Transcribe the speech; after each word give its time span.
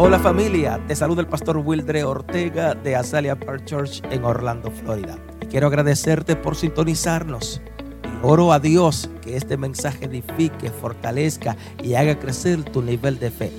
Hola 0.00 0.20
familia, 0.20 0.80
te 0.86 0.94
saluda 0.94 1.22
el 1.22 1.26
pastor 1.26 1.56
Wildre 1.56 2.04
Ortega 2.04 2.72
de 2.76 2.94
Azalea 2.94 3.34
Park 3.34 3.64
Church 3.64 4.00
en 4.12 4.22
Orlando, 4.22 4.70
Florida. 4.70 5.18
Y 5.42 5.46
quiero 5.46 5.66
agradecerte 5.66 6.36
por 6.36 6.54
sintonizarnos. 6.54 7.60
Y 8.04 8.24
oro 8.24 8.52
a 8.52 8.60
Dios 8.60 9.10
que 9.20 9.36
este 9.36 9.56
mensaje 9.56 10.04
edifique, 10.04 10.70
fortalezca 10.70 11.56
y 11.82 11.94
haga 11.94 12.16
crecer 12.16 12.62
tu 12.62 12.80
nivel 12.80 13.18
de 13.18 13.32
fe. 13.32 13.50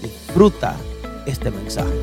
Disfruta 0.00 0.76
este 1.26 1.50
mensaje. 1.50 2.00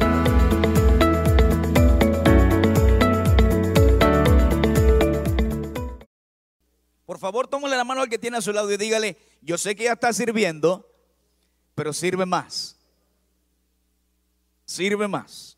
Por 7.05 7.17
favor, 7.17 7.47
tómale 7.47 7.77
la 7.77 7.85
mano 7.85 8.01
al 8.01 8.09
que 8.09 8.17
tiene 8.17 8.35
a 8.35 8.41
su 8.41 8.51
lado 8.51 8.69
y 8.69 8.75
dígale, 8.75 9.15
yo 9.41 9.57
sé 9.57 9.73
que 9.73 9.85
ya 9.85 9.93
está 9.93 10.11
sirviendo, 10.11 10.85
pero 11.75 11.93
sirve 11.93 12.25
más 12.25 12.74
sirve 14.65 15.07
más. 15.07 15.57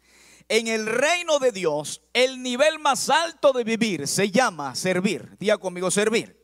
En 0.49 0.67
el 0.67 0.85
reino 0.85 1.39
de 1.39 1.51
Dios, 1.51 2.01
el 2.13 2.41
nivel 2.41 2.79
más 2.79 3.09
alto 3.09 3.51
de 3.51 3.63
vivir 3.63 4.07
se 4.07 4.31
llama 4.31 4.75
servir. 4.75 5.35
Diga 5.39 5.57
conmigo, 5.57 5.91
servir. 5.91 6.37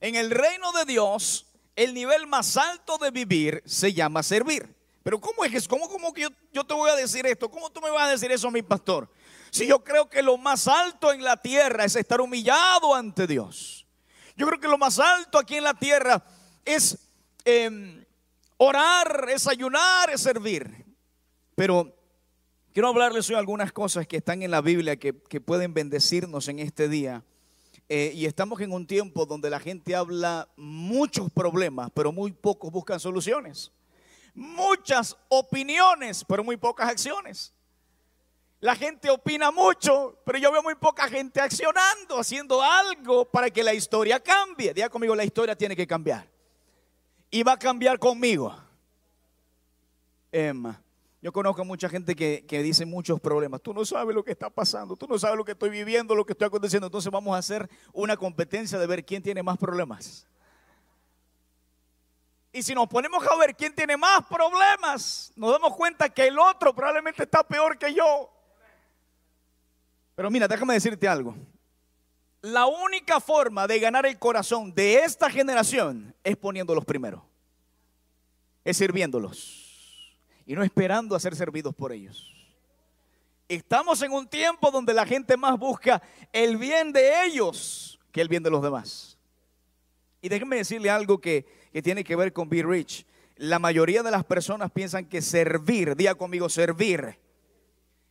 En 0.00 0.14
el 0.14 0.30
reino 0.30 0.72
de 0.72 0.84
Dios, 0.86 1.46
el 1.76 1.92
nivel 1.92 2.26
más 2.26 2.56
alto 2.56 2.96
de 2.98 3.10
vivir 3.10 3.62
se 3.66 3.92
llama 3.92 4.22
servir. 4.22 4.74
Pero 5.02 5.20
¿cómo 5.20 5.44
es 5.44 5.52
que 5.52 5.68
cómo, 5.68 5.88
cómo 5.88 6.14
que 6.14 6.22
yo, 6.22 6.28
yo, 6.52 6.64
te 6.64 6.72
voy 6.72 6.90
a 6.90 6.96
decir 6.96 7.26
esto? 7.26 7.50
¿Cómo 7.50 7.70
tú 7.70 7.82
me 7.82 7.90
vas 7.90 8.08
a 8.08 8.10
decir 8.12 8.32
eso, 8.32 8.50
mi 8.50 8.62
pastor? 8.62 9.10
Si 9.50 9.66
yo 9.66 9.84
creo 9.84 10.08
que 10.08 10.22
lo 10.22 10.38
más 10.38 10.66
alto 10.66 11.12
en 11.12 11.22
la 11.22 11.36
tierra 11.36 11.84
es 11.84 11.94
estar 11.96 12.20
humillado 12.20 12.94
ante 12.94 13.26
Dios. 13.26 13.86
Yo 14.36 14.46
creo 14.46 14.58
que 14.58 14.68
lo 14.68 14.78
más 14.78 14.98
alto 14.98 15.38
aquí 15.38 15.56
en 15.56 15.64
la 15.64 15.74
tierra 15.74 16.24
es 16.64 16.98
em, 17.44 18.04
orar, 18.56 19.28
es 19.28 19.46
ayunar, 19.46 20.10
es 20.10 20.22
servir. 20.22 20.83
Pero 21.54 21.96
quiero 22.72 22.88
hablarles 22.88 23.28
hoy 23.30 23.36
algunas 23.36 23.72
cosas 23.72 24.06
que 24.06 24.16
están 24.16 24.42
en 24.42 24.50
la 24.50 24.60
Biblia 24.60 24.96
que, 24.96 25.12
pueden 25.12 25.74
bendecirnos 25.74 26.48
en 26.48 26.58
este 26.58 26.88
día. 26.88 27.22
Eh, 27.88 28.12
y 28.14 28.26
estamos 28.26 28.60
en 28.60 28.72
un 28.72 28.86
tiempo 28.86 29.26
donde 29.26 29.50
la 29.50 29.60
gente 29.60 29.94
habla 29.94 30.48
muchos 30.56 31.30
problemas, 31.30 31.90
pero 31.94 32.12
muy 32.12 32.32
pocos 32.32 32.70
buscan 32.70 32.98
soluciones. 32.98 33.70
Muchas 34.34 35.16
opiniones, 35.28 36.24
pero 36.24 36.42
muy 36.42 36.56
pocas 36.56 36.88
acciones. 36.88 37.52
La 38.60 38.74
gente 38.74 39.10
opina 39.10 39.50
mucho, 39.50 40.18
pero 40.24 40.38
yo 40.38 40.50
veo 40.50 40.62
muy 40.62 40.74
poca 40.74 41.06
gente 41.06 41.40
accionando, 41.40 42.18
haciendo 42.18 42.62
algo 42.62 43.26
para 43.26 43.50
que 43.50 43.62
la 43.62 43.74
historia 43.74 44.18
cambie. 44.18 44.72
Diga 44.72 44.88
conmigo, 44.88 45.14
la 45.14 45.24
historia 45.24 45.54
tiene 45.54 45.76
que 45.76 45.86
cambiar. 45.86 46.26
Y 47.30 47.42
va 47.42 47.52
a 47.52 47.58
cambiar 47.58 47.98
conmigo. 47.98 48.56
Emma. 50.32 50.83
Yo 51.24 51.32
conozco 51.32 51.64
mucha 51.64 51.88
gente 51.88 52.14
que, 52.14 52.62
dice 52.62 52.84
muchos 52.84 53.18
problemas. 53.18 53.62
Tú 53.62 53.72
no 53.72 53.86
sabes 53.86 54.14
lo 54.14 54.22
que 54.22 54.32
está 54.32 54.50
pasando, 54.50 54.94
tú 54.94 55.06
no 55.08 55.18
sabes 55.18 55.38
lo 55.38 55.44
que 55.46 55.52
estoy 55.52 55.70
viviendo, 55.70 56.14
lo 56.14 56.26
que 56.26 56.34
estoy 56.34 56.48
aconteciendo. 56.48 56.88
Entonces 56.88 57.10
vamos 57.10 57.34
a 57.34 57.38
hacer 57.38 57.66
una 57.94 58.14
competencia 58.14 58.78
de 58.78 58.86
ver 58.86 59.06
quién 59.06 59.22
tiene 59.22 59.42
más 59.42 59.56
problemas. 59.56 60.26
Y 62.52 62.62
si 62.62 62.74
nos 62.74 62.86
ponemos 62.88 63.26
a 63.26 63.36
ver 63.36 63.56
quién 63.56 63.74
tiene 63.74 63.96
más 63.96 64.26
problemas, 64.26 65.32
nos 65.34 65.50
damos 65.50 65.74
cuenta 65.74 66.10
que 66.10 66.26
el 66.26 66.38
otro 66.38 66.74
probablemente 66.74 67.22
está 67.22 67.42
peor 67.42 67.78
que 67.78 67.94
yo. 67.94 68.30
Pero 70.14 70.30
mira, 70.30 70.46
déjame 70.46 70.74
decirte 70.74 71.08
algo. 71.08 71.34
La 72.42 72.66
única 72.66 73.18
forma 73.18 73.66
de 73.66 73.80
ganar 73.80 74.04
el 74.04 74.18
corazón 74.18 74.74
de 74.74 74.96
esta 74.96 75.30
generación 75.30 76.14
es 76.22 76.36
poniéndolos 76.36 76.84
primero. 76.84 77.24
Es 78.62 78.76
sirviéndolos 78.76 79.63
y 80.46 80.54
no 80.54 80.62
esperando 80.62 81.14
a 81.16 81.20
ser 81.20 81.34
servidos 81.36 81.74
por 81.74 81.92
ellos. 81.92 82.34
Estamos 83.48 84.00
en 84.02 84.12
un 84.12 84.26
tiempo 84.26 84.70
donde 84.70 84.94
la 84.94 85.06
gente 85.06 85.36
más 85.36 85.58
busca 85.58 86.02
el 86.32 86.56
bien 86.56 86.92
de 86.92 87.24
ellos 87.24 87.98
que 88.10 88.20
el 88.20 88.28
bien 88.28 88.42
de 88.42 88.50
los 88.50 88.62
demás. 88.62 89.18
Y 90.22 90.28
déjenme 90.28 90.56
decirle 90.56 90.88
algo 90.88 91.20
que, 91.20 91.44
tiene 91.82 92.04
que 92.04 92.16
ver 92.16 92.32
con 92.32 92.48
Be 92.48 92.62
Rich. 92.62 93.04
La 93.36 93.58
mayoría 93.58 94.02
de 94.02 94.10
las 94.10 94.24
personas 94.24 94.70
piensan 94.70 95.06
que 95.06 95.20
servir, 95.20 95.96
diga 95.96 96.14
conmigo, 96.14 96.48
servir, 96.48 97.18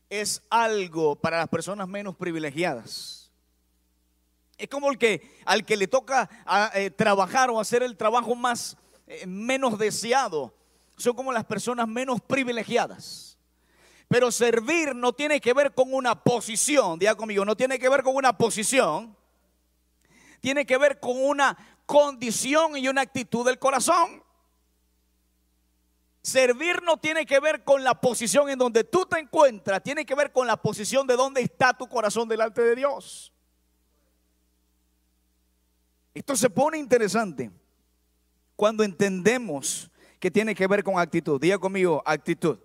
es 0.09 0.43
algo 0.49 1.15
para 1.15 1.37
las 1.37 1.47
personas 1.47 1.87
menos 1.87 2.15
privilegiadas. 2.15 3.31
Es 4.57 4.67
como 4.67 4.91
el 4.91 4.99
que 4.99 5.39
al 5.45 5.65
que 5.65 5.75
le 5.75 5.87
toca 5.87 6.29
eh, 6.75 6.91
trabajar 6.91 7.49
o 7.49 7.59
hacer 7.59 7.81
el 7.81 7.97
trabajo 7.97 8.35
más 8.35 8.77
eh, 9.07 9.25
menos 9.25 9.79
deseado 9.79 10.53
son 10.97 11.15
como 11.15 11.31
las 11.31 11.45
personas 11.45 11.87
menos 11.87 12.21
privilegiadas. 12.21 13.37
Pero 14.07 14.31
servir 14.31 14.95
no 14.95 15.13
tiene 15.13 15.41
que 15.41 15.53
ver 15.53 15.73
con 15.73 15.93
una 15.93 16.23
posición, 16.23 16.99
diga 16.99 17.15
conmigo, 17.15 17.45
no 17.45 17.55
tiene 17.55 17.79
que 17.79 17.89
ver 17.89 18.03
con 18.03 18.15
una 18.15 18.37
posición, 18.37 19.15
tiene 20.39 20.65
que 20.65 20.77
ver 20.77 20.99
con 20.99 21.17
una 21.17 21.57
condición 21.85 22.77
y 22.77 22.87
una 22.87 23.01
actitud 23.01 23.45
del 23.45 23.59
corazón. 23.59 24.23
Servir 26.21 26.81
no 26.83 26.97
tiene 26.97 27.25
que 27.25 27.39
ver 27.39 27.63
con 27.63 27.83
la 27.83 27.99
posición 27.99 28.49
en 28.49 28.57
donde 28.59 28.83
tú 28.83 29.05
te 29.05 29.19
encuentras, 29.19 29.83
tiene 29.83 30.05
que 30.05 30.15
ver 30.15 30.31
con 30.31 30.47
la 30.47 30.57
posición 30.57 31.05
de 31.05 31.15
donde 31.15 31.41
está 31.41 31.73
tu 31.73 31.87
corazón 31.87 32.29
delante 32.29 32.61
de 32.61 32.75
Dios. 32.75 33.33
Esto 36.13 36.35
se 36.35 36.49
pone 36.49 36.77
interesante 36.77 37.51
cuando 38.55 38.83
entendemos 38.83 39.89
que 40.23 40.31
tiene 40.31 40.55
que 40.55 40.67
ver 40.67 40.85
con 40.85 40.97
actitud. 40.97 41.37
Diga 41.37 41.57
conmigo, 41.57 42.01
actitud. 42.05 42.57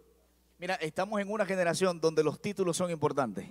Mira, 0.61 0.77
estamos 0.77 1.21
en 1.21 1.29
una 1.29 1.45
generación 1.45 2.01
donde 2.01 2.23
los 2.23 2.41
títulos 2.41 2.77
son 2.77 2.89
importantes. 2.89 3.49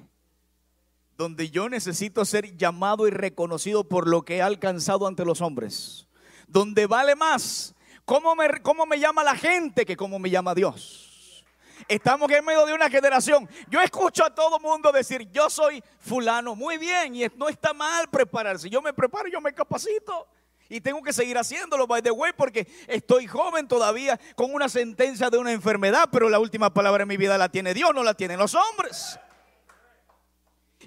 Donde 1.18 1.50
yo 1.50 1.68
necesito 1.68 2.24
ser 2.24 2.56
llamado 2.56 3.06
y 3.10 3.12
reconocido 3.12 3.84
por 3.84 4.08
lo 4.08 4.22
que 4.22 4.38
he 4.38 4.42
alcanzado 4.42 5.08
ante 5.08 5.26
los 5.26 5.42
hombres. 5.42 6.08
Donde 6.48 6.88
vale 6.88 7.18
más 7.18 7.76
cómo 8.06 8.34
me, 8.34 8.62
cómo 8.62 8.86
me 8.86 8.98
llama 8.98 9.26
la 9.26 9.36
gente 9.36 9.86
que 9.86 9.98
cómo 9.98 10.20
me 10.20 10.30
llama 10.30 10.56
Dios. 10.56 11.44
Estamos 11.90 12.32
en 12.32 12.46
medio 12.46 12.66
de 12.66 12.76
una 12.76 12.90
generación. 12.90 13.50
Yo 13.70 13.82
escucho 13.82 14.24
a 14.24 14.34
todo 14.34 14.58
mundo 14.58 14.94
decir, 14.94 15.30
yo 15.34 15.50
soy 15.50 15.84
fulano. 16.00 16.56
Muy 16.56 16.78
bien, 16.78 17.14
y 17.14 17.28
no 17.36 17.50
está 17.50 17.74
mal 17.74 18.10
prepararse. 18.10 18.70
Yo 18.70 18.82
me 18.82 18.94
preparo, 18.94 19.28
yo 19.28 19.42
me 19.42 19.54
capacito. 19.54 20.30
Y 20.70 20.82
tengo 20.82 21.02
que 21.02 21.14
seguir 21.14 21.38
haciéndolo, 21.38 21.88
by 21.88 22.02
the 22.02 22.12
way, 22.12 22.34
porque 22.36 22.68
estoy 22.88 23.28
joven 23.28 23.68
todavía 23.68 24.20
con 24.36 24.54
una 24.54 24.70
sentencia 24.70 25.30
de 25.30 25.38
una 25.38 25.52
enfermedad, 25.52 26.10
pero 26.12 26.30
la 26.30 26.40
última 26.40 26.74
palabra 26.74 27.04
en 27.04 27.10
mi 27.10 27.18
vida 27.18 27.38
la 27.38 27.50
tiene 27.50 27.74
Dios, 27.74 27.92
no 27.94 28.04
la 28.04 28.14
tienen 28.14 28.40
los 28.40 28.56
hombres. 28.56 29.20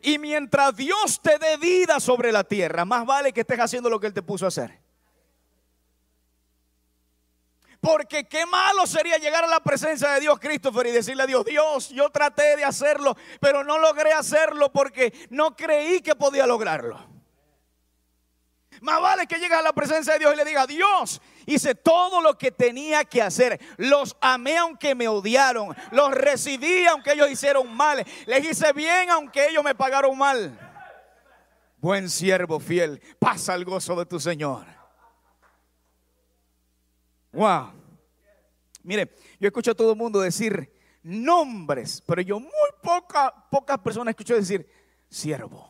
Y 0.03 0.19
mientras 0.19 0.77
Dios 0.77 1.21
te 1.21 1.39
dé 1.39 1.57
vida 1.57 2.01
sobre 2.01 2.33
la 2.33 2.45
tierra, 2.45 2.85
más 2.85 3.05
vale 3.05 3.33
que 3.33 3.41
estés 3.41 3.61
haciendo 3.61 3.91
lo 3.91 4.01
que 4.01 4.07
Él 4.07 4.15
te 4.15 4.23
puso 4.23 4.45
a 4.45 4.49
hacer. 4.49 4.79
Porque 7.81 8.29
qué 8.29 8.45
malo 8.45 8.87
sería 8.87 9.17
llegar 9.17 9.45
a 9.45 9.47
la 9.47 9.61
presencia 9.61 10.11
de 10.11 10.21
Dios, 10.21 10.39
Christopher, 10.39 10.87
y 10.87 10.91
decirle 10.91 11.23
a 11.23 11.27
Dios, 11.27 11.45
Dios, 11.47 11.89
yo 11.89 12.11
traté 12.11 12.57
de 12.57 12.65
hacerlo, 12.65 13.17
pero 13.41 13.65
no 13.65 13.79
logré 13.79 14.13
hacerlo 14.13 14.71
porque 14.71 15.29
no 15.31 15.57
creí 15.57 16.03
que 16.03 16.15
podía 16.15 16.47
lograrlo. 16.47 17.10
Más 18.81 19.01
vale 19.01 19.27
que 19.27 19.37
llegue 19.39 19.55
a 19.55 19.63
la 19.63 19.73
presencia 19.73 20.15
de 20.15 20.21
Dios 20.21 20.33
y 20.33 20.37
le 20.37 20.45
diga, 20.45 20.67
Dios, 20.67 21.21
hice 21.45 21.75
todo 21.75 22.21
lo 22.21 22.39
que 22.39 22.51
tenía 22.51 23.05
que 23.05 23.21
hacer. 23.21 23.61
Los 23.77 24.17
amé 24.21 24.57
aunque 24.57 24.95
me 24.95 25.09
odiaron. 25.09 25.77
Los 25.91 26.13
recibí 26.13 26.87
aunque 26.87 27.13
ellos 27.13 27.31
hicieron 27.31 27.75
mal. 27.75 28.05
Les 28.27 28.45
hice 28.45 28.73
bien 28.73 29.11
aunque 29.11 29.49
ellos 29.49 29.65
me 29.65 29.75
pagaron 29.75 30.17
mal. 30.17 30.59
Buen 31.77 32.09
siervo 32.11 32.61
fiel, 32.61 33.01
pasa 33.19 33.55
el 33.55 33.65
gozo 33.65 33.97
de 33.97 34.07
tu 34.07 34.21
Señor. 34.21 34.67
Wow. 37.33 37.73
Mire, 38.83 39.15
yo 39.39 39.47
escucho 39.47 39.71
a 39.71 39.75
todo 39.75 39.93
el 39.93 39.99
mundo 39.99 40.21
decir 40.21 40.73
nombres, 41.03 42.03
pero 42.07 42.21
yo 42.23 42.39
muy 42.39 42.51
poca, 42.83 43.33
pocas 43.51 43.79
personas 43.79 44.13
escucho 44.13 44.35
decir 44.35 44.69
siervo. 45.09 45.70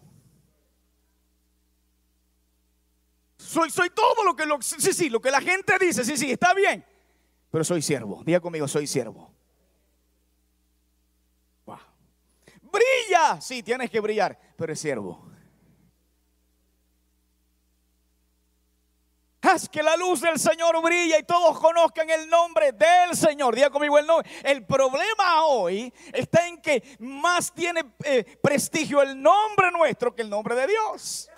Soy, 3.51 3.69
soy 3.69 3.91
todo 3.91 4.23
lo 4.23 4.37
que, 4.37 4.47
lo, 4.47 4.63
sí, 4.63 4.93
sí, 4.93 5.11
lo 5.11 5.21
que 5.21 5.29
la 5.29 5.41
gente 5.41 5.77
dice, 5.81 6.05
sí, 6.05 6.17
sí, 6.17 6.31
está 6.31 6.55
bien. 6.55 6.87
Pero 7.51 7.65
soy 7.65 7.83
siervo. 7.83 8.23
Diga 8.25 8.39
conmigo, 8.39 8.69
soy 8.69 8.87
siervo. 8.87 9.35
Brilla. 12.63 13.41
Sí, 13.41 13.65
tienes 13.65 13.91
que 13.91 13.99
brillar, 13.99 14.39
pero 14.57 14.73
es 14.73 14.79
siervo. 14.79 15.27
Haz 19.43 19.69
que 19.69 19.83
la 19.83 19.97
luz 19.97 20.21
del 20.21 20.39
Señor 20.39 20.81
brilla 20.81 21.19
y 21.19 21.25
todos 21.25 21.59
conozcan 21.59 22.09
el 22.09 22.29
nombre 22.29 22.71
del 22.71 23.17
Señor. 23.17 23.57
Diga 23.57 23.71
conmigo 23.71 23.99
el 23.99 24.07
nombre. 24.07 24.31
El 24.45 24.65
problema 24.65 25.47
hoy 25.47 25.93
está 26.13 26.47
en 26.47 26.63
que 26.63 26.97
más 27.01 27.53
tiene 27.53 27.83
eh, 28.05 28.39
prestigio 28.41 29.03
el 29.03 29.21
nombre 29.21 29.73
nuestro 29.73 30.15
que 30.15 30.23
el 30.23 30.31
nombre 30.31 30.55
de 30.55 30.69
Dios 30.69 31.30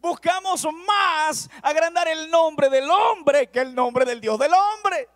buscamos 0.00 0.66
más 0.86 1.48
agrandar 1.62 2.08
el 2.08 2.30
nombre 2.30 2.68
del 2.68 2.88
hombre 2.90 3.48
que 3.48 3.60
el 3.60 3.74
nombre 3.74 4.04
del 4.04 4.20
Dios 4.20 4.38
del 4.38 4.52
hombre. 4.52 5.08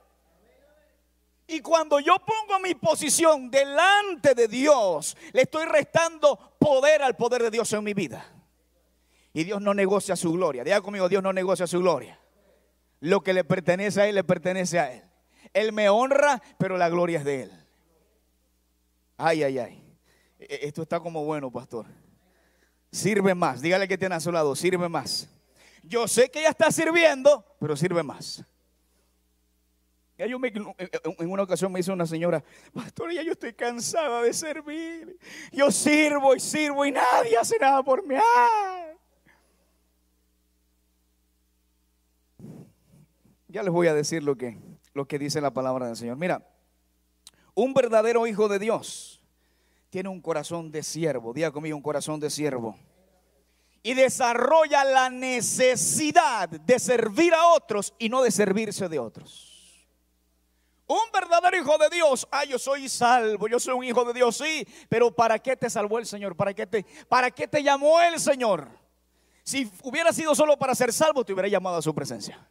Y 1.46 1.60
cuando 1.60 2.00
yo 2.00 2.16
pongo 2.18 2.60
mi 2.60 2.74
posición 2.74 3.50
delante 3.50 4.34
de 4.34 4.48
Dios, 4.48 5.16
le 5.32 5.42
estoy 5.42 5.66
restando 5.66 6.56
poder 6.58 7.02
al 7.02 7.16
poder 7.16 7.42
de 7.42 7.50
Dios 7.50 7.72
en 7.72 7.84
mi 7.84 7.92
vida. 7.92 8.24
Y 9.34 9.44
Dios 9.44 9.60
no 9.60 9.74
negocia 9.74 10.16
su 10.16 10.32
gloria. 10.32 10.64
Diga 10.64 10.80
conmigo, 10.80 11.08
Dios 11.08 11.22
no 11.22 11.32
negocia 11.32 11.66
su 11.66 11.80
gloria. 11.80 12.18
Lo 13.00 13.22
que 13.22 13.32
le 13.32 13.44
pertenece 13.44 14.00
a 14.00 14.06
Él, 14.06 14.14
le 14.14 14.24
pertenece 14.24 14.78
a 14.78 14.92
Él. 14.92 15.02
Él 15.52 15.72
me 15.72 15.88
honra, 15.88 16.42
pero 16.58 16.76
la 16.76 16.88
gloria 16.88 17.18
es 17.18 17.24
de 17.24 17.42
Él. 17.42 17.66
Ay, 19.16 19.42
ay, 19.42 19.58
ay. 19.58 19.84
E, 20.38 20.60
esto 20.62 20.82
está 20.82 21.00
como 21.00 21.24
bueno, 21.24 21.50
pastor. 21.50 21.86
Sirve 22.92 23.34
más. 23.34 23.62
Dígale 23.62 23.88
que 23.88 23.96
tiene 23.96 24.14
a 24.14 24.20
su 24.20 24.30
lado, 24.30 24.54
sirve 24.54 24.88
más. 24.88 25.28
Yo 25.82 26.06
sé 26.06 26.30
que 26.30 26.40
ella 26.40 26.50
está 26.50 26.70
sirviendo, 26.70 27.44
pero 27.58 27.74
sirve 27.74 28.02
más. 28.02 28.44
Yo 30.18 30.38
en 30.38 31.30
una 31.30 31.42
ocasión 31.42 31.72
me 31.72 31.80
dice 31.80 31.90
una 31.90 32.06
señora, 32.06 32.44
pastor, 32.72 33.12
ya 33.12 33.22
yo 33.22 33.32
estoy 33.32 33.54
cansada 33.54 34.22
de 34.22 34.32
servir. 34.32 35.18
Yo 35.50 35.70
sirvo 35.72 36.36
y 36.36 36.40
sirvo 36.40 36.84
y 36.84 36.92
nadie 36.92 37.36
hace 37.36 37.58
nada 37.58 37.82
por 37.82 38.06
mí. 38.06 38.14
Ya 43.48 43.62
les 43.62 43.72
voy 43.72 43.88
a 43.88 43.94
decir 43.94 44.22
lo 44.22 44.36
que, 44.36 44.58
lo 44.94 45.08
que 45.08 45.18
dice 45.18 45.40
la 45.40 45.52
palabra 45.52 45.86
del 45.86 45.96
Señor. 45.96 46.16
Mira, 46.16 46.46
un 47.54 47.74
verdadero 47.74 48.26
hijo 48.26 48.48
de 48.48 48.58
Dios 48.58 49.11
tiene 49.92 50.08
un 50.08 50.22
corazón 50.22 50.72
de 50.72 50.82
siervo. 50.82 51.34
Diga 51.34 51.50
conmigo, 51.50 51.76
un 51.76 51.82
corazón 51.82 52.18
de 52.18 52.30
siervo 52.30 52.74
y 53.82 53.92
desarrolla 53.92 54.84
la 54.84 55.10
necesidad 55.10 56.48
de 56.48 56.78
servir 56.78 57.34
a 57.34 57.48
otros 57.48 57.92
y 57.98 58.08
no 58.08 58.22
de 58.22 58.30
servirse 58.30 58.88
de 58.88 58.98
otros. 58.98 59.86
Un 60.86 61.12
verdadero 61.12 61.58
hijo 61.58 61.76
de 61.76 61.90
Dios, 61.90 62.26
ah, 62.30 62.44
yo 62.44 62.58
soy 62.58 62.88
salvo, 62.88 63.48
yo 63.48 63.60
soy 63.60 63.74
un 63.74 63.84
hijo 63.84 64.02
de 64.06 64.14
Dios, 64.14 64.38
sí, 64.38 64.66
pero 64.88 65.14
¿para 65.14 65.38
qué 65.38 65.56
te 65.58 65.68
salvó 65.68 65.98
el 65.98 66.06
Señor? 66.06 66.36
¿Para 66.36 66.54
qué 66.54 66.66
te, 66.66 66.86
para 67.06 67.30
qué 67.30 67.46
te 67.46 67.62
llamó 67.62 68.00
el 68.00 68.18
Señor? 68.18 68.68
Si 69.42 69.70
hubiera 69.82 70.10
sido 70.14 70.34
solo 70.34 70.58
para 70.58 70.74
ser 70.74 70.90
salvo, 70.90 71.22
te 71.22 71.34
hubiera 71.34 71.48
llamado 71.48 71.76
a 71.76 71.82
su 71.82 71.94
presencia 71.94 72.48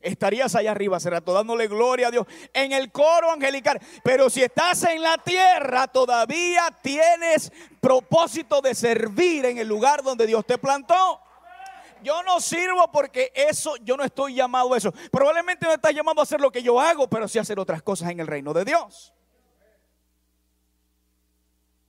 estarías 0.00 0.54
allá 0.54 0.70
arriba, 0.70 1.00
Serato, 1.00 1.32
dándole 1.32 1.68
gloria 1.68 2.08
a 2.08 2.10
Dios 2.10 2.26
en 2.52 2.72
el 2.72 2.92
coro 2.92 3.30
angelical. 3.30 3.80
Pero 4.02 4.30
si 4.30 4.42
estás 4.42 4.82
en 4.84 5.02
la 5.02 5.18
tierra, 5.18 5.86
todavía 5.88 6.68
tienes 6.82 7.52
propósito 7.80 8.60
de 8.60 8.74
servir 8.74 9.46
en 9.46 9.58
el 9.58 9.68
lugar 9.68 10.02
donde 10.02 10.26
Dios 10.26 10.44
te 10.46 10.58
plantó. 10.58 11.20
Yo 12.02 12.22
no 12.22 12.40
sirvo 12.40 12.90
porque 12.92 13.32
eso, 13.34 13.76
yo 13.78 13.96
no 13.96 14.04
estoy 14.04 14.34
llamado 14.34 14.74
a 14.74 14.76
eso. 14.78 14.92
Probablemente 15.10 15.66
no 15.66 15.72
estás 15.72 15.92
llamado 15.94 16.20
a 16.20 16.22
hacer 16.22 16.40
lo 16.40 16.52
que 16.52 16.62
yo 16.62 16.80
hago, 16.80 17.08
pero 17.08 17.26
sí 17.26 17.38
a 17.38 17.42
hacer 17.42 17.58
otras 17.58 17.82
cosas 17.82 18.10
en 18.10 18.20
el 18.20 18.26
reino 18.26 18.52
de 18.52 18.64
Dios. 18.64 19.12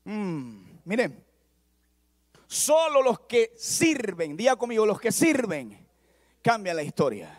Mm, 0.06 0.80
miren, 0.86 1.26
solo 2.48 3.04
los 3.04 3.20
que 3.22 3.52
sirven, 3.58 4.38
diga 4.38 4.56
conmigo, 4.56 4.86
los 4.86 5.00
que 5.00 5.12
sirven, 5.12 5.86
cambian 6.42 6.78
la 6.78 6.84
historia. 6.84 7.38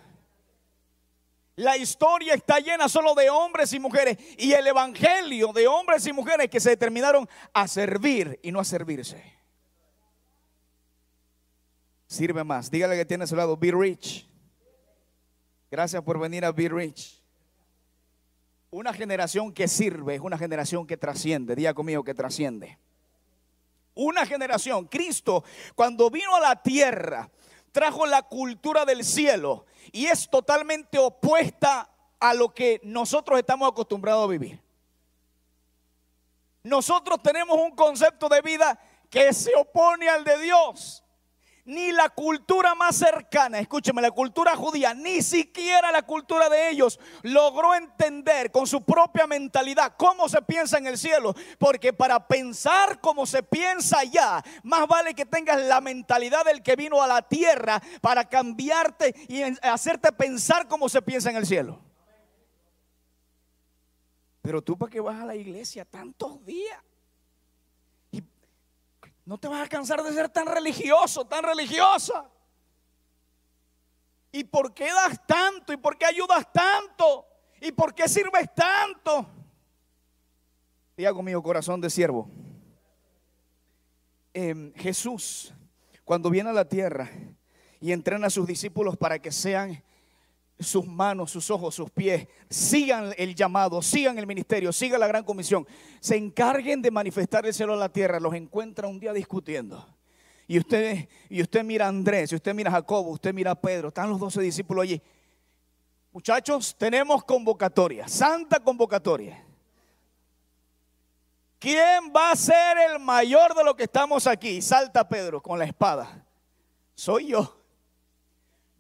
La 1.59 1.77
historia 1.77 2.35
está 2.35 2.61
llena 2.61 2.89
solo 2.89 3.17
de 3.17 3.31
hombres 3.31 3.73
y 3.73 3.81
mujeres 3.81 4.17
y 4.39 4.53
el 4.53 4.65
evangelio 4.65 5.53
de 5.53 5.67
hombres 5.67 6.07
y 6.07 6.13
mujeres 6.13 6.49
que 6.49 6.61
se 6.61 6.71
determinaron 6.71 7.29
a 7.53 7.67
servir 7.67 8.39
y 8.45 8.53
no 8.53 8.61
a 8.61 8.65
servirse. 8.65 9.21
Sirve 12.07 12.45
más. 12.45 12.71
Dígale 12.71 12.97
que 12.97 13.05
tiene 13.05 13.25
a 13.25 13.27
su 13.27 13.35
lado, 13.35 13.57
be 13.57 13.73
rich. 13.73 14.25
Gracias 15.69 16.01
por 16.05 16.21
venir 16.21 16.45
a 16.45 16.53
Be 16.53 16.69
Rich. 16.69 17.21
Una 18.71 18.93
generación 18.93 19.53
que 19.53 19.67
sirve 19.67 20.15
es 20.15 20.21
una 20.21 20.39
generación 20.39 20.87
que 20.87 20.97
trasciende. 20.97 21.57
Diga 21.57 21.75
conmigo 21.75 22.05
que 22.05 22.15
trasciende. 22.15 22.79
Una 23.95 24.25
generación. 24.27 24.87
Cristo, 24.87 25.43
cuando 25.75 26.09
vino 26.09 26.37
a 26.37 26.41
la 26.41 26.63
tierra, 26.63 27.29
trajo 27.73 28.07
la 28.07 28.23
cultura 28.23 28.85
del 28.85 29.05
cielo 29.05 29.67
y 29.93 30.07
es 30.07 30.29
totalmente 30.29 30.99
opuesta 30.99 31.91
a 32.21 32.35
lo 32.35 32.53
que 32.53 32.81
nosotros 32.83 33.39
estamos 33.39 33.71
acostumbrados 33.71 34.25
a 34.25 34.31
vivir. 34.31 34.61
Nosotros 36.63 37.23
tenemos 37.23 37.57
un 37.57 37.75
concepto 37.75 38.29
de 38.29 38.43
vida 38.43 38.79
que 39.09 39.33
se 39.33 39.55
opone 39.55 40.09
al 40.09 40.25
de 40.25 40.39
Dios 40.39 41.03
ni 41.69 41.93
la 41.93 42.09
cultura 42.09 42.75
más 42.75 42.97
cercana, 42.97 43.59
escúcheme, 43.59 44.01
la 44.01 44.11
cultura 44.11 44.57
judía, 44.57 44.95
ni 44.95 45.21
siquiera 45.21 45.93
la 45.93 46.01
cultura 46.01 46.49
de 46.49 46.71
ellos 46.71 46.99
logró 47.23 47.75
entender 47.75 48.51
con 48.51 48.67
su 48.67 48.83
propia 48.83 49.27
mentalidad 49.27 49.93
cómo 49.99 50.31
se 50.31 50.41
piensa 50.41 50.79
en 50.79 50.87
el 50.87 50.97
cielo. 50.97 51.35
Porque 51.59 51.93
para 51.93 52.27
pensar 52.27 53.01
como 53.03 53.27
se 53.27 53.43
piensa 53.43 53.99
allá, 53.99 54.43
más 54.63 54.89
vale 54.89 55.13
que 55.13 55.27
tengas 55.27 55.61
la 55.61 55.83
mentalidad 55.83 56.43
del 56.47 56.63
que 56.63 56.75
vino 56.75 57.03
a 57.03 57.07
la 57.07 57.21
tierra 57.21 57.83
para 58.01 58.25
cambiarte 58.27 59.15
y 59.29 59.43
hacerte 59.61 60.11
pensar 60.13 60.69
como 60.69 60.89
se 60.89 61.03
piensa 61.03 61.29
en 61.29 61.37
el 61.37 61.47
cielo. 61.47 61.83
Pero 64.41 64.63
tú 64.63 64.79
para 64.79 64.91
qué 64.91 65.01
vas 65.01 65.21
a 65.21 65.27
la 65.27 65.37
iglesia 65.37 65.85
tantos 65.85 66.43
días? 66.47 66.81
No 69.29 69.37
te 69.37 69.47
vas 69.47 69.63
a 69.63 69.69
cansar 69.69 70.03
de 70.03 70.11
ser 70.15 70.31
tan 70.31 70.47
religioso, 70.47 71.27
tan 71.27 71.45
religiosa. 71.45 72.25
¿Y 74.33 74.43
por 74.45 74.73
qué 74.73 74.87
das 74.87 75.21
tanto? 75.27 75.71
¿Y 75.71 75.77
por 75.77 75.99
qué 75.99 76.07
ayudas 76.07 76.51
tanto? 76.51 77.27
¿Y 77.61 77.71
por 77.73 77.95
qué 77.95 78.09
sirves 78.09 78.49
tanto? 78.55 79.29
Diga 80.97 81.13
conmigo, 81.13 81.43
corazón 81.43 81.79
de 81.79 81.91
siervo. 81.91 82.31
Em, 84.33 84.73
Jesús, 84.73 85.53
cuando 86.07 86.31
viene 86.31 86.49
a 86.49 86.55
la 86.55 86.67
tierra 86.67 87.11
y 87.83 87.93
entrena 87.93 88.29
a 88.29 88.31
sus 88.31 88.47
discípulos 88.47 88.97
para 88.97 89.19
que 89.19 89.31
sean 89.31 89.85
sus 90.59 90.87
manos, 90.87 91.31
sus 91.31 91.51
ojos, 91.51 91.75
sus 91.75 91.91
pies, 91.91 92.27
sigan 92.51 93.15
el 93.17 93.35
llamado, 93.35 93.81
sigan 93.81 94.19
el 94.19 94.27
ministerio, 94.27 94.73
sigan 94.73 95.01
la 95.01 95.07
gran 95.07 95.25
comisión, 95.25 95.67
se 96.01 96.17
encarguen 96.17 96.83
de 96.83 96.91
manifestar 96.91 97.47
el 97.47 97.55
cielo 97.55 97.75
a 97.75 97.77
la 97.77 97.89
tierra, 97.89 98.19
los 98.19 98.35
encuentra 98.35 98.89
un 98.89 98.99
día 98.99 99.13
discutiendo. 99.13 99.87
Y 100.47 100.59
usted, 100.59 101.09
y 101.29 101.43
usted 101.43 101.63
mira 101.63 101.87
a 101.87 101.89
Andrés, 101.89 102.33
y 102.33 102.35
usted 102.35 102.55
mira 102.55 102.71
a 102.71 102.75
Jacobo, 102.75 103.11
usted 103.11 103.35
mira 103.35 103.51
a 103.51 103.61
Pedro, 103.61 103.89
están 103.89 104.09
los 104.09 104.19
doce 104.19 104.41
discípulos 104.41 104.83
allí. 104.83 105.01
Muchachos, 106.13 106.75
tenemos 106.77 107.23
convocatoria, 107.23 108.09
santa 108.09 108.59
convocatoria. 108.59 109.45
¿Quién 111.59 112.13
va 112.15 112.31
a 112.31 112.37
ser 112.37 112.79
el 112.91 112.99
mayor 113.01 113.55
de 113.55 113.65
los 113.65 113.75
que 113.75 113.83
estamos 113.85 114.27
aquí? 114.27 114.63
Salta 114.63 115.09
Pedro 115.09 115.43
con 115.43 115.59
la 115.59 115.65
espada. 115.65 116.25
Soy 116.95 117.29
yo. 117.29 117.58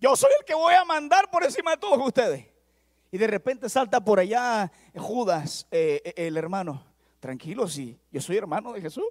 Yo 0.01 0.15
soy 0.17 0.31
el 0.39 0.45
que 0.45 0.55
voy 0.55 0.75
a 0.75 0.85
mandar 0.85 1.31
por 1.31 1.45
encima 1.45 1.73
de 1.73 1.77
todos 1.79 1.99
ustedes. 2.07 2.47
Y 3.11 3.19
de 3.19 3.27
repente 3.27 3.69
salta 3.69 4.01
por 4.01 4.21
allá 4.21 4.71
Judas, 4.95 5.67
eh, 5.71 6.01
eh, 6.05 6.27
el 6.27 6.37
hermano. 6.37 6.85
Tranquilo, 7.21 7.67
sí, 7.67 7.99
yo 8.13 8.21
soy 8.21 8.37
hermano 8.37 8.73
de 8.73 8.81
Jesús. 8.81 9.07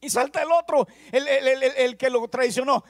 Y 0.00 0.08
salta 0.08 0.42
el 0.42 0.52
otro, 0.52 0.86
el, 1.10 1.26
el 1.26 1.96
que 1.96 2.08
lo 2.08 2.26
traicionó. 2.28 2.84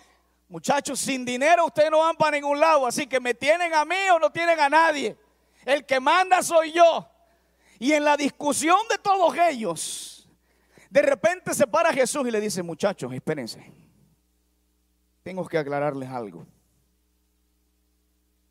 Muchachos, 0.48 1.00
sin 1.00 1.24
dinero 1.24 1.66
ustedes 1.66 1.90
no 1.90 1.98
van 1.98 2.16
para 2.16 2.36
ningún 2.36 2.60
lado. 2.60 2.86
Así 2.86 3.06
que 3.06 3.18
me 3.20 3.34
tienen 3.34 3.74
a 3.74 3.84
mí 3.84 3.96
o 4.12 4.18
no 4.18 4.30
tienen 4.30 4.60
a 4.60 4.68
nadie. 4.68 5.16
El 5.64 5.84
que 5.84 5.98
manda 5.98 6.42
soy 6.42 6.72
yo. 6.72 7.08
Y 7.78 7.92
en 7.92 8.04
la 8.04 8.16
discusión 8.16 8.78
de 8.88 8.98
todos 8.98 9.36
ellos, 9.50 10.28
de 10.88 11.02
repente 11.02 11.52
se 11.52 11.66
para 11.66 11.92
Jesús 11.92 12.26
y 12.26 12.30
le 12.30 12.40
dice, 12.40 12.62
muchachos, 12.62 13.12
espérense. 13.12 13.72
Tengo 15.22 15.46
que 15.46 15.58
aclararles 15.58 16.08
algo. 16.08 16.46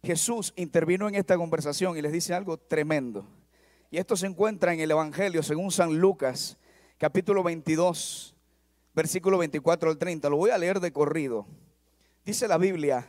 Jesús 0.05 0.53
intervino 0.55 1.09
en 1.09 1.15
esta 1.15 1.35
conversación 1.35 1.97
y 1.97 2.01
les 2.01 2.11
dice 2.11 2.33
algo 2.33 2.57
tremendo. 2.57 3.25
Y 3.89 3.97
esto 3.97 4.15
se 4.15 4.27
encuentra 4.27 4.71
en 4.73 4.79
el 4.79 4.91
Evangelio 4.91 5.41
según 5.41 5.71
San 5.71 5.97
Lucas, 5.97 6.57
capítulo 6.97 7.41
22, 7.41 8.35
versículo 8.93 9.39
24 9.39 9.89
al 9.89 9.97
30. 9.97 10.29
Lo 10.29 10.37
voy 10.37 10.51
a 10.51 10.57
leer 10.57 10.79
de 10.79 10.93
corrido. 10.93 11.47
Dice 12.23 12.47
la 12.47 12.57
Biblia, 12.57 13.07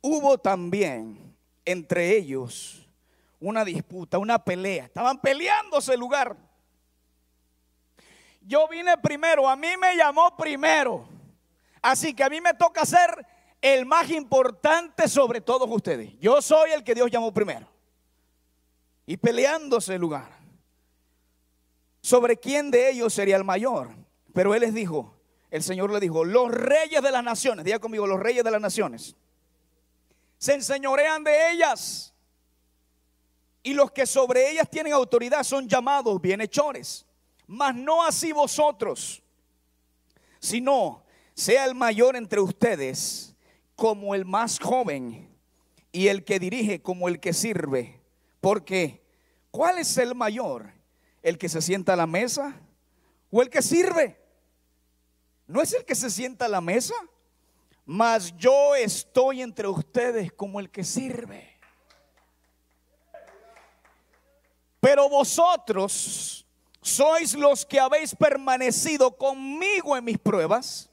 hubo 0.00 0.38
también 0.38 1.36
entre 1.66 2.16
ellos 2.16 2.88
una 3.38 3.64
disputa, 3.64 4.18
una 4.18 4.42
pelea. 4.42 4.86
Estaban 4.86 5.20
peleándose 5.20 5.94
el 5.94 6.00
lugar. 6.00 6.36
Yo 8.40 8.66
vine 8.68 8.96
primero, 8.98 9.48
a 9.48 9.54
mí 9.54 9.68
me 9.78 9.96
llamó 9.96 10.34
primero. 10.36 11.06
Así 11.82 12.14
que 12.14 12.24
a 12.24 12.30
mí 12.30 12.40
me 12.40 12.54
toca 12.54 12.86
ser 12.86 13.26
el 13.62 13.86
más 13.86 14.10
importante 14.10 15.08
sobre 15.08 15.40
todos 15.40 15.70
ustedes. 15.70 16.18
Yo 16.18 16.42
soy 16.42 16.72
el 16.72 16.82
que 16.82 16.96
Dios 16.96 17.10
llamó 17.10 17.32
primero. 17.32 17.68
Y 19.06 19.16
peleándose 19.16 19.94
el 19.94 20.00
lugar. 20.00 20.36
Sobre 22.00 22.36
quién 22.36 22.72
de 22.72 22.90
ellos 22.90 23.14
sería 23.14 23.36
el 23.36 23.44
mayor. 23.44 23.94
Pero 24.34 24.54
él 24.54 24.62
les 24.62 24.74
dijo, 24.74 25.14
el 25.50 25.62
Señor 25.62 25.92
le 25.92 26.00
dijo, 26.00 26.24
los 26.24 26.50
reyes 26.50 27.00
de 27.00 27.10
las 27.12 27.22
naciones, 27.22 27.64
diga 27.64 27.78
conmigo, 27.78 28.06
los 28.06 28.18
reyes 28.18 28.42
de 28.42 28.50
las 28.50 28.60
naciones, 28.60 29.14
se 30.38 30.54
enseñorean 30.54 31.22
de 31.22 31.52
ellas. 31.52 32.08
y 33.64 33.74
los 33.74 33.92
que 33.92 34.06
sobre 34.06 34.50
ellas 34.50 34.68
tienen 34.68 34.92
autoridad 34.92 35.44
son 35.44 35.68
llamados 35.68 36.20
bienhechores. 36.20 37.06
Mas 37.46 37.76
no 37.76 38.02
así 38.02 38.32
vosotros, 38.32 39.22
sino 40.40 41.04
sea 41.32 41.64
el 41.66 41.74
mayor 41.76 42.16
entre 42.16 42.40
ustedes 42.40 43.31
como 43.82 44.14
el 44.14 44.24
más 44.24 44.60
joven 44.60 45.28
y 45.90 46.06
el 46.06 46.24
que 46.24 46.38
dirige 46.38 46.80
como 46.80 47.08
el 47.08 47.18
que 47.18 47.32
sirve. 47.32 48.00
Porque, 48.40 49.04
¿cuál 49.50 49.80
es 49.80 49.98
el 49.98 50.14
mayor? 50.14 50.72
¿El 51.20 51.36
que 51.36 51.48
se 51.48 51.60
sienta 51.60 51.94
a 51.94 51.96
la 51.96 52.06
mesa 52.06 52.60
o 53.32 53.42
el 53.42 53.50
que 53.50 53.60
sirve? 53.60 54.16
¿No 55.48 55.60
es 55.60 55.72
el 55.72 55.84
que 55.84 55.96
se 55.96 56.10
sienta 56.10 56.44
a 56.44 56.48
la 56.48 56.60
mesa? 56.60 56.94
Mas 57.84 58.32
yo 58.36 58.76
estoy 58.76 59.42
entre 59.42 59.66
ustedes 59.66 60.32
como 60.32 60.60
el 60.60 60.70
que 60.70 60.84
sirve. 60.84 61.58
Pero 64.78 65.08
vosotros 65.08 66.46
sois 66.80 67.34
los 67.34 67.66
que 67.66 67.80
habéis 67.80 68.14
permanecido 68.14 69.10
conmigo 69.16 69.96
en 69.96 70.04
mis 70.04 70.18
pruebas. 70.18 70.88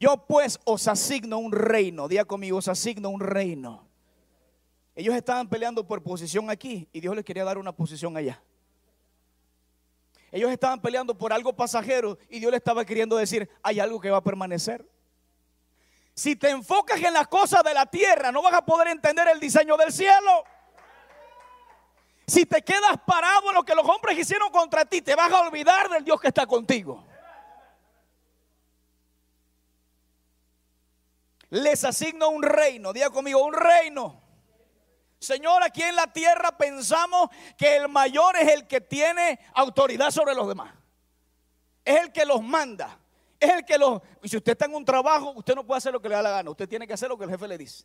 Yo 0.00 0.16
pues 0.26 0.58
os 0.64 0.88
asigno 0.88 1.36
un 1.36 1.52
reino. 1.52 2.08
Día 2.08 2.24
conmigo, 2.24 2.56
os 2.56 2.68
asigno 2.68 3.10
un 3.10 3.20
reino. 3.20 3.86
Ellos 4.94 5.14
estaban 5.14 5.46
peleando 5.46 5.86
por 5.86 6.02
posición 6.02 6.48
aquí 6.48 6.88
y 6.90 7.00
Dios 7.00 7.14
les 7.14 7.24
quería 7.24 7.44
dar 7.44 7.58
una 7.58 7.72
posición 7.72 8.16
allá. 8.16 8.42
Ellos 10.32 10.50
estaban 10.50 10.80
peleando 10.80 11.16
por 11.16 11.34
algo 11.34 11.54
pasajero 11.54 12.18
y 12.30 12.40
Dios 12.40 12.50
les 12.50 12.60
estaba 12.60 12.84
queriendo 12.84 13.16
decir, 13.16 13.48
hay 13.62 13.78
algo 13.78 14.00
que 14.00 14.10
va 14.10 14.18
a 14.18 14.24
permanecer. 14.24 14.88
Si 16.14 16.34
te 16.34 16.48
enfocas 16.48 17.02
en 17.02 17.12
las 17.12 17.28
cosas 17.28 17.62
de 17.62 17.74
la 17.74 17.84
tierra, 17.84 18.32
no 18.32 18.40
vas 18.40 18.54
a 18.54 18.64
poder 18.64 18.88
entender 18.88 19.28
el 19.28 19.38
diseño 19.38 19.76
del 19.76 19.92
cielo. 19.92 20.44
Si 22.26 22.46
te 22.46 22.62
quedas 22.62 22.96
parado 23.06 23.50
en 23.50 23.54
lo 23.54 23.64
que 23.64 23.74
los 23.74 23.86
hombres 23.86 24.18
hicieron 24.18 24.50
contra 24.50 24.86
ti, 24.86 25.02
te 25.02 25.14
vas 25.14 25.30
a 25.30 25.40
olvidar 25.40 25.90
del 25.90 26.04
Dios 26.04 26.18
que 26.20 26.28
está 26.28 26.46
contigo. 26.46 27.04
Les 31.50 31.84
asigno 31.84 32.28
un 32.30 32.42
reino, 32.42 32.92
diga 32.92 33.10
conmigo, 33.10 33.44
un 33.44 33.54
reino. 33.54 34.22
Señor, 35.18 35.62
aquí 35.62 35.82
en 35.82 35.96
la 35.96 36.06
tierra 36.12 36.56
pensamos 36.56 37.28
que 37.58 37.76
el 37.76 37.88
mayor 37.88 38.36
es 38.36 38.48
el 38.48 38.66
que 38.66 38.80
tiene 38.80 39.38
autoridad 39.54 40.10
sobre 40.10 40.34
los 40.34 40.48
demás. 40.48 40.72
Es 41.84 42.00
el 42.00 42.12
que 42.12 42.24
los 42.24 42.42
manda. 42.42 42.98
Es 43.38 43.50
el 43.50 43.64
que 43.64 43.76
los... 43.76 44.00
Y 44.22 44.28
si 44.28 44.36
usted 44.36 44.52
está 44.52 44.66
en 44.66 44.74
un 44.74 44.84
trabajo, 44.84 45.32
usted 45.36 45.54
no 45.54 45.66
puede 45.66 45.78
hacer 45.78 45.92
lo 45.92 46.00
que 46.00 46.08
le 46.08 46.14
da 46.14 46.22
la 46.22 46.30
gana. 46.30 46.50
Usted 46.50 46.68
tiene 46.68 46.86
que 46.86 46.94
hacer 46.94 47.08
lo 47.08 47.18
que 47.18 47.24
el 47.24 47.30
jefe 47.30 47.48
le 47.48 47.58
dice. 47.58 47.84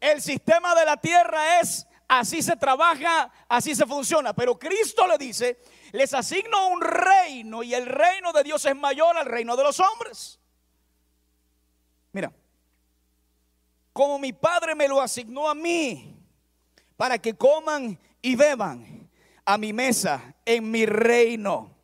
El 0.00 0.20
sistema 0.20 0.74
de 0.74 0.84
la 0.84 0.96
tierra 0.96 1.60
es 1.60 1.86
así 2.06 2.42
se 2.42 2.56
trabaja, 2.56 3.32
así 3.48 3.74
se 3.74 3.86
funciona. 3.86 4.34
Pero 4.34 4.58
Cristo 4.58 5.06
le 5.06 5.16
dice, 5.16 5.62
les 5.92 6.12
asigno 6.12 6.68
un 6.68 6.82
reino 6.82 7.62
y 7.62 7.74
el 7.74 7.86
reino 7.86 8.32
de 8.32 8.42
Dios 8.42 8.64
es 8.64 8.76
mayor 8.76 9.16
al 9.16 9.26
reino 9.26 9.56
de 9.56 9.62
los 9.62 9.80
hombres. 9.80 10.41
Mira, 12.12 12.32
como 13.92 14.18
mi 14.18 14.32
Padre 14.32 14.74
me 14.74 14.88
lo 14.88 15.00
asignó 15.00 15.48
a 15.48 15.54
mí, 15.54 16.16
para 16.96 17.18
que 17.18 17.34
coman 17.34 17.98
y 18.20 18.36
beban 18.36 19.10
a 19.44 19.58
mi 19.58 19.72
mesa 19.72 20.34
en 20.44 20.70
mi 20.70 20.86
reino. 20.86 21.74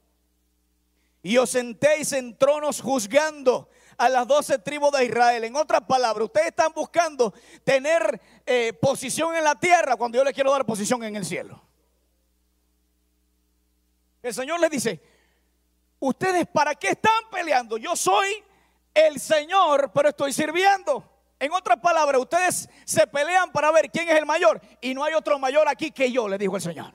Y 1.22 1.36
os 1.36 1.50
sentéis 1.50 2.12
en 2.12 2.36
tronos 2.38 2.80
juzgando 2.80 3.68
a 3.96 4.08
las 4.08 4.26
doce 4.26 4.58
tribus 4.58 4.92
de 4.92 5.06
Israel. 5.06 5.44
En 5.44 5.56
otras 5.56 5.82
palabras, 5.82 6.26
ustedes 6.26 6.48
están 6.48 6.72
buscando 6.72 7.34
tener 7.64 8.20
eh, 8.46 8.72
posición 8.74 9.34
en 9.34 9.42
la 9.42 9.56
tierra 9.56 9.96
cuando 9.96 10.18
yo 10.18 10.24
les 10.24 10.32
quiero 10.32 10.52
dar 10.52 10.64
posición 10.64 11.02
en 11.02 11.16
el 11.16 11.24
cielo. 11.24 11.60
El 14.22 14.32
Señor 14.32 14.60
les 14.60 14.70
dice, 14.70 15.00
ustedes 15.98 16.46
para 16.46 16.74
qué 16.74 16.90
están 16.90 17.28
peleando? 17.30 17.76
Yo 17.76 17.96
soy 17.96 18.44
el 18.98 19.20
Señor, 19.20 19.92
pero 19.94 20.08
estoy 20.08 20.32
sirviendo. 20.32 21.04
En 21.38 21.52
otras 21.52 21.78
palabras, 21.78 22.20
ustedes 22.20 22.68
se 22.84 23.06
pelean 23.06 23.52
para 23.52 23.70
ver 23.70 23.90
quién 23.90 24.08
es 24.08 24.16
el 24.16 24.26
mayor 24.26 24.60
y 24.80 24.92
no 24.92 25.04
hay 25.04 25.14
otro 25.14 25.38
mayor 25.38 25.68
aquí 25.68 25.92
que 25.92 26.10
yo, 26.10 26.28
le 26.28 26.36
dijo 26.36 26.56
el 26.56 26.62
Señor. 26.62 26.92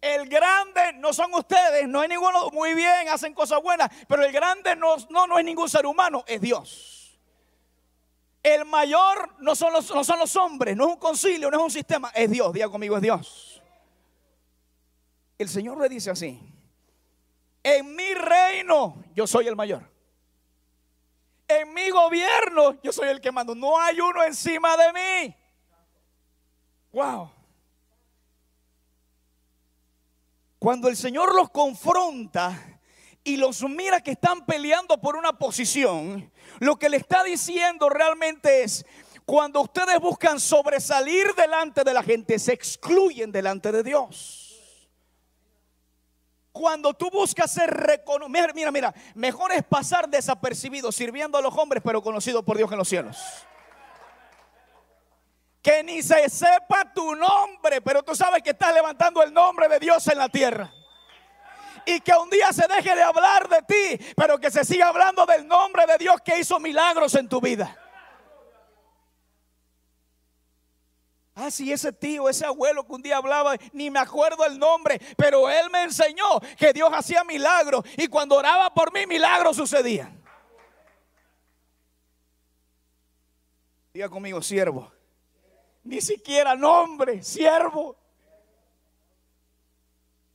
El 0.00 0.26
grande 0.30 0.94
no 0.94 1.12
son 1.12 1.34
ustedes, 1.34 1.86
no 1.86 2.00
hay 2.00 2.08
ninguno, 2.08 2.48
muy 2.50 2.72
bien, 2.72 3.10
hacen 3.10 3.34
cosas 3.34 3.60
buenas, 3.62 3.90
pero 4.08 4.24
el 4.24 4.32
grande 4.32 4.74
no, 4.74 4.96
no, 5.10 5.26
no 5.26 5.38
es 5.38 5.44
ningún 5.44 5.68
ser 5.68 5.84
humano, 5.84 6.24
es 6.26 6.40
Dios. 6.40 7.20
El 8.42 8.64
mayor 8.64 9.34
no 9.40 9.54
son, 9.54 9.74
los, 9.74 9.94
no 9.94 10.02
son 10.02 10.18
los 10.18 10.34
hombres, 10.36 10.74
no 10.74 10.84
es 10.84 10.90
un 10.94 10.98
concilio, 10.98 11.50
no 11.50 11.58
es 11.58 11.62
un 11.62 11.70
sistema, 11.70 12.10
es 12.14 12.30
Dios, 12.30 12.54
diga 12.54 12.70
conmigo, 12.70 12.96
es 12.96 13.02
Dios. 13.02 13.62
El 15.36 15.50
Señor 15.50 15.78
le 15.78 15.90
dice 15.90 16.10
así, 16.10 16.40
en 17.62 17.94
mi 17.94 18.14
reino 18.14 19.04
yo 19.14 19.26
soy 19.26 19.46
el 19.46 19.56
mayor. 19.56 19.99
En 21.58 21.74
mi 21.74 21.90
gobierno 21.90 22.80
yo 22.82 22.92
soy 22.92 23.08
el 23.08 23.20
que 23.20 23.32
mando, 23.32 23.54
no 23.54 23.78
hay 23.80 24.00
uno 24.00 24.22
encima 24.22 24.76
de 24.76 24.92
mí. 24.92 25.36
Wow. 26.92 27.30
Cuando 30.58 30.88
el 30.88 30.96
Señor 30.96 31.34
los 31.34 31.50
confronta 31.50 32.80
y 33.24 33.36
los 33.36 33.62
mira 33.62 34.00
que 34.00 34.12
están 34.12 34.44
peleando 34.44 35.00
por 35.00 35.16
una 35.16 35.32
posición, 35.38 36.30
lo 36.58 36.76
que 36.76 36.88
le 36.88 36.98
está 36.98 37.24
diciendo 37.24 37.88
realmente 37.88 38.62
es, 38.62 38.84
cuando 39.24 39.60
ustedes 39.60 39.98
buscan 40.00 40.38
sobresalir 40.38 41.34
delante 41.34 41.82
de 41.82 41.94
la 41.94 42.02
gente, 42.02 42.38
se 42.38 42.52
excluyen 42.52 43.32
delante 43.32 43.72
de 43.72 43.82
Dios. 43.82 44.39
Cuando 46.52 46.94
tú 46.94 47.10
buscas 47.10 47.52
ser 47.52 47.70
reconocido, 47.70 48.52
mira, 48.52 48.70
mira, 48.70 48.94
mejor 49.14 49.52
es 49.52 49.62
pasar 49.62 50.08
desapercibido 50.08 50.90
sirviendo 50.90 51.38
a 51.38 51.42
los 51.42 51.56
hombres, 51.56 51.82
pero 51.84 52.02
conocido 52.02 52.44
por 52.44 52.56
Dios 52.56 52.70
en 52.72 52.78
los 52.78 52.88
cielos 52.88 53.16
que 55.62 55.82
ni 55.82 56.02
se 56.02 56.28
sepa 56.28 56.92
tu 56.94 57.14
nombre, 57.14 57.80
pero 57.82 58.02
tú 58.02 58.14
sabes 58.14 58.42
que 58.42 58.50
estás 58.50 58.72
levantando 58.72 59.22
el 59.22 59.32
nombre 59.32 59.68
de 59.68 59.78
Dios 59.78 60.06
en 60.08 60.18
la 60.18 60.28
tierra. 60.28 60.72
Y 61.86 62.00
que 62.00 62.12
un 62.12 62.28
día 62.30 62.52
se 62.52 62.66
deje 62.68 62.94
de 62.94 63.02
hablar 63.02 63.48
de 63.48 63.62
ti, 63.62 64.12
pero 64.16 64.38
que 64.38 64.50
se 64.50 64.64
siga 64.64 64.88
hablando 64.88 65.24
del 65.26 65.46
nombre 65.46 65.86
de 65.86 65.98
Dios 65.98 66.20
que 66.22 66.38
hizo 66.38 66.58
milagros 66.60 67.14
en 67.14 67.28
tu 67.28 67.40
vida. 67.40 67.76
Ah, 71.34 71.50
sí, 71.50 71.72
ese 71.72 71.92
tío, 71.92 72.28
ese 72.28 72.44
abuelo 72.44 72.84
que 72.84 72.92
un 72.92 73.02
día 73.02 73.16
hablaba, 73.16 73.56
ni 73.72 73.90
me 73.90 73.98
acuerdo 73.98 74.44
el 74.44 74.58
nombre, 74.58 75.00
pero 75.16 75.48
él 75.48 75.70
me 75.70 75.84
enseñó 75.84 76.40
que 76.58 76.72
Dios 76.72 76.90
hacía 76.92 77.24
milagros 77.24 77.84
y 77.96 78.08
cuando 78.08 78.36
oraba 78.36 78.72
por 78.74 78.92
mí, 78.92 79.06
milagros 79.06 79.56
sucedían. 79.56 80.20
Diga 83.92 84.08
conmigo, 84.08 84.42
siervo 84.42 84.92
ni 85.84 86.00
siquiera 86.00 86.54
nombre, 86.54 87.22
siervo. 87.22 87.96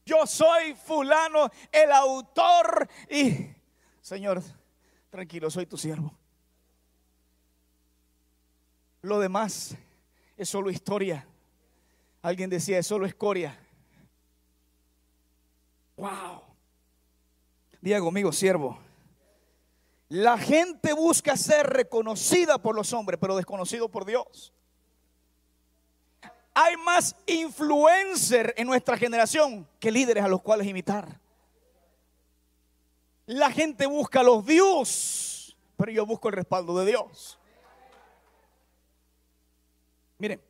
Yo 0.05 0.27
soy 0.27 0.75
fulano, 0.75 1.49
el 1.71 1.91
autor 1.91 2.87
y, 3.09 3.47
Señor, 4.01 4.41
tranquilo, 5.09 5.49
soy 5.49 5.65
tu 5.65 5.77
siervo. 5.77 6.15
Lo 9.01 9.19
demás 9.19 9.75
es 10.37 10.49
solo 10.49 10.69
historia. 10.69 11.27
Alguien 12.21 12.49
decía, 12.49 12.79
es 12.79 12.87
solo 12.87 13.05
escoria. 13.05 13.59
Wow. 15.97 16.41
Diga 17.81 17.99
conmigo, 17.99 18.31
siervo. 18.31 18.79
La 20.09 20.37
gente 20.37 20.93
busca 20.93 21.35
ser 21.37 21.67
reconocida 21.67 22.57
por 22.57 22.75
los 22.75 22.93
hombres, 22.93 23.19
pero 23.19 23.35
desconocido 23.35 23.89
por 23.89 24.05
Dios 24.05 24.53
hay 26.55 26.77
más 26.77 27.13
influencer 27.27 28.53
en 28.57 28.65
nuestra 28.65 28.97
generación 28.97 29.67
que 29.77 29.91
líderes 29.91 30.23
a 30.23 30.29
los 30.29 30.41
cuales 30.41 30.65
imitar. 30.65 31.19
La 33.25 33.51
gente 33.51 33.85
busca 33.85 34.23
los 34.23 34.43
views, 34.45 35.55
pero 35.75 35.91
yo 35.91 36.05
busco 36.05 36.29
el 36.29 36.35
respaldo 36.35 36.79
de 36.79 36.85
Dios. 36.85 37.37
Miren, 40.17 40.41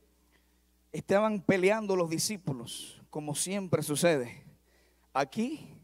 estaban 0.91 1.41
peleando 1.41 1.95
los 1.95 2.09
discípulos, 2.09 3.01
como 3.09 3.35
siempre 3.35 3.83
sucede. 3.83 4.43
Aquí 5.13 5.77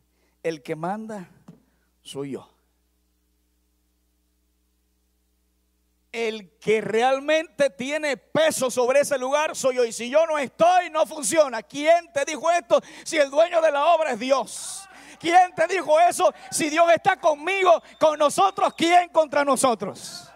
el 0.44 0.62
que 0.62 0.76
manda 0.76 1.30
soy 2.02 2.32
yo. 2.32 2.52
el 6.12 6.58
que 6.60 6.82
realmente 6.82 7.70
tiene 7.70 8.18
peso 8.18 8.70
sobre 8.70 9.00
ese 9.00 9.18
lugar 9.18 9.56
soy 9.56 9.76
yo. 9.78 9.86
Y 9.86 9.94
si 9.94 10.10
yo 10.10 10.26
no 10.26 10.38
estoy, 10.38 10.90
no 10.90 11.06
funciona. 11.06 11.64
¿Quién 11.64 12.12
te 12.12 12.26
dijo 12.26 12.52
esto? 12.52 12.82
Si 13.04 13.18
el 13.18 13.30
dueño 13.30 13.62
de 13.62 13.72
la 13.72 13.86
obra 13.96 14.12
es 14.12 14.20
Dios. 14.20 14.90
¿Quién 15.20 15.54
te 15.56 15.68
dijo 15.68 16.00
eso? 16.00 16.34
Si 16.50 16.70
Dios 16.70 16.92
está 16.92 17.16
conmigo, 17.20 17.82
con 18.00 18.18
nosotros, 18.18 18.74
¿quién 18.76 19.10
contra 19.10 19.46
nosotros? 19.46 20.28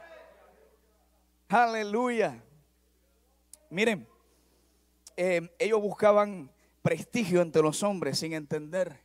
Aleluya. 1.49 2.44
Miren, 3.75 4.07
eh, 5.17 5.53
ellos 5.59 5.81
buscaban 5.81 6.49
prestigio 6.81 7.41
entre 7.41 7.61
los 7.61 7.83
hombres 7.83 8.17
sin 8.17 8.31
entender 8.31 9.01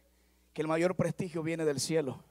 que 0.52 0.62
el 0.62 0.68
mayor 0.68 0.94
prestigio 0.94 1.42
viene 1.42 1.64
del 1.64 1.80
cielo. 1.80 2.22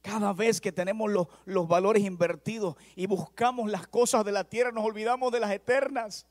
Cada 0.00 0.32
vez 0.32 0.62
que 0.62 0.72
tenemos 0.72 1.10
los, 1.10 1.26
los 1.44 1.68
valores 1.68 2.04
invertidos 2.04 2.76
y 2.96 3.04
buscamos 3.04 3.70
las 3.70 3.86
cosas 3.86 4.24
de 4.24 4.32
la 4.32 4.44
tierra, 4.44 4.72
nos 4.72 4.82
olvidamos 4.82 5.30
de 5.30 5.40
las 5.40 5.50
eternas. 5.50 6.26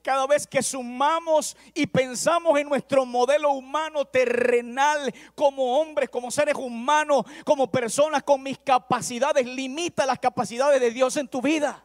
Cada 0.00 0.26
vez 0.26 0.46
que 0.46 0.62
sumamos 0.62 1.58
y 1.74 1.86
pensamos 1.88 2.58
en 2.58 2.70
nuestro 2.70 3.04
modelo 3.04 3.52
humano 3.52 4.06
terrenal 4.06 5.14
como 5.34 5.78
hombres, 5.78 6.08
como 6.08 6.30
seres 6.30 6.54
humanos, 6.54 7.26
como 7.44 7.70
personas 7.70 8.22
con 8.22 8.42
mis 8.42 8.58
capacidades, 8.58 9.44
limita 9.44 10.06
las 10.06 10.18
capacidades 10.18 10.80
de 10.80 10.90
Dios 10.90 11.18
en 11.18 11.28
tu 11.28 11.42
vida. 11.42 11.84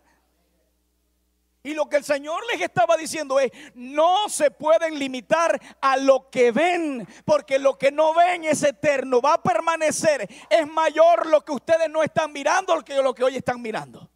Y 1.66 1.74
lo 1.74 1.90
que 1.90 1.98
el 1.98 2.04
Señor 2.04 2.44
les 2.52 2.62
estaba 2.62 2.96
diciendo 2.96 3.40
es, 3.40 3.52
no 3.74 4.30
se 4.30 4.52
pueden 4.52 5.00
limitar 5.00 5.60
a 5.82 5.98
lo 5.98 6.30
que 6.30 6.52
ven, 6.52 7.08
porque 7.26 7.58
lo 7.58 7.76
que 7.76 7.92
no 7.92 8.14
ven 8.14 8.46
es 8.46 8.62
eterno, 8.62 9.20
va 9.20 9.34
a 9.34 9.42
permanecer. 9.42 10.30
Es 10.48 10.68
mayor 10.68 11.26
lo 11.26 11.44
que 11.44 11.54
ustedes 11.54 11.90
no 11.90 12.04
están 12.04 12.32
mirando 12.32 12.84
que 12.84 13.02
lo 13.02 13.16
que 13.16 13.24
hoy 13.24 13.38
están 13.38 13.64
mirando. 13.64 14.08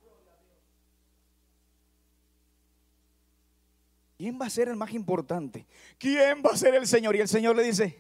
¿Quién 4.16 4.40
va 4.40 4.46
a 4.46 4.50
ser 4.52 4.68
el 4.68 4.76
más 4.76 4.92
importante? 4.92 5.66
¿Quién 5.98 6.44
va 6.46 6.52
a 6.52 6.58
ser 6.58 6.76
el 6.76 6.86
Señor? 6.86 7.16
Y 7.16 7.22
el 7.22 7.28
Señor 7.28 7.56
le 7.56 7.64
dice, 7.64 8.00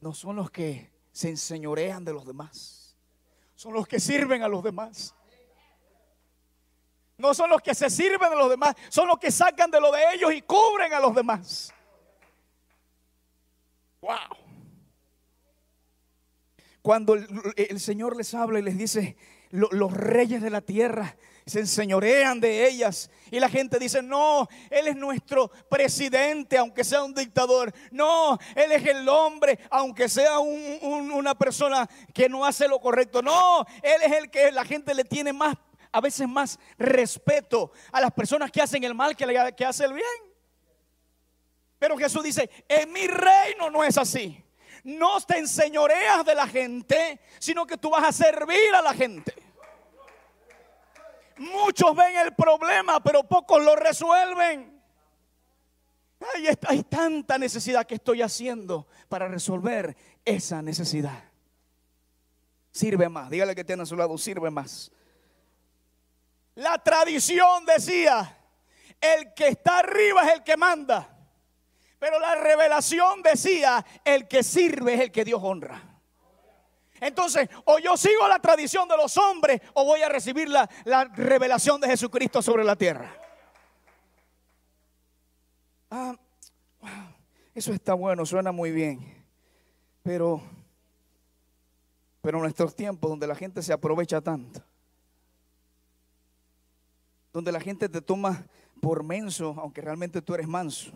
no 0.00 0.14
son 0.14 0.36
los 0.36 0.52
que 0.52 0.92
se 1.10 1.30
enseñorean 1.30 2.04
de 2.04 2.12
los 2.12 2.24
demás, 2.24 2.96
son 3.56 3.72
los 3.72 3.88
que 3.88 3.98
sirven 3.98 4.44
a 4.44 4.48
los 4.48 4.62
demás. 4.62 5.16
No 7.18 7.34
son 7.34 7.50
los 7.50 7.60
que 7.60 7.74
se 7.74 7.90
sirven 7.90 8.30
de 8.30 8.36
los 8.36 8.48
demás, 8.48 8.76
son 8.88 9.08
los 9.08 9.18
que 9.18 9.32
sacan 9.32 9.70
de 9.70 9.80
lo 9.80 9.90
de 9.90 10.00
ellos 10.14 10.32
y 10.32 10.40
cubren 10.42 10.92
a 10.92 11.00
los 11.00 11.14
demás. 11.14 11.74
Wow. 14.00 14.16
Cuando 16.80 17.14
el, 17.14 17.80
Señor 17.80 18.16
les 18.16 18.32
habla 18.34 18.60
y 18.60 18.62
les 18.62 18.78
dice, 18.78 19.16
los 19.50 19.92
reyes 19.92 20.40
de 20.40 20.50
la 20.50 20.60
tierra 20.60 21.16
se 21.44 21.58
enseñorean 21.60 22.40
de 22.40 22.68
ellas. 22.68 23.10
Y 23.32 23.40
la 23.40 23.48
gente 23.48 23.80
dice, 23.80 24.00
no, 24.00 24.46
Él 24.70 24.86
es 24.86 24.96
nuestro 24.96 25.50
presidente, 25.68 26.56
aunque 26.56 26.84
sea 26.84 27.02
un 27.02 27.14
dictador. 27.14 27.74
No, 27.90 28.38
Él 28.54 28.70
es 28.70 28.86
el 28.86 29.08
hombre, 29.08 29.58
aunque 29.70 30.08
sea 30.08 30.38
una 30.38 31.36
persona 31.36 31.88
que 32.14 32.28
no 32.28 32.46
hace 32.46 32.68
lo 32.68 32.78
correcto. 32.78 33.22
No, 33.22 33.66
Él 33.82 34.02
es 34.04 34.12
el 34.12 34.30
que 34.30 34.52
la 34.52 34.64
gente 34.64 34.94
le 34.94 35.04
tiene 35.04 35.32
más 35.32 35.56
a 35.92 36.00
veces 36.00 36.28
más 36.28 36.58
respeto 36.76 37.72
a 37.92 38.00
las 38.00 38.12
personas 38.12 38.50
que 38.50 38.60
hacen 38.60 38.84
el 38.84 38.94
mal 38.94 39.16
que, 39.16 39.26
que 39.56 39.64
hacen 39.64 39.86
el 39.86 39.94
bien. 39.94 40.28
Pero 41.78 41.96
Jesús 41.96 42.22
dice, 42.22 42.50
en 42.68 42.92
mi 42.92 43.06
reino 43.06 43.70
no 43.70 43.84
es 43.84 43.96
así. 43.96 44.44
No 44.84 45.20
te 45.20 45.38
enseñoreas 45.38 46.24
de 46.24 46.34
la 46.34 46.46
gente, 46.46 47.20
sino 47.38 47.66
que 47.66 47.76
tú 47.76 47.90
vas 47.90 48.04
a 48.04 48.12
servir 48.12 48.74
a 48.74 48.82
la 48.82 48.94
gente. 48.94 49.34
Muchos 51.36 51.94
ven 51.94 52.16
el 52.16 52.34
problema, 52.34 53.00
pero 53.00 53.22
pocos 53.22 53.62
lo 53.62 53.76
resuelven. 53.76 54.82
Hay, 56.34 56.48
hay 56.66 56.82
tanta 56.82 57.38
necesidad 57.38 57.86
que 57.86 57.94
estoy 57.94 58.22
haciendo 58.22 58.88
para 59.08 59.28
resolver 59.28 59.96
esa 60.24 60.62
necesidad. 60.62 61.24
Sirve 62.72 63.08
más. 63.08 63.30
Dígale 63.30 63.54
que 63.54 63.64
tiene 63.64 63.84
a 63.84 63.86
su 63.86 63.96
lado, 63.96 64.18
sirve 64.18 64.50
más. 64.50 64.90
La 66.58 66.76
tradición 66.78 67.64
decía, 67.64 68.36
el 69.00 69.32
que 69.32 69.46
está 69.46 69.78
arriba 69.78 70.26
es 70.26 70.34
el 70.34 70.42
que 70.42 70.56
manda. 70.56 71.08
Pero 72.00 72.18
la 72.18 72.34
revelación 72.34 73.22
decía, 73.22 73.86
el 74.04 74.26
que 74.26 74.42
sirve 74.42 74.94
es 74.94 75.00
el 75.02 75.12
que 75.12 75.24
Dios 75.24 75.40
honra. 75.40 75.80
Entonces, 77.00 77.48
o 77.64 77.78
yo 77.78 77.96
sigo 77.96 78.26
la 78.26 78.40
tradición 78.40 78.88
de 78.88 78.96
los 78.96 79.16
hombres 79.18 79.60
o 79.74 79.84
voy 79.84 80.02
a 80.02 80.08
recibir 80.08 80.48
la, 80.48 80.68
la 80.84 81.04
revelación 81.04 81.80
de 81.80 81.86
Jesucristo 81.86 82.42
sobre 82.42 82.64
la 82.64 82.74
tierra. 82.74 83.14
Ah, 85.92 86.16
eso 87.54 87.72
está 87.72 87.94
bueno, 87.94 88.26
suena 88.26 88.50
muy 88.50 88.72
bien. 88.72 89.24
Pero, 90.02 90.42
pero 92.20 92.40
nuestros 92.40 92.74
tiempos 92.74 93.10
donde 93.10 93.28
la 93.28 93.36
gente 93.36 93.62
se 93.62 93.72
aprovecha 93.72 94.20
tanto 94.20 94.60
donde 97.32 97.52
la 97.52 97.60
gente 97.60 97.88
te 97.88 98.00
toma 98.00 98.46
por 98.80 99.02
menso, 99.02 99.54
aunque 99.58 99.80
realmente 99.80 100.22
tú 100.22 100.34
eres 100.34 100.48
manso. 100.48 100.92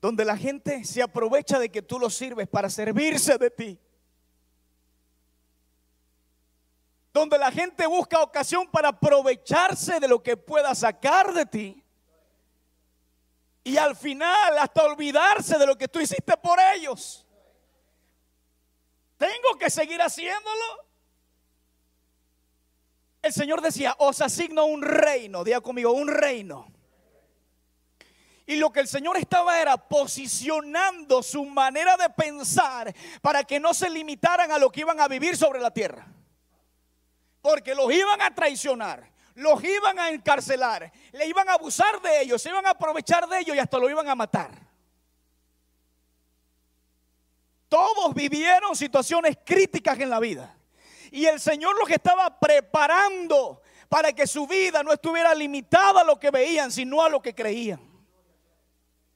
Donde 0.00 0.24
la 0.24 0.36
gente 0.36 0.84
se 0.84 1.02
aprovecha 1.02 1.58
de 1.58 1.70
que 1.70 1.82
tú 1.82 1.98
lo 1.98 2.08
sirves 2.10 2.46
para 2.48 2.70
servirse 2.70 3.36
de 3.38 3.50
ti. 3.50 3.78
Donde 7.12 7.38
la 7.38 7.50
gente 7.50 7.86
busca 7.86 8.22
ocasión 8.22 8.68
para 8.70 8.88
aprovecharse 8.88 9.98
de 9.98 10.06
lo 10.06 10.22
que 10.22 10.36
pueda 10.36 10.74
sacar 10.74 11.32
de 11.32 11.46
ti. 11.46 11.84
Y 13.64 13.76
al 13.76 13.96
final 13.96 14.56
hasta 14.58 14.84
olvidarse 14.84 15.58
de 15.58 15.66
lo 15.66 15.76
que 15.76 15.88
tú 15.88 16.00
hiciste 16.00 16.36
por 16.36 16.58
ellos. 16.74 17.26
Tengo 19.16 19.58
que 19.58 19.68
seguir 19.68 20.00
haciéndolo. 20.00 20.87
El 23.20 23.32
Señor 23.32 23.60
decía, 23.60 23.94
os 23.98 24.20
asigno 24.20 24.64
un 24.64 24.82
reino, 24.82 25.42
diga 25.42 25.60
conmigo, 25.60 25.92
un 25.92 26.08
reino. 26.08 26.72
Y 28.46 28.56
lo 28.56 28.70
que 28.70 28.80
el 28.80 28.88
Señor 28.88 29.18
estaba 29.18 29.60
era 29.60 29.76
posicionando 29.76 31.22
su 31.22 31.44
manera 31.44 31.96
de 31.96 32.08
pensar 32.08 32.94
para 33.20 33.44
que 33.44 33.60
no 33.60 33.74
se 33.74 33.90
limitaran 33.90 34.50
a 34.50 34.58
lo 34.58 34.70
que 34.70 34.80
iban 34.80 35.00
a 35.00 35.08
vivir 35.08 35.36
sobre 35.36 35.60
la 35.60 35.70
tierra. 35.70 36.06
Porque 37.42 37.74
los 37.74 37.92
iban 37.92 38.22
a 38.22 38.34
traicionar, 38.34 39.12
los 39.34 39.62
iban 39.62 39.98
a 39.98 40.08
encarcelar, 40.08 40.90
le 41.12 41.26
iban 41.26 41.48
a 41.48 41.54
abusar 41.54 42.00
de 42.00 42.22
ellos, 42.22 42.40
se 42.40 42.48
iban 42.48 42.64
a 42.64 42.70
aprovechar 42.70 43.28
de 43.28 43.38
ellos 43.40 43.54
y 43.54 43.58
hasta 43.58 43.78
lo 43.78 43.90
iban 43.90 44.08
a 44.08 44.14
matar. 44.14 44.50
Todos 47.68 48.14
vivieron 48.14 48.74
situaciones 48.74 49.36
críticas 49.44 49.98
en 50.00 50.08
la 50.08 50.20
vida. 50.20 50.57
Y 51.10 51.26
el 51.26 51.40
Señor 51.40 51.76
los 51.78 51.90
estaba 51.90 52.38
preparando 52.38 53.62
para 53.88 54.12
que 54.12 54.26
su 54.26 54.46
vida 54.46 54.82
no 54.82 54.92
estuviera 54.92 55.34
limitada 55.34 56.02
a 56.02 56.04
lo 56.04 56.18
que 56.18 56.30
veían, 56.30 56.70
sino 56.70 57.02
a 57.02 57.08
lo 57.08 57.20
que 57.20 57.34
creían. 57.34 57.80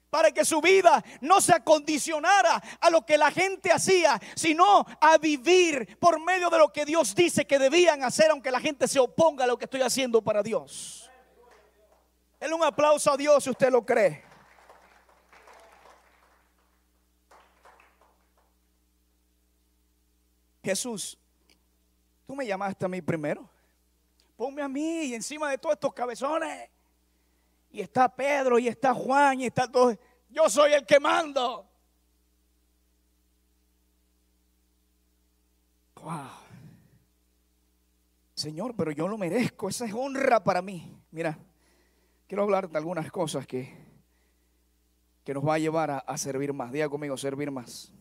Para 0.08 0.30
que 0.30 0.44
su 0.44 0.60
vida 0.60 1.02
no 1.22 1.40
se 1.40 1.54
acondicionara 1.54 2.62
a 2.80 2.90
lo 2.90 3.04
que 3.04 3.16
la 3.16 3.30
gente 3.30 3.72
hacía, 3.72 4.20
sino 4.34 4.84
a 5.00 5.16
vivir 5.18 5.98
por 5.98 6.20
medio 6.20 6.50
de 6.50 6.58
lo 6.58 6.70
que 6.70 6.84
Dios 6.84 7.14
dice 7.14 7.46
que 7.46 7.58
debían 7.58 8.02
hacer, 8.04 8.30
aunque 8.30 8.50
la 8.50 8.60
gente 8.60 8.88
se 8.88 9.00
oponga 9.00 9.44
a 9.44 9.46
lo 9.46 9.58
que 9.58 9.64
estoy 9.64 9.80
haciendo 9.80 10.20
para 10.20 10.42
Dios. 10.42 11.10
Denle 12.38 12.56
un 12.56 12.64
aplauso 12.64 13.10
a 13.10 13.16
Dios 13.16 13.44
si 13.44 13.50
usted 13.50 13.70
lo 13.70 13.86
cree. 13.86 14.24
Jesús 20.62 21.18
Tú 22.26 22.34
me 22.34 22.46
llamaste 22.46 22.84
a 22.84 22.88
mí 22.88 23.00
primero. 23.00 23.48
Ponme 24.36 24.62
a 24.62 24.68
mí 24.68 25.04
y 25.04 25.14
encima 25.14 25.50
de 25.50 25.58
todos 25.58 25.74
estos 25.74 25.92
cabezones. 25.92 26.70
Y 27.70 27.80
está 27.80 28.08
Pedro 28.08 28.58
y 28.58 28.68
está 28.68 28.92
Juan 28.94 29.40
y 29.40 29.46
está 29.46 29.70
todo. 29.70 29.96
Yo 30.28 30.48
soy 30.48 30.72
el 30.72 30.84
que 30.86 30.98
mando. 31.00 31.68
Wow. 36.02 36.30
Señor, 38.34 38.74
pero 38.76 38.90
yo 38.90 39.06
lo 39.06 39.16
merezco. 39.16 39.68
Esa 39.68 39.84
es 39.84 39.94
honra 39.94 40.42
para 40.42 40.60
mí. 40.60 40.92
Mira, 41.10 41.38
quiero 42.26 42.42
hablar 42.42 42.68
de 42.68 42.76
algunas 42.76 43.10
cosas 43.12 43.46
que, 43.46 43.72
que 45.24 45.32
nos 45.32 45.46
va 45.46 45.54
a 45.54 45.58
llevar 45.58 45.90
a, 45.90 45.98
a 45.98 46.18
servir 46.18 46.52
más. 46.52 46.72
Diga 46.72 46.88
conmigo, 46.88 47.16
servir 47.16 47.50
más. 47.50 47.92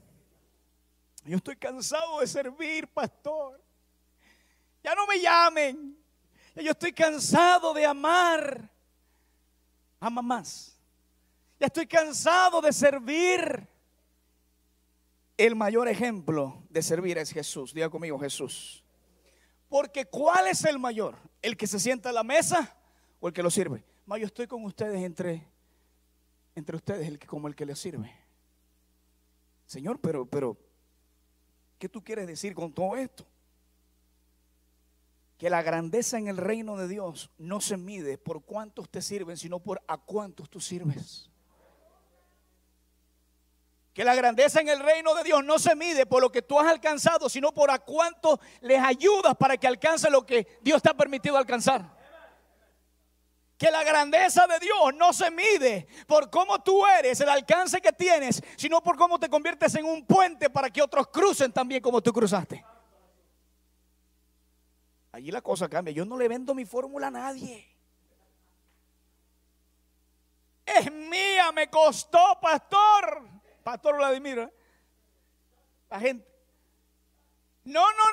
Yo 1.24 1.38
estoy 1.38 1.56
cansado 1.56 2.20
de 2.22 2.28
servir, 2.28 2.88
pastor. 2.88 3.62
Ya 4.84 4.96
no 4.96 5.06
me 5.06 5.20
llamen. 5.20 5.98
Yo 6.56 6.72
estoy 6.72 6.92
cansado 6.92 7.74
de 7.74 7.86
amar. 7.86 8.70
Ama 10.00 10.22
más. 10.22 10.78
Ya 11.60 11.68
estoy 11.68 11.88
cansado 11.88 12.62
de 12.62 12.74
servir. 12.74 13.68
El 15.38 15.56
mayor 15.56 15.88
ejemplo 15.88 16.64
de 16.70 16.82
servir 16.82 17.18
es 17.18 17.32
Jesús. 17.32 17.74
Diga 17.74 17.90
conmigo 17.90 18.20
Jesús. 18.20 18.84
Porque 19.70 20.06
¿cuál 20.06 20.48
es 20.48 20.66
el 20.66 20.80
mayor? 20.80 21.16
¿El 21.42 21.56
que 21.56 21.68
se 21.68 21.80
sienta 21.80 22.10
a 22.10 22.14
la 22.14 22.24
mesa 22.24 22.78
o 23.20 23.28
el 23.28 23.34
que 23.34 23.42
lo 23.42 23.50
sirve? 23.50 23.84
Ma, 24.06 24.18
yo 24.18 24.26
estoy 24.26 24.46
con 24.46 24.64
ustedes 24.66 25.02
entre, 25.02 25.48
entre 26.56 26.76
ustedes, 26.76 27.08
el 27.08 27.18
que, 27.18 27.28
como 27.28 27.48
el 27.48 27.56
que 27.56 27.66
le 27.66 27.76
sirve. 27.76 28.12
Señor, 29.66 30.00
pero, 30.00 30.26
pero, 30.26 30.58
¿qué 31.80 31.88
tú 31.88 32.04
quieres 32.04 32.28
decir 32.28 32.54
con 32.54 32.74
todo 32.74 32.98
esto? 32.98 33.26
Que 35.42 35.50
la 35.50 35.64
grandeza 35.64 36.20
en 36.20 36.28
el 36.28 36.38
reino 36.38 36.78
de 36.78 36.88
Dios 36.88 37.32
no 37.40 37.62
se 37.62 37.76
mide 37.76 38.20
por 38.20 38.46
cuántos 38.46 38.88
te 38.92 39.02
sirven, 39.02 39.38
sino 39.38 39.58
por 39.58 39.82
a 39.88 39.98
cuántos 39.98 40.52
tú 40.52 40.62
sirves. 40.62 41.32
Que 43.92 44.04
la 44.04 44.14
grandeza 44.14 44.62
en 44.62 44.70
el 44.70 44.80
reino 44.80 45.16
de 45.16 45.24
Dios 45.24 45.44
no 45.44 45.58
se 45.58 45.76
mide 45.76 46.06
por 46.06 46.22
lo 46.22 46.32
que 46.32 46.44
tú 46.44 46.60
has 46.60 46.68
alcanzado, 46.68 47.28
sino 47.28 47.52
por 47.56 47.72
a 47.72 47.80
cuántos 47.80 48.38
les 48.60 48.80
ayudas 48.84 49.36
para 49.36 49.58
que 49.58 49.66
alcance 49.66 50.12
lo 50.12 50.24
que 50.28 50.60
Dios 50.62 50.80
te 50.80 50.92
ha 50.92 50.94
permitido 50.94 51.38
alcanzar. 51.38 51.90
Que 53.58 53.72
la 53.72 53.84
grandeza 53.84 54.46
de 54.46 54.60
Dios 54.60 54.94
no 54.96 55.12
se 55.12 55.32
mide 55.32 55.88
por 56.06 56.30
cómo 56.30 56.62
tú 56.62 56.86
eres, 56.86 57.20
el 57.20 57.30
alcance 57.30 57.82
que 57.82 57.92
tienes, 57.92 58.44
sino 58.58 58.84
por 58.84 58.96
cómo 58.96 59.18
te 59.18 59.28
conviertes 59.28 59.74
en 59.74 59.86
un 59.86 60.06
puente 60.06 60.52
para 60.52 60.70
que 60.70 60.84
otros 60.84 61.08
crucen 61.08 61.52
también 61.52 61.82
como 61.82 62.00
tú 62.00 62.14
cruzaste. 62.14 62.64
Allí 65.12 65.32
la 65.32 65.42
cosa 65.42 65.68
cambia. 65.68 65.94
Yo 65.94 66.06
no 66.06 66.18
le 66.18 66.28
vendo 66.28 66.54
mi 66.54 66.66
fórmula 66.66 67.08
a 67.08 67.12
nadie. 67.12 67.68
Es 70.66 70.92
mía, 70.92 71.52
me 71.52 71.70
costó, 71.70 72.40
pastor. 72.42 73.28
Pastor 73.64 73.98
Vladimir. 73.98 74.40
¿eh? 74.40 74.54
La 75.90 76.00
gente. 76.00 76.28
No, 77.64 77.82
no, 77.92 78.04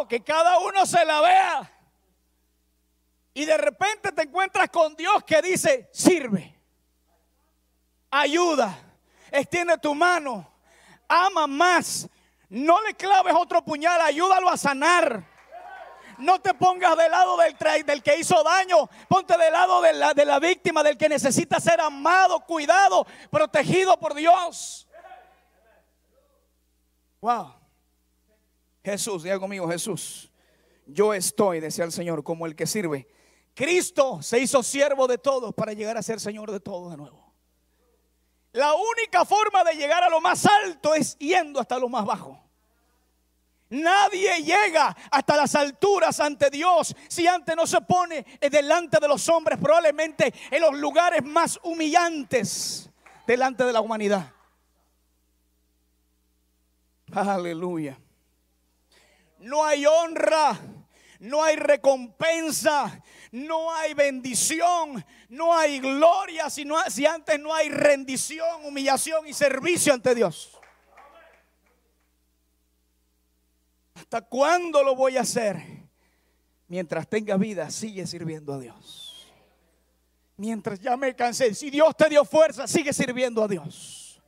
no, 0.00 0.08
que 0.08 0.22
cada 0.22 0.58
uno 0.58 0.84
se 0.84 1.04
la 1.04 1.20
vea. 1.20 1.74
Y 3.32 3.44
de 3.44 3.56
repente 3.56 4.12
te 4.12 4.22
encuentras 4.22 4.68
con 4.68 4.96
Dios 4.96 5.22
que 5.24 5.40
dice, 5.40 5.88
sirve, 5.92 6.58
ayuda, 8.10 8.76
extiende 9.30 9.78
tu 9.78 9.94
mano, 9.94 10.50
ama 11.06 11.46
más, 11.46 12.08
no 12.48 12.82
le 12.82 12.94
claves 12.94 13.34
otro 13.36 13.64
puñal, 13.64 14.00
ayúdalo 14.00 14.50
a 14.50 14.56
sanar. 14.56 15.24
No 16.18 16.40
te 16.40 16.54
pongas 16.54 16.96
del 16.96 17.10
lado 17.10 17.36
del, 17.36 17.56
del 17.86 18.02
que 18.02 18.18
hizo 18.18 18.42
daño. 18.42 18.88
Ponte 19.08 19.36
del 19.36 19.52
lado 19.52 19.80
de 19.80 19.92
la, 19.92 20.14
de 20.14 20.24
la 20.24 20.38
víctima, 20.38 20.82
del 20.82 20.96
que 20.98 21.08
necesita 21.08 21.60
ser 21.60 21.80
amado, 21.80 22.40
cuidado, 22.40 23.06
protegido 23.30 23.98
por 23.98 24.14
Dios. 24.14 24.88
Wow. 27.20 27.54
Jesús, 28.84 29.22
diga 29.22 29.38
conmigo, 29.38 29.68
Jesús. 29.68 30.30
Yo 30.86 31.12
estoy, 31.12 31.60
decía 31.60 31.84
el 31.84 31.92
Señor, 31.92 32.24
como 32.24 32.46
el 32.46 32.56
que 32.56 32.66
sirve. 32.66 33.08
Cristo 33.54 34.22
se 34.22 34.38
hizo 34.38 34.62
siervo 34.62 35.06
de 35.06 35.18
todos 35.18 35.54
para 35.54 35.72
llegar 35.72 35.96
a 35.96 36.02
ser 36.02 36.20
Señor 36.20 36.50
de 36.50 36.60
todos 36.60 36.90
de 36.90 36.96
nuevo. 36.96 37.34
La 38.52 38.72
única 38.74 39.24
forma 39.24 39.62
de 39.64 39.74
llegar 39.74 40.02
a 40.02 40.08
lo 40.08 40.20
más 40.20 40.46
alto 40.46 40.94
es 40.94 41.18
yendo 41.18 41.60
hasta 41.60 41.78
lo 41.78 41.88
más 41.88 42.04
bajo. 42.04 42.47
Nadie 43.70 44.42
llega 44.42 44.96
hasta 45.10 45.36
las 45.36 45.54
alturas 45.54 46.18
ante 46.20 46.48
Dios 46.48 46.96
si 47.06 47.26
antes 47.26 47.54
no 47.54 47.66
se 47.66 47.80
pone 47.82 48.24
delante 48.50 48.98
de 48.98 49.08
los 49.08 49.28
hombres, 49.28 49.58
probablemente 49.58 50.32
en 50.50 50.62
los 50.62 50.74
lugares 50.78 51.22
más 51.22 51.60
humillantes 51.62 52.88
delante 53.26 53.64
de 53.64 53.72
la 53.72 53.82
humanidad. 53.82 54.32
Aleluya. 57.12 57.98
No 59.40 59.64
hay 59.64 59.84
honra, 59.86 60.58
no 61.20 61.44
hay 61.44 61.56
recompensa, 61.56 63.02
no 63.32 63.72
hay 63.74 63.92
bendición, 63.94 65.04
no 65.28 65.54
hay 65.54 65.78
gloria 65.78 66.48
si, 66.48 66.66
si 66.88 67.06
antes 67.06 67.38
no 67.38 67.54
hay 67.54 67.68
rendición, 67.68 68.64
humillación 68.64 69.26
y 69.26 69.34
servicio 69.34 69.92
ante 69.92 70.14
Dios. 70.14 70.57
¿Hasta 73.98 74.22
cuándo 74.22 74.82
lo 74.82 74.94
voy 74.94 75.16
a 75.16 75.22
hacer? 75.22 75.60
Mientras 76.68 77.08
tenga 77.08 77.36
vida, 77.36 77.70
sigue 77.70 78.06
sirviendo 78.06 78.52
a 78.52 78.58
Dios. 78.58 79.28
Mientras 80.36 80.78
ya 80.80 80.96
me 80.96 81.16
cansé, 81.16 81.54
si 81.54 81.68
Dios 81.68 81.96
te 81.96 82.08
dio 82.08 82.24
fuerza, 82.24 82.66
sigue 82.68 82.92
sirviendo 82.92 83.42
a 83.42 83.48
Dios. 83.48 84.22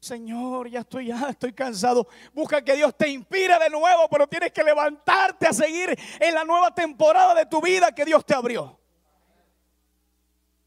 Señor, 0.00 0.68
ya 0.68 0.80
estoy, 0.80 1.06
ya 1.06 1.30
estoy 1.30 1.54
cansado. 1.54 2.06
Busca 2.34 2.62
que 2.62 2.76
Dios 2.76 2.94
te 2.94 3.08
inspire 3.08 3.58
de 3.58 3.70
nuevo, 3.70 4.06
pero 4.10 4.26
tienes 4.26 4.52
que 4.52 4.62
levantarte 4.62 5.46
a 5.46 5.52
seguir 5.54 5.98
en 6.20 6.34
la 6.34 6.44
nueva 6.44 6.74
temporada 6.74 7.34
de 7.34 7.46
tu 7.46 7.62
vida 7.62 7.90
que 7.92 8.04
Dios 8.04 8.24
te 8.26 8.34
abrió. 8.34 8.78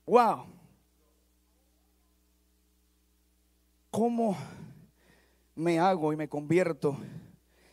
Wow. 0.08 0.48
¿Cómo 3.92 4.36
me 5.54 5.80
hago 5.80 6.14
y 6.14 6.16
me 6.16 6.28
convierto 6.28 6.98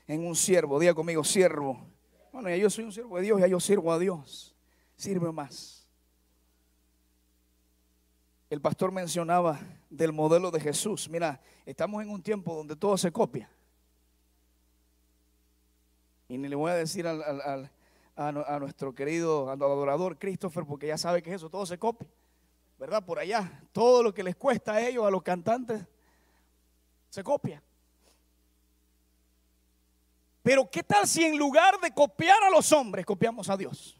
en 0.07 0.27
un 0.27 0.37
siervo. 0.37 0.79
Diga 0.79 0.95
conmigo, 0.95 1.25
siervo. 1.25 1.87
Bueno, 2.33 2.49
ya 2.51 2.57
yo 2.57 2.71
soy 2.71 2.85
un 2.85 2.93
siervo 2.93 3.17
de 3.17 3.23
Dios, 3.23 3.41
ya 3.41 3.47
yo 3.47 3.61
sirvo 3.61 3.93
a 3.93 3.99
Dios. 3.99 4.55
Sirve 4.97 5.31
más. 5.33 5.89
El 8.51 8.61
pastor 8.61 8.93
mencionaba 8.93 9.61
del 9.91 10.13
modelo 10.13 10.51
de 10.51 10.61
Jesús. 10.61 11.09
Mira, 11.09 11.41
estamos 11.67 12.03
en 12.03 12.11
un 12.11 12.23
tiempo 12.23 12.55
donde 12.55 12.77
todo 12.77 12.97
se 12.97 13.11
copia. 13.11 13.51
Y 16.29 16.39
ni 16.39 16.49
le 16.49 16.57
voy 16.57 16.71
a 16.71 16.75
decir 16.75 17.07
al, 17.07 17.71
a, 18.17 18.59
nuestro 18.59 18.95
querido 18.95 19.51
adorador 19.51 20.19
Christopher, 20.19 20.65
porque 20.65 20.87
ya 20.87 20.99
sabe 20.99 21.23
que 21.23 21.35
eso, 21.35 21.51
todo 21.51 21.67
se 21.67 21.79
copia. 21.79 22.09
¿Verdad? 22.79 23.05
Por 23.05 23.19
allá, 23.19 23.63
todo 23.73 24.03
lo 24.03 24.13
que 24.13 24.23
les 24.23 24.37
cuesta 24.37 24.75
a 24.75 24.87
ellos, 24.87 25.05
a 25.05 25.11
los 25.11 25.23
cantantes, 25.23 25.85
se 27.09 27.23
copia. 27.23 27.63
Pero 30.45 30.71
¿qué 30.71 30.83
tal 30.83 31.09
si 31.09 31.25
en 31.25 31.39
lugar 31.39 31.81
de 31.81 31.91
copiar 31.95 32.45
a 32.45 32.51
los 32.51 32.71
hombres, 32.71 33.07
copiamos 33.07 33.49
a 33.49 33.57
Dios? 33.57 33.99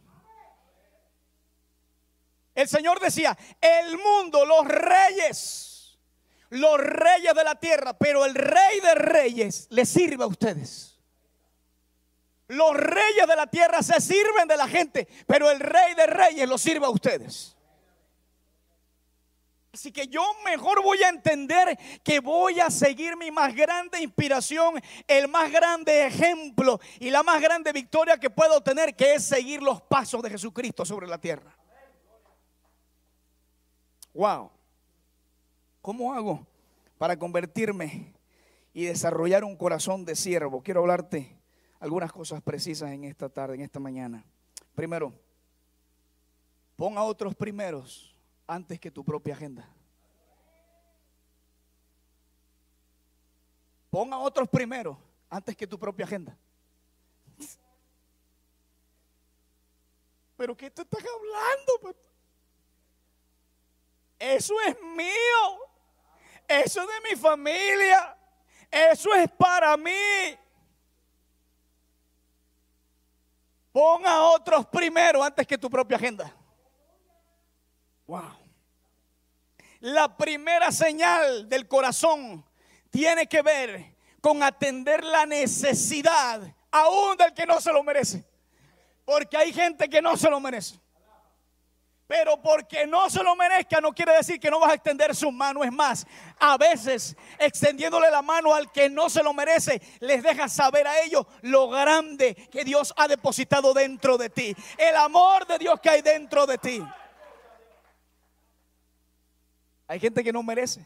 El 2.53 2.67
Señor 2.69 2.99
decía, 2.99 3.35
el 3.59 3.97
mundo, 3.97 4.45
los 4.45 4.67
reyes, 4.67 5.97
los 6.49 6.77
reyes 6.79 7.33
de 7.33 7.43
la 7.43 7.55
tierra, 7.55 7.97
pero 7.97 8.25
el 8.25 8.35
rey 8.35 8.79
de 8.79 8.93
reyes 8.93 9.65
le 9.71 9.87
sirve 9.87 10.23
a 10.23 10.27
ustedes. 10.27 10.99
Los 12.47 12.75
reyes 12.75 13.25
de 13.27 13.35
la 13.35 13.47
tierra 13.47 13.81
se 13.81 13.99
sirven 13.99 14.47
de 14.47 14.55
la 14.55 14.67
gente, 14.67 15.07
pero 15.25 15.49
el 15.49 15.59
rey 15.59 15.95
de 15.95 16.05
reyes 16.05 16.47
lo 16.47 16.59
sirve 16.59 16.85
a 16.85 16.89
ustedes. 16.89 17.54
Así 19.75 19.91
que 19.91 20.07
yo 20.07 20.23
mejor 20.45 20.81
voy 20.81 21.03
a 21.03 21.09
entender 21.09 21.77
que 22.01 22.21
voy 22.21 22.61
a 22.61 22.69
seguir 22.69 23.17
mi 23.17 23.29
más 23.29 23.53
grande 23.53 24.01
inspiración, 24.01 24.79
el 25.05 25.27
más 25.27 25.51
grande 25.51 26.07
ejemplo 26.07 26.79
y 26.97 27.09
la 27.09 27.23
más 27.23 27.41
grande 27.41 27.73
victoria 27.73 28.17
que 28.17 28.29
puedo 28.29 28.63
tener, 28.63 28.95
que 28.95 29.15
es 29.15 29.25
seguir 29.25 29.61
los 29.61 29.81
pasos 29.81 30.23
de 30.23 30.29
Jesucristo 30.29 30.85
sobre 30.85 31.07
la 31.07 31.17
tierra. 31.17 31.53
Wow. 34.13 34.49
¿Cómo 35.81 36.13
hago 36.13 36.47
para 36.97 37.19
convertirme 37.19 38.13
y 38.73 38.85
desarrollar 38.85 39.43
un 39.43 39.57
corazón 39.57 40.05
de 40.05 40.15
siervo? 40.15 40.63
Quiero 40.63 40.79
hablarte 40.79 41.37
algunas 41.81 42.13
cosas 42.13 42.41
precisas 42.41 42.91
en 42.91 43.03
esta 43.03 43.27
tarde, 43.27 43.55
en 43.55 43.61
esta 43.61 43.81
mañana. 43.81 44.23
Primero, 44.73 45.11
pon 46.77 46.97
a 46.97 47.03
otros 47.03 47.35
primeros 47.35 48.14
antes 48.47 48.79
que 48.79 48.91
tu 48.91 49.03
propia 49.03 49.33
agenda. 49.33 49.67
Ponga 53.89 54.17
otros 54.17 54.49
primero 54.49 54.99
antes 55.29 55.55
que 55.55 55.65
tu 55.65 55.79
propia 55.79 56.05
agenda. 56.05 56.37
Pero 60.35 60.55
¿qué 60.55 60.69
te 60.69 60.81
estás 60.81 61.01
hablando? 61.01 61.97
Eso 64.19 64.53
es 64.67 64.75
mío. 64.81 65.59
Eso 66.47 66.81
es 66.81 66.87
de 66.87 67.09
mi 67.09 67.15
familia. 67.15 68.17
Eso 68.69 69.13
es 69.13 69.29
para 69.31 69.77
mí. 69.77 70.37
Ponga 73.71 74.23
otros 74.23 74.65
primero 74.67 75.23
antes 75.23 75.45
que 75.47 75.57
tu 75.57 75.69
propia 75.69 75.97
agenda. 75.97 76.33
Wow. 78.07 78.37
La 79.79 80.15
primera 80.15 80.71
señal 80.71 81.47
del 81.49 81.67
corazón 81.67 82.43
tiene 82.89 83.27
que 83.27 83.41
ver 83.41 83.95
con 84.21 84.41
atender 84.41 85.03
la 85.03 85.25
necesidad 85.25 86.41
aún 86.71 87.17
del 87.17 87.33
que 87.33 87.45
no 87.45 87.61
se 87.61 87.71
lo 87.71 87.83
merece. 87.83 88.25
Porque 89.05 89.37
hay 89.37 89.53
gente 89.53 89.87
que 89.87 90.01
no 90.01 90.17
se 90.17 90.29
lo 90.29 90.39
merece. 90.39 90.79
Pero 92.07 92.39
porque 92.39 92.85
no 92.85 93.09
se 93.09 93.23
lo 93.23 93.35
merezca 93.35 93.81
no 93.81 93.91
quiere 93.91 94.15
decir 94.15 94.39
que 94.39 94.51
no 94.51 94.59
vas 94.59 94.71
a 94.71 94.75
extender 94.75 95.15
su 95.15 95.31
mano. 95.31 95.63
Es 95.63 95.71
más, 95.71 96.05
a 96.39 96.55
veces 96.57 97.15
extendiéndole 97.39 98.11
la 98.11 98.21
mano 98.21 98.53
al 98.53 98.71
que 98.71 98.89
no 98.89 99.09
se 99.09 99.23
lo 99.23 99.33
merece, 99.33 99.81
les 99.99 100.21
deja 100.21 100.47
saber 100.47 100.85
a 100.85 101.01
ellos 101.01 101.25
lo 101.41 101.67
grande 101.69 102.35
que 102.51 102.63
Dios 102.63 102.93
ha 102.97 103.07
depositado 103.07 103.73
dentro 103.73 104.17
de 104.17 104.29
ti. 104.29 104.55
El 104.77 104.95
amor 104.95 105.47
de 105.47 105.57
Dios 105.57 105.79
que 105.79 105.89
hay 105.89 106.01
dentro 106.03 106.45
de 106.45 106.57
ti. 106.59 106.83
Hay 109.87 109.99
gente 109.99 110.23
que 110.23 110.33
no 110.33 110.41
merece. 110.41 110.85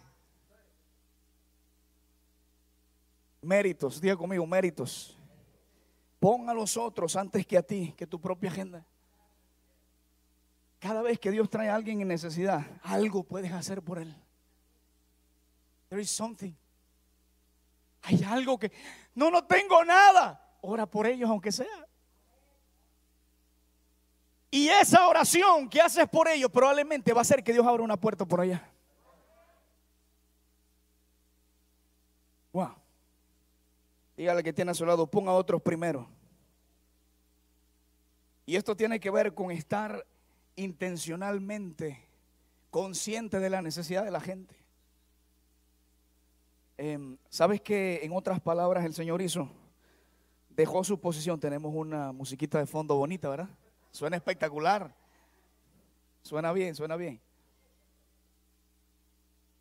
Méritos, 3.42 4.02
diga 4.02 4.18
conmigo, 4.18 4.46
méritos. 4.46 5.18
Pon 6.20 6.50
a 6.50 6.54
los 6.54 6.76
otros 6.76 7.16
antes 7.16 7.46
que 7.48 7.58
a 7.58 7.64
ti, 7.64 7.94
que 7.98 8.06
tu 8.06 8.20
propia 8.20 8.50
agenda. 8.50 8.86
Cada 10.80 11.02
vez 11.02 11.20
que 11.20 11.32
Dios 11.32 11.50
trae 11.50 11.70
a 11.70 11.76
alguien 11.76 12.02
en 12.02 12.08
necesidad, 12.08 12.66
algo 12.84 13.24
puedes 13.24 13.52
hacer 13.52 13.82
por 13.82 14.00
él. 14.00 14.16
There 15.90 16.02
is 16.02 16.10
something. 16.10 16.54
Hay 18.02 18.24
algo 18.24 18.58
que 18.58 18.72
no, 19.16 19.32
no 19.32 19.44
tengo 19.46 19.84
nada. 19.84 20.58
Ora 20.62 20.86
por 20.86 21.08
ellos 21.08 21.30
aunque 21.30 21.52
sea. 21.52 21.88
Y 24.52 24.68
esa 24.68 25.08
oración 25.08 25.70
que 25.70 25.80
haces 25.80 26.08
por 26.08 26.28
ellos 26.28 26.50
probablemente 26.52 27.14
va 27.14 27.20
a 27.20 27.22
hacer 27.22 27.44
que 27.44 27.54
Dios 27.54 27.66
abra 27.66 27.84
una 27.84 27.98
puerta 27.98 28.26
por 28.26 28.42
allá. 28.42 28.68
Wow. 32.52 32.76
Dígale 34.20 34.44
que 34.44 34.52
tiene 34.52 34.72
a 34.72 34.74
su 34.74 34.86
lado, 34.86 35.08
ponga 35.08 35.32
a 35.32 35.36
otros 35.36 35.62
primero. 35.62 36.06
Y 38.46 38.58
esto 38.58 38.76
tiene 38.76 39.00
que 39.00 39.10
ver 39.10 39.34
con 39.34 39.50
estar 39.50 40.06
intencionalmente 40.58 42.06
consciente 42.70 43.40
de 43.40 43.50
la 43.50 43.62
necesidad 43.62 44.04
de 44.04 44.12
la 44.12 44.20
gente. 44.20 44.58
Em, 46.78 47.18
¿Sabes 47.30 47.62
que 47.62 48.02
en 48.04 48.12
otras 48.12 48.42
palabras 48.42 48.84
el 48.84 48.94
Señor 48.94 49.22
hizo? 49.22 49.50
Dejó 50.50 50.84
su 50.84 51.00
posición. 51.00 51.40
Tenemos 51.40 51.74
una 51.74 52.12
musiquita 52.12 52.60
de 52.60 52.66
fondo 52.66 52.98
bonita, 52.98 53.30
¿verdad? 53.30 53.48
Suena 53.90 54.18
espectacular. 54.18 54.94
Suena 56.24 56.52
bien, 56.52 56.76
suena 56.76 56.98
bien. 56.98 57.22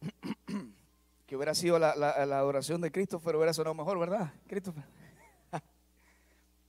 que 1.29 1.37
hubiera 1.37 1.55
sido 1.55 1.79
la, 1.79 1.91
adoración 1.91 2.81
de 2.81 2.91
Christopher, 2.91 3.37
hubiera 3.37 3.53
sonado 3.53 3.75
mejor, 3.75 3.99
¿verdad? 3.99 4.33
Christopher. 4.47 4.83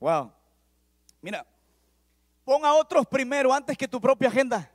wow. 0.01 0.33
Mira, 1.21 1.47
pon 2.43 2.65
a 2.65 2.73
otros 2.73 3.07
primero 3.07 3.53
antes 3.53 3.77
que 3.77 3.87
tu 3.87 4.01
propia 4.01 4.27
agenda. 4.27 4.69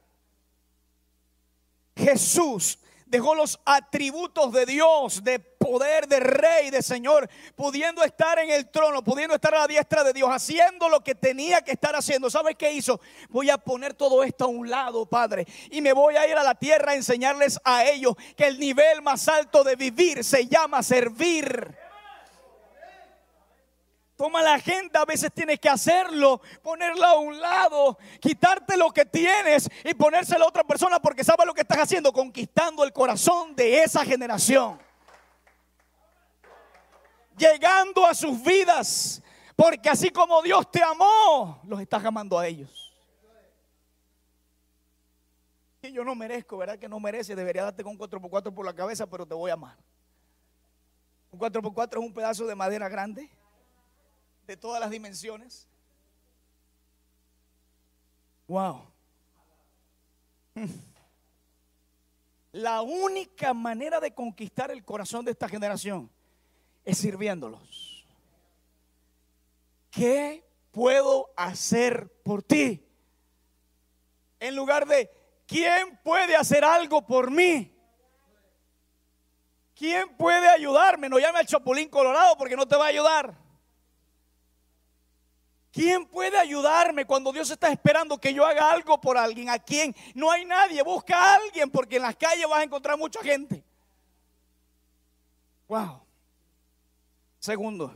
Jesús 1.95 2.79
dejó 3.15 3.37
los 3.37 3.61
atributos 3.65 4.53
de 4.53 4.67
Dios, 4.67 5.23
de 5.23 5.39
poder, 5.39 6.09
de 6.09 6.19
rey, 6.19 6.71
de 6.71 6.83
Señor, 6.83 7.31
pudiendo 7.55 8.03
estar 8.03 8.41
en 8.41 8.51
el 8.51 8.69
trono, 8.69 9.05
pudiendo 9.05 9.37
estar 9.37 9.55
a 9.55 9.61
la 9.61 9.67
diestra 9.69 10.03
de 10.03 10.13
Dios, 10.13 10.29
haciendo 10.33 10.89
lo 10.89 11.05
que 11.05 11.15
tenía 11.15 11.63
que 11.63 11.71
estar 11.71 11.95
haciendo. 11.95 12.29
¿Sabes 12.29 12.57
qué 12.57 12.73
hizo? 12.73 13.01
Voy 13.29 13.51
a 13.51 13.59
poner 13.59 13.95
todo 13.95 14.25
esto 14.25 14.47
a 14.47 14.49
un 14.49 14.69
lado, 14.69 15.07
Padre, 15.07 15.47
y 15.71 15.81
me 15.81 15.93
voy 15.93 16.17
a 16.17 16.27
ir 16.27 16.37
a 16.37 16.43
la 16.43 16.57
tierra 16.57 16.91
a 16.91 16.97
enseñarles 16.97 17.61
a 17.63 17.85
ellos 17.85 18.17
que 18.37 18.49
el 18.49 18.59
nivel 18.59 19.01
más 19.01 19.29
alto 19.29 19.63
de 19.63 19.77
vivir 19.77 20.25
se 20.25 20.49
llama 20.49 20.83
servir. 20.83 21.84
Toma 24.25 24.41
la 24.41 24.55
agenda, 24.55 25.03
a 25.03 25.05
veces 25.05 25.31
tienes 25.35 25.61
que 25.61 25.69
hacerlo, 25.69 26.41
ponerla 26.63 27.11
a 27.11 27.19
un 27.19 27.39
lado, 27.39 27.99
quitarte 28.19 28.75
lo 28.75 28.91
que 28.91 29.05
tienes 29.05 29.69
y 29.85 29.93
ponérselo 29.93 30.47
a 30.47 30.49
otra 30.49 30.65
persona 30.65 30.99
porque 30.99 31.23
sabes 31.23 31.45
lo 31.47 31.53
que 31.53 31.61
estás 31.61 31.81
haciendo, 31.81 32.11
conquistando 32.11 32.85
el 32.85 32.93
corazón 32.95 33.55
de 33.55 33.83
esa 33.83 34.03
generación. 34.03 34.81
Llegando 37.37 38.07
a 38.07 38.15
sus 38.15 38.43
vidas, 38.43 39.23
porque 39.55 39.91
así 39.91 40.09
como 40.09 40.41
Dios 40.41 40.71
te 40.71 40.83
amó, 40.83 41.61
los 41.65 41.79
estás 41.79 42.03
amando 42.03 42.39
a 42.39 42.47
ellos. 42.47 42.95
Y 45.83 45.93
yo 45.93 46.03
no 46.03 46.15
merezco, 46.15 46.57
¿verdad? 46.57 46.79
Que 46.79 46.89
no 46.89 46.99
merece, 46.99 47.37
debería 47.37 47.65
darte 47.65 47.85
con 47.85 47.99
4x4 47.99 48.55
por 48.55 48.65
la 48.65 48.73
cabeza, 48.73 49.07
pero 49.07 49.27
te 49.27 49.35
voy 49.35 49.51
a 49.51 49.53
amar. 49.53 49.77
Un 51.31 51.39
4x4 51.39 51.91
es 51.91 51.99
un 51.99 52.15
pedazo 52.15 52.47
de 52.47 52.55
madera 52.55 52.89
grande 52.89 53.31
de 54.47 54.57
todas 54.57 54.81
las 54.81 54.91
dimensiones. 54.91 55.67
Wow. 58.47 58.87
La 62.53 62.83
única 62.83 63.53
manera 63.55 64.01
de 64.01 64.15
conquistar 64.15 64.71
el 64.71 64.85
corazón 64.85 65.25
de 65.25 65.33
esta 65.33 65.49
generación 65.49 66.11
es 66.85 66.99
sirviéndolos. 66.99 68.07
¿Qué 69.91 70.45
puedo 70.71 71.33
hacer 71.37 72.13
por 72.23 72.43
ti? 72.43 72.87
En 74.39 74.55
lugar 74.55 74.87
de, 74.87 75.11
¿quién 75.47 75.99
puede 76.03 76.37
hacer 76.37 76.65
algo 76.65 77.07
por 77.07 77.31
mí? 77.31 77.75
¿Quién 79.75 80.17
puede 80.17 80.49
ayudarme? 80.49 81.09
No 81.09 81.19
llame 81.19 81.41
al 81.41 81.47
Chapulín 81.47 81.89
Colorado 81.89 82.37
porque 82.37 82.57
no 82.57 82.67
te 82.67 82.77
va 82.77 82.85
a 82.85 82.89
ayudar. 82.89 83.44
¿Quién 85.75 86.07
puede 86.07 86.39
ayudarme 86.39 87.05
cuando 87.05 87.33
Dios 87.33 87.51
está 87.51 87.69
esperando 87.69 88.17
que 88.17 88.33
yo 88.33 88.47
haga 88.47 88.71
algo 88.71 89.01
por 89.01 89.19
alguien? 89.19 89.51
¿A 89.51 89.59
quién? 89.59 89.93
No 90.15 90.31
hay 90.31 90.45
nadie. 90.45 90.81
Busca 90.85 91.17
a 91.17 91.35
alguien 91.35 91.69
porque 91.69 91.97
en 91.97 92.03
las 92.03 92.15
calles 92.15 92.47
vas 92.49 92.61
a 92.61 92.63
encontrar 92.63 92.97
mucha 92.97 93.21
gente. 93.25 93.65
Wow. 95.67 96.01
Segundo, 97.41 97.93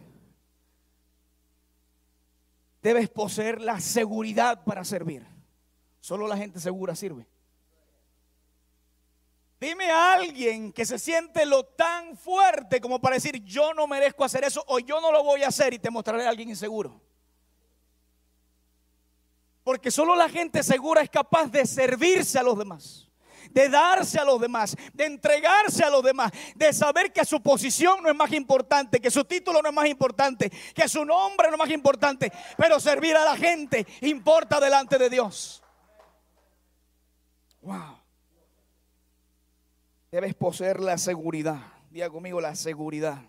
debes 2.83 3.09
poseer 3.11 3.61
la 3.61 3.79
seguridad 3.79 4.65
para 4.65 4.85
servir. 4.85 5.25
Solo 6.01 6.27
la 6.27 6.37
gente 6.37 6.59
segura 6.59 6.97
sirve. 6.97 7.29
Dime 9.61 9.89
a 9.93 10.15
alguien 10.15 10.73
que 10.73 10.85
se 10.85 10.99
siente 10.99 11.47
lo 11.47 11.65
tan 11.65 12.17
fuerte 12.17 12.81
como 12.81 13.01
para 13.01 13.15
decir 13.15 13.41
yo 13.45 13.73
no 13.73 13.87
merezco 13.87 14.25
hacer 14.25 14.43
eso 14.43 14.65
o 14.67 14.81
yo 14.81 15.01
no 15.01 15.13
lo 15.13 15.23
voy 15.23 15.45
a 15.45 15.49
hacer 15.49 15.75
y 15.75 15.79
te 15.79 15.91
mostraré 15.91 16.27
a 16.27 16.31
alguien 16.31 16.49
inseguro. 16.49 17.08
Porque 19.69 19.91
solo 19.91 20.17
la 20.17 20.31
gente 20.31 20.63
segura 20.63 21.03
es 21.03 21.11
capaz 21.11 21.49
de 21.49 21.67
servirse 21.67 22.39
a 22.39 22.43
los 22.43 22.57
demás 22.57 23.07
de 23.51 23.69
darse 23.69 24.19
a 24.19 24.25
los 24.25 24.41
demás, 24.41 24.75
de 24.95 25.05
entregarse 25.05 25.85
a 25.85 25.91
los 25.91 26.03
demás, 26.03 26.33
de 26.55 26.73
saber 26.73 27.13
que 27.13 27.25
su 27.27 27.43
posición 27.43 28.03
no 28.03 28.09
es 28.09 28.15
más 28.15 28.33
importante, 28.33 28.99
que 28.99 29.11
su 29.11 29.27
título 29.27 29.61
no 29.61 29.69
es 29.69 29.75
más 29.75 29.87
importante, 29.87 30.51
que 30.75 30.89
su 30.89 31.05
nombre 31.05 31.49
no 31.49 31.55
es 31.55 31.59
más 31.59 31.71
importante, 31.71 32.33
pero 32.57 32.81
servir 32.81 33.15
a 33.15 33.25
la 33.27 33.37
gente 33.37 33.87
importa 34.03 34.59
delante 34.59 34.97
de 34.97 35.11
Dios. 35.11 35.63
Wow. 37.61 37.99
Debes 40.11 40.35
poseer 40.35 40.81
la 40.81 40.97
seguridad, 40.97 41.61
diga 41.91 42.09
conmigo 42.09 42.41
la 42.41 42.55
seguridad, 42.55 43.21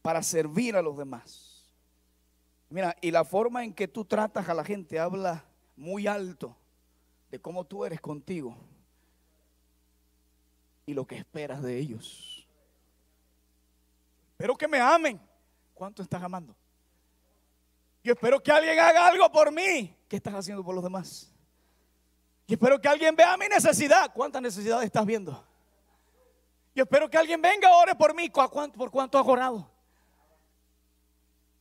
para 0.00 0.22
servir 0.22 0.74
a 0.74 0.80
los 0.80 0.96
demás. 0.96 1.61
Mira, 2.72 2.96
y 3.02 3.10
la 3.10 3.22
forma 3.22 3.64
en 3.64 3.74
que 3.74 3.86
tú 3.86 4.02
tratas 4.02 4.48
a 4.48 4.54
la 4.54 4.64
gente 4.64 4.98
habla 4.98 5.44
muy 5.76 6.06
alto 6.06 6.56
de 7.30 7.38
cómo 7.38 7.64
tú 7.64 7.84
eres 7.84 8.00
contigo 8.00 8.56
y 10.86 10.94
lo 10.94 11.06
que 11.06 11.16
esperas 11.16 11.62
de 11.62 11.78
ellos. 11.78 12.48
Espero 14.30 14.56
que 14.56 14.66
me 14.66 14.80
amen. 14.80 15.20
¿Cuánto 15.74 16.02
estás 16.02 16.22
amando? 16.22 16.56
Yo 18.02 18.14
espero 18.14 18.42
que 18.42 18.50
alguien 18.50 18.78
haga 18.78 19.06
algo 19.06 19.30
por 19.30 19.52
mí. 19.52 19.94
¿Qué 20.08 20.16
estás 20.16 20.34
haciendo 20.34 20.64
por 20.64 20.74
los 20.74 20.82
demás? 20.82 21.30
Yo 22.48 22.54
espero 22.54 22.80
que 22.80 22.88
alguien 22.88 23.14
vea 23.14 23.36
mi 23.36 23.48
necesidad. 23.48 24.10
¿Cuántas 24.14 24.40
necesidades 24.40 24.86
estás 24.86 25.04
viendo? 25.04 25.44
Yo 26.74 26.84
espero 26.84 27.10
que 27.10 27.18
alguien 27.18 27.42
venga 27.42 27.76
ore 27.76 27.94
por 27.94 28.14
mí. 28.14 28.30
¿Por 28.30 28.90
cuánto 28.90 29.18
has 29.18 29.26
orado? 29.26 29.71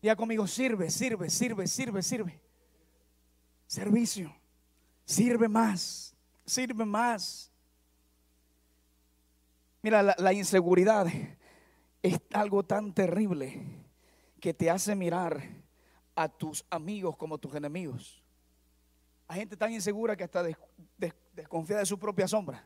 Diga 0.02 0.16
conmigo, 0.16 0.48
sirve, 0.48 0.90
sirve, 0.90 1.30
sirve, 1.30 1.68
sirve, 1.68 2.02
sirve. 2.02 2.42
Servicio. 3.68 4.42
Sirve 5.06 5.50
más, 5.50 6.16
sirve 6.46 6.86
más. 6.86 7.52
Mira, 9.82 10.02
la, 10.04 10.34
inseguridad 10.34 11.08
es 12.02 12.20
algo 12.32 12.64
tan 12.64 12.94
terrible 12.94 13.62
que 14.40 14.54
te 14.54 14.70
hace 14.70 14.96
mirar 14.96 15.44
a 16.16 16.30
tus 16.30 16.64
amigos 16.70 17.18
como 17.18 17.38
tus 17.38 17.54
enemigos. 17.56 18.24
Hay 19.28 19.40
gente 19.40 19.58
tan 19.58 19.74
insegura 19.74 20.16
que 20.16 20.24
hasta 20.24 20.46
desconfía 21.34 21.78
de 21.78 21.86
su 21.86 21.98
propia 21.98 22.28
sombra. 22.28 22.64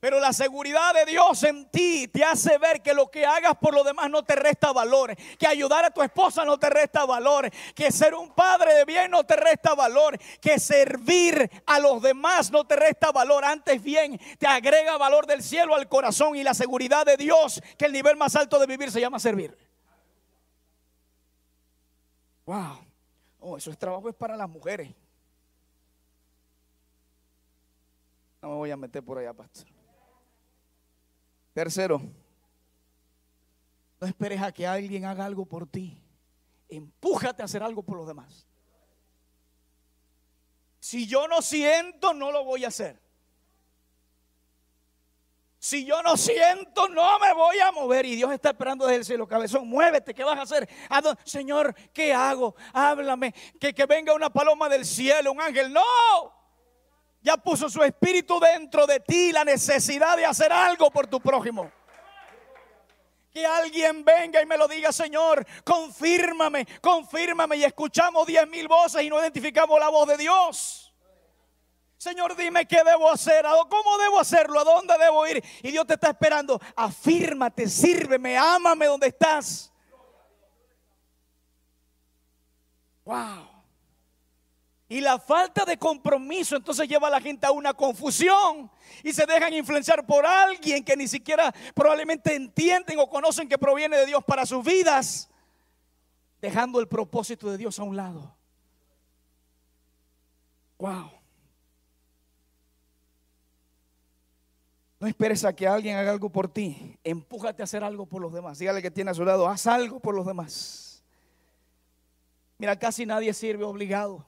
Pero 0.00 0.18
la 0.18 0.32
seguridad 0.32 0.94
de 0.94 1.04
Dios 1.04 1.42
en 1.42 1.70
ti 1.70 2.08
te 2.08 2.24
hace 2.24 2.56
ver 2.56 2.80
que 2.80 2.94
lo 2.94 3.10
que 3.10 3.26
hagas 3.26 3.54
por 3.58 3.74
lo 3.74 3.84
demás 3.84 4.08
no 4.08 4.22
te 4.22 4.34
resta 4.34 4.72
valor. 4.72 5.14
Que 5.38 5.46
ayudar 5.46 5.84
a 5.84 5.90
tu 5.90 6.00
esposa 6.00 6.42
no 6.42 6.58
te 6.58 6.70
resta 6.70 7.04
valor. 7.04 7.50
Que 7.74 7.92
ser 7.92 8.14
un 8.14 8.34
padre 8.34 8.72
de 8.72 8.86
bien 8.86 9.10
no 9.10 9.24
te 9.24 9.36
resta 9.36 9.74
valor. 9.74 10.18
Que 10.40 10.58
servir 10.58 11.50
a 11.66 11.78
los 11.78 12.00
demás 12.00 12.50
no 12.50 12.66
te 12.66 12.76
resta 12.76 13.12
valor. 13.12 13.44
Antes 13.44 13.82
bien, 13.82 14.18
te 14.38 14.46
agrega 14.46 14.96
valor 14.96 15.26
del 15.26 15.42
cielo 15.42 15.74
al 15.74 15.86
corazón 15.86 16.34
y 16.34 16.42
la 16.42 16.54
seguridad 16.54 17.04
de 17.04 17.18
Dios. 17.18 17.60
Que 17.76 17.84
el 17.84 17.92
nivel 17.92 18.16
más 18.16 18.34
alto 18.36 18.58
de 18.58 18.66
vivir 18.66 18.90
se 18.90 19.02
llama 19.02 19.18
servir. 19.18 19.54
Wow. 22.46 22.78
Oh, 23.38 23.56
eso 23.58 23.70
es 23.70 23.76
trabajo 23.76 24.08
es 24.08 24.14
para 24.14 24.34
las 24.34 24.48
mujeres. 24.48 24.94
No 28.40 28.48
me 28.48 28.54
voy 28.54 28.70
a 28.70 28.76
meter 28.78 29.02
por 29.02 29.18
allá, 29.18 29.34
pastor. 29.34 29.79
Tercero, 31.52 32.00
No 34.00 34.06
esperes 34.06 34.40
a 34.40 34.52
que 34.52 34.66
alguien 34.66 35.04
haga 35.04 35.26
algo 35.26 35.44
por 35.44 35.66
ti. 35.66 36.00
Empújate 36.68 37.42
a 37.42 37.44
hacer 37.44 37.62
algo 37.62 37.82
por 37.82 37.98
los 37.98 38.06
demás. 38.06 38.46
Si 40.78 41.06
yo 41.06 41.28
no 41.28 41.42
siento, 41.42 42.14
no 42.14 42.32
lo 42.32 42.44
voy 42.44 42.64
a 42.64 42.68
hacer. 42.68 42.98
Si 45.58 45.84
yo 45.84 46.02
no 46.02 46.16
siento, 46.16 46.88
no 46.88 47.18
me 47.18 47.34
voy 47.34 47.58
a 47.58 47.70
mover. 47.70 48.06
Y 48.06 48.16
Dios 48.16 48.32
está 48.32 48.50
esperando 48.50 48.86
desde 48.86 49.00
el 49.00 49.04
cielo, 49.04 49.28
cabezón, 49.28 49.68
muévete, 49.68 50.14
¿qué 50.14 50.24
vas 50.24 50.38
a 50.38 50.42
hacer? 50.42 50.66
Señor, 51.24 51.74
¿qué 51.92 52.14
hago? 52.14 52.54
Háblame, 52.72 53.34
que, 53.60 53.74
que 53.74 53.84
venga 53.84 54.14
una 54.14 54.30
paloma 54.30 54.70
del 54.70 54.86
cielo, 54.86 55.32
un 55.32 55.40
ángel. 55.42 55.70
No, 55.70 55.82
ya 57.22 57.36
puso 57.36 57.68
su 57.68 57.82
espíritu 57.82 58.40
dentro 58.40 58.86
de 58.86 59.00
ti, 59.00 59.32
la 59.32 59.44
necesidad 59.44 60.16
de 60.16 60.26
hacer 60.26 60.52
algo 60.52 60.90
por 60.90 61.06
tu 61.06 61.20
prójimo. 61.20 61.70
Que 63.30 63.46
alguien 63.46 64.04
venga 64.04 64.42
y 64.42 64.46
me 64.46 64.56
lo 64.56 64.66
diga, 64.66 64.90
Señor, 64.92 65.46
confírmame, 65.64 66.66
confírmame. 66.80 67.56
Y 67.56 67.64
escuchamos 67.64 68.26
diez 68.26 68.48
mil 68.48 68.66
voces 68.66 69.02
y 69.02 69.08
no 69.08 69.20
identificamos 69.20 69.78
la 69.78 69.88
voz 69.88 70.08
de 70.08 70.16
Dios. 70.16 70.92
Señor, 71.96 72.34
dime 72.34 72.66
qué 72.66 72.82
debo 72.82 73.10
hacer, 73.10 73.44
cómo 73.68 73.98
debo 73.98 74.18
hacerlo, 74.18 74.60
a 74.60 74.64
dónde 74.64 74.94
debo 74.98 75.26
ir. 75.26 75.44
Y 75.62 75.70
Dios 75.70 75.86
te 75.86 75.94
está 75.94 76.08
esperando. 76.08 76.58
Afírmate, 76.74 77.68
sírveme, 77.68 78.36
ámame 78.36 78.86
donde 78.86 79.08
estás. 79.08 79.70
Wow. 83.04 83.59
Y 84.90 85.00
la 85.00 85.20
falta 85.20 85.64
de 85.64 85.78
compromiso 85.78 86.56
entonces 86.56 86.88
lleva 86.88 87.06
a 87.06 87.12
la 87.12 87.20
gente 87.20 87.46
a 87.46 87.52
una 87.52 87.72
confusión 87.72 88.68
y 89.04 89.12
se 89.12 89.24
dejan 89.24 89.54
influenciar 89.54 90.04
por 90.04 90.26
alguien 90.26 90.82
que 90.82 90.96
ni 90.96 91.06
siquiera 91.06 91.54
probablemente 91.76 92.34
entienden 92.34 92.98
o 92.98 93.08
conocen 93.08 93.48
que 93.48 93.56
proviene 93.56 93.98
de 93.98 94.06
Dios 94.06 94.24
para 94.24 94.44
sus 94.44 94.64
vidas, 94.64 95.30
dejando 96.40 96.80
el 96.80 96.88
propósito 96.88 97.48
de 97.48 97.56
Dios 97.56 97.78
a 97.78 97.84
un 97.84 97.94
lado. 97.94 98.34
Wow. 100.78 101.12
No 104.98 105.06
esperes 105.06 105.44
a 105.44 105.54
que 105.54 105.68
alguien 105.68 105.98
haga 105.98 106.10
algo 106.10 106.30
por 106.30 106.52
ti. 106.52 106.98
Empújate 107.04 107.62
a 107.62 107.64
hacer 107.64 107.84
algo 107.84 108.06
por 108.06 108.20
los 108.20 108.32
demás. 108.32 108.58
Dígale 108.58 108.82
que 108.82 108.90
tiene 108.90 109.12
a 109.12 109.14
su 109.14 109.24
lado, 109.24 109.46
haz 109.46 109.68
algo 109.68 110.00
por 110.00 110.16
los 110.16 110.26
demás. 110.26 111.04
Mira, 112.58 112.76
casi 112.76 113.06
nadie 113.06 113.32
sirve 113.32 113.62
obligado. 113.62 114.26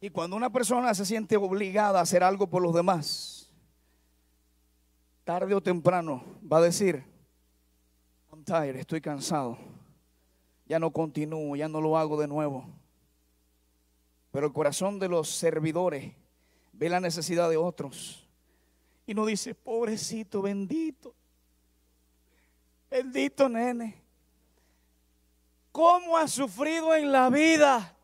Y 0.00 0.08
cuando 0.08 0.34
una 0.34 0.50
persona 0.50 0.94
se 0.94 1.04
siente 1.04 1.36
obligada 1.36 1.98
a 1.98 2.02
hacer 2.02 2.22
algo 2.22 2.46
por 2.46 2.62
los 2.62 2.74
demás, 2.74 3.52
tarde 5.24 5.54
o 5.54 5.60
temprano 5.60 6.24
va 6.50 6.56
a 6.56 6.62
decir, 6.62 7.04
I'm 8.32 8.42
tired, 8.42 8.76
estoy 8.76 9.02
cansado, 9.02 9.58
ya 10.66 10.78
no 10.78 10.90
continúo, 10.90 11.54
ya 11.54 11.68
no 11.68 11.82
lo 11.82 11.98
hago 11.98 12.18
de 12.18 12.26
nuevo. 12.26 12.64
Pero 14.32 14.46
el 14.46 14.52
corazón 14.54 14.98
de 14.98 15.08
los 15.08 15.28
servidores 15.28 16.14
ve 16.72 16.88
la 16.88 17.00
necesidad 17.00 17.50
de 17.50 17.58
otros 17.58 18.26
y 19.06 19.12
no 19.12 19.26
dice, 19.26 19.54
pobrecito, 19.54 20.40
bendito, 20.40 21.14
bendito 22.88 23.50
nene, 23.50 24.02
¿cómo 25.72 26.16
ha 26.16 26.26
sufrido 26.26 26.94
en 26.94 27.12
la 27.12 27.28
vida? 27.28 27.96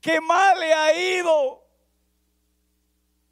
Que 0.00 0.20
mal 0.20 0.58
le 0.58 0.72
ha 0.72 0.94
ido. 0.94 1.62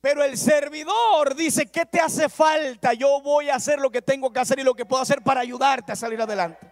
Pero 0.01 0.25
el 0.25 0.39
servidor 0.39 1.35
dice, 1.35 1.71
¿qué 1.71 1.85
te 1.85 2.01
hace 2.01 2.29
falta? 2.29 2.95
Yo 2.95 3.21
voy 3.21 3.51
a 3.51 3.57
hacer 3.57 3.79
lo 3.79 3.91
que 3.91 4.01
tengo 4.01 4.33
que 4.33 4.41
hacer 4.41 4.59
y 4.59 4.63
lo 4.63 4.75
que 4.75 4.87
puedo 4.87 5.03
hacer 5.03 5.23
para 5.23 5.41
ayudarte 5.41 5.93
a 5.93 5.97
salir 5.97 6.21
adelante. 6.21 6.71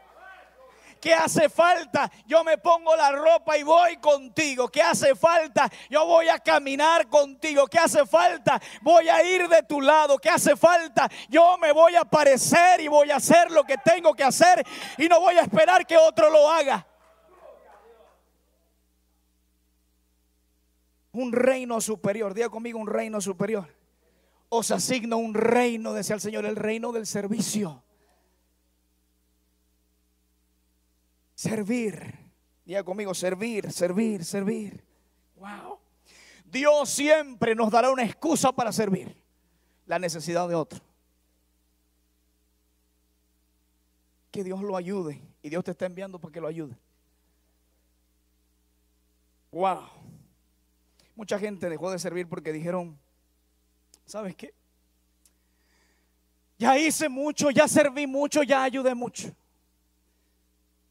¿Qué 1.01 1.15
hace 1.15 1.49
falta? 1.49 2.11
Yo 2.27 2.43
me 2.43 2.59
pongo 2.59 2.97
la 2.97 3.13
ropa 3.13 3.57
y 3.57 3.63
voy 3.63 3.99
contigo. 3.99 4.69
¿Qué 4.69 4.83
hace 4.83 5.15
falta? 5.15 5.71
Yo 5.89 6.05
voy 6.07 6.29
a 6.29 6.39
caminar 6.39 7.09
contigo. 7.09 7.67
¿Qué 7.67 7.79
hace 7.79 8.05
falta? 8.05 8.61
Voy 8.81 9.09
a 9.09 9.23
ir 9.23 9.49
de 9.49 9.63
tu 9.63 9.81
lado. 9.81 10.19
¿Qué 10.19 10.31
hace 10.31 10.57
falta? 10.57 11.09
Yo 11.29 11.57
me 11.59 11.71
voy 11.71 11.95
a 11.95 12.01
aparecer 12.01 12.81
y 12.81 12.89
voy 12.89 13.11
a 13.11 13.17
hacer 13.17 13.51
lo 13.51 13.63
que 13.63 13.77
tengo 13.79 14.15
que 14.15 14.25
hacer 14.25 14.65
y 14.97 15.09
no 15.09 15.21
voy 15.21 15.37
a 15.37 15.43
esperar 15.43 15.87
que 15.87 15.97
otro 15.97 16.31
lo 16.31 16.51
haga. 16.51 16.88
Un 21.13 21.33
reino 21.33 21.81
superior. 21.81 22.35
Diga 22.35 22.49
conmigo 22.49 22.79
un 22.79 22.87
reino 22.87 23.21
superior. 23.21 23.75
Os 24.49 24.71
asigno 24.71 25.19
un 25.19 25.35
reino, 25.35 25.93
decía 25.93 26.15
el 26.15 26.21
Señor, 26.21 26.47
el 26.47 26.57
reino 26.57 26.93
del 26.93 27.07
servicio. 27.07 27.83
Servir. 31.35 32.15
Diga 32.65 32.83
conmigo, 32.83 33.15
servir, 33.15 33.71
servir, 33.73 34.25
servir. 34.25 34.85
Wow. 35.37 35.79
Dios 36.45 36.89
siempre 36.89 37.55
nos 37.55 37.71
dará 37.71 37.91
una 37.91 38.05
excusa 38.05 38.53
para 38.53 38.73
servir 38.73 39.15
la 39.87 39.99
necesidad 39.99 40.49
de 40.49 40.55
otro. 40.55 40.81
Que 44.31 44.45
Dios 44.45 44.63
lo 44.63 44.77
ayude. 44.77 45.23
Y 45.43 45.49
Dios 45.49 45.65
te 45.65 45.71
está 45.71 45.87
enviando 45.87 46.19
para 46.19 46.33
que 46.33 46.41
lo 46.41 46.49
ayude. 46.49 46.77
Wow. 49.51 49.98
Mucha 51.19 51.37
gente 51.37 51.69
dejó 51.69 51.91
de 51.91 51.99
servir 51.99 52.29
porque 52.29 52.53
dijeron, 52.53 52.97
¿sabes 54.07 54.37
qué? 54.37 54.55
Ya 56.57 56.79
hice 56.79 57.09
mucho, 57.09 57.51
ya 57.51 57.67
serví 57.67 58.07
mucho, 58.07 58.45
ya 58.45 58.63
ayudé 58.63 58.95
mucho. 58.95 59.35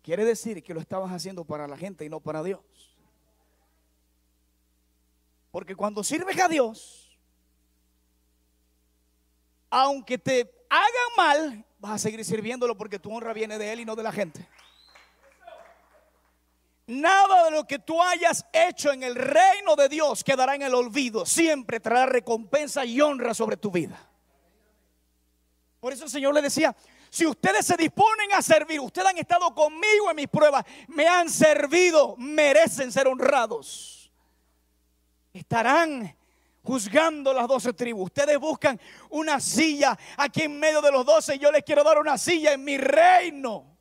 Quiere 0.02 0.26
decir 0.26 0.62
que 0.62 0.74
lo 0.74 0.82
estabas 0.82 1.14
haciendo 1.14 1.46
para 1.46 1.66
la 1.66 1.78
gente 1.78 2.04
y 2.04 2.10
no 2.10 2.20
para 2.20 2.44
Dios. 2.44 2.60
Porque 5.50 5.78
cuando 5.78 6.04
sirves 6.04 6.38
a 6.42 6.50
Dios, 6.50 7.18
aunque 9.70 10.18
te 10.18 10.42
hagan 10.70 11.16
mal, 11.16 11.66
vas 11.80 11.94
a 11.94 11.98
seguir 12.00 12.26
sirviéndolo 12.26 12.76
porque 12.76 13.00
tu 13.00 13.16
honra 13.16 13.32
viene 13.32 13.58
de 13.58 13.72
Él 13.72 13.80
y 13.80 13.86
no 13.86 13.96
de 13.96 14.04
la 14.04 14.12
gente. 14.12 14.46
Nada 16.88 17.44
de 17.44 17.52
lo 17.52 17.68
que 17.68 17.80
tú 17.80 18.02
hayas 18.02 18.46
hecho 18.54 18.94
en 18.94 19.04
el 19.04 19.14
reino 19.14 19.76
de 19.76 19.90
Dios 19.90 20.24
quedará 20.24 20.56
en 20.56 20.62
el 20.62 20.74
olvido. 20.74 21.26
Siempre 21.26 21.82
traerá 21.82 22.06
recompensa 22.06 22.86
y 22.86 23.02
honra 23.02 23.34
sobre 23.34 23.58
tu 23.58 23.70
vida. 23.70 24.10
Por 25.82 25.92
eso 25.92 26.06
el 26.06 26.10
Señor 26.10 26.34
le 26.34 26.42
decía, 26.42 26.74
si 27.10 27.26
ustedes 27.26 27.66
se 27.66 27.76
disponen 27.76 28.32
a 28.34 28.42
servir, 28.42 28.80
ustedes 28.80 29.10
han 29.10 29.18
estado 29.18 29.54
conmigo 29.54 30.10
en 30.10 30.16
mis 30.16 30.30
pruebas, 30.30 30.64
me 30.88 31.06
han 31.08 31.30
servido, 31.30 32.16
merecen 32.18 32.92
ser 32.92 33.08
honrados. 33.08 34.10
Estarán 35.34 36.16
juzgando 36.64 37.34
las 37.34 37.48
doce 37.50 37.74
tribus. 37.74 38.06
Ustedes 38.06 38.40
buscan 38.40 38.80
una 39.10 39.42
silla 39.42 39.98
aquí 40.18 40.44
en 40.44 40.58
medio 40.58 40.82
de 40.82 40.92
los 40.92 41.06
doce 41.06 41.38
yo 41.38 41.52
les 41.52 41.64
quiero 41.64 41.84
dar 41.84 41.98
una 41.98 42.18
silla 42.18 42.54
en 42.54 42.64
mi 42.64 42.78
reino. 42.78 43.77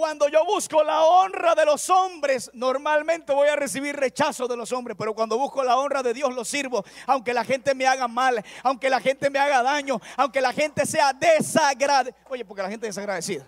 Cuando 0.00 0.28
yo 0.28 0.46
busco 0.46 0.82
la 0.82 1.04
honra 1.04 1.54
de 1.54 1.66
los 1.66 1.90
hombres, 1.90 2.50
normalmente 2.54 3.34
voy 3.34 3.48
a 3.48 3.54
recibir 3.54 3.94
rechazo 3.94 4.48
de 4.48 4.56
los 4.56 4.72
hombres, 4.72 4.96
pero 4.98 5.12
cuando 5.12 5.36
busco 5.36 5.62
la 5.62 5.76
honra 5.76 6.02
de 6.02 6.14
Dios, 6.14 6.34
lo 6.34 6.42
sirvo, 6.42 6.82
aunque 7.06 7.34
la 7.34 7.44
gente 7.44 7.74
me 7.74 7.86
haga 7.86 8.08
mal, 8.08 8.42
aunque 8.62 8.88
la 8.88 8.98
gente 8.98 9.28
me 9.28 9.38
haga 9.38 9.62
daño, 9.62 10.00
aunque 10.16 10.40
la 10.40 10.54
gente 10.54 10.86
sea 10.86 11.12
desagradecida. 11.12 12.16
Oye, 12.30 12.46
porque 12.46 12.62
la 12.62 12.70
gente 12.70 12.88
es 12.88 12.94
desagradecida. 12.94 13.46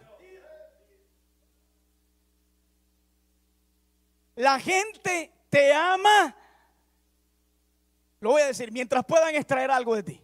La 4.36 4.60
gente 4.60 5.32
te 5.48 5.72
ama, 5.72 6.36
lo 8.20 8.32
voy 8.32 8.42
a 8.42 8.46
decir, 8.48 8.70
mientras 8.72 9.06
puedan 9.06 9.34
extraer 9.34 9.70
algo 9.70 9.96
de 9.96 10.02
ti. 10.02 10.22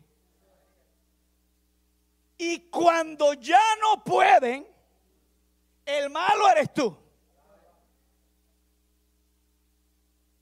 Y 2.37 2.69
cuando 2.69 3.33
ya 3.33 3.63
no 3.81 4.05
pueden, 4.05 4.69
el 5.89 6.11
malo 6.11 6.49
eres 6.51 6.73
tú. 6.73 6.97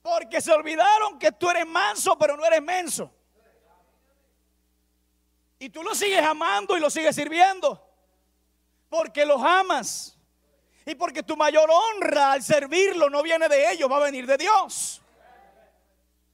Porque 0.02 0.40
se 0.40 0.52
olvidaron 0.52 1.18
que 1.18 1.32
tú 1.32 1.48
eres 1.50 1.66
manso, 1.66 2.18
pero 2.18 2.36
no 2.36 2.44
eres 2.44 2.62
menso. 2.62 3.12
Y 5.58 5.70
tú 5.70 5.82
lo 5.82 5.94
sigues 5.94 6.22
amando 6.22 6.76
y 6.76 6.80
lo 6.80 6.90
sigues 6.90 7.14
sirviendo. 7.14 7.82
Porque 8.88 9.24
los 9.24 9.42
amas. 9.42 10.18
Y 10.84 10.94
porque 10.94 11.22
tu 11.22 11.36
mayor 11.36 11.68
honra 11.70 12.32
al 12.32 12.42
servirlo 12.42 13.08
no 13.08 13.22
viene 13.22 13.48
de 13.48 13.72
ellos, 13.72 13.90
va 13.90 13.96
a 13.96 14.04
venir 14.04 14.26
de 14.26 14.36
Dios. 14.36 15.02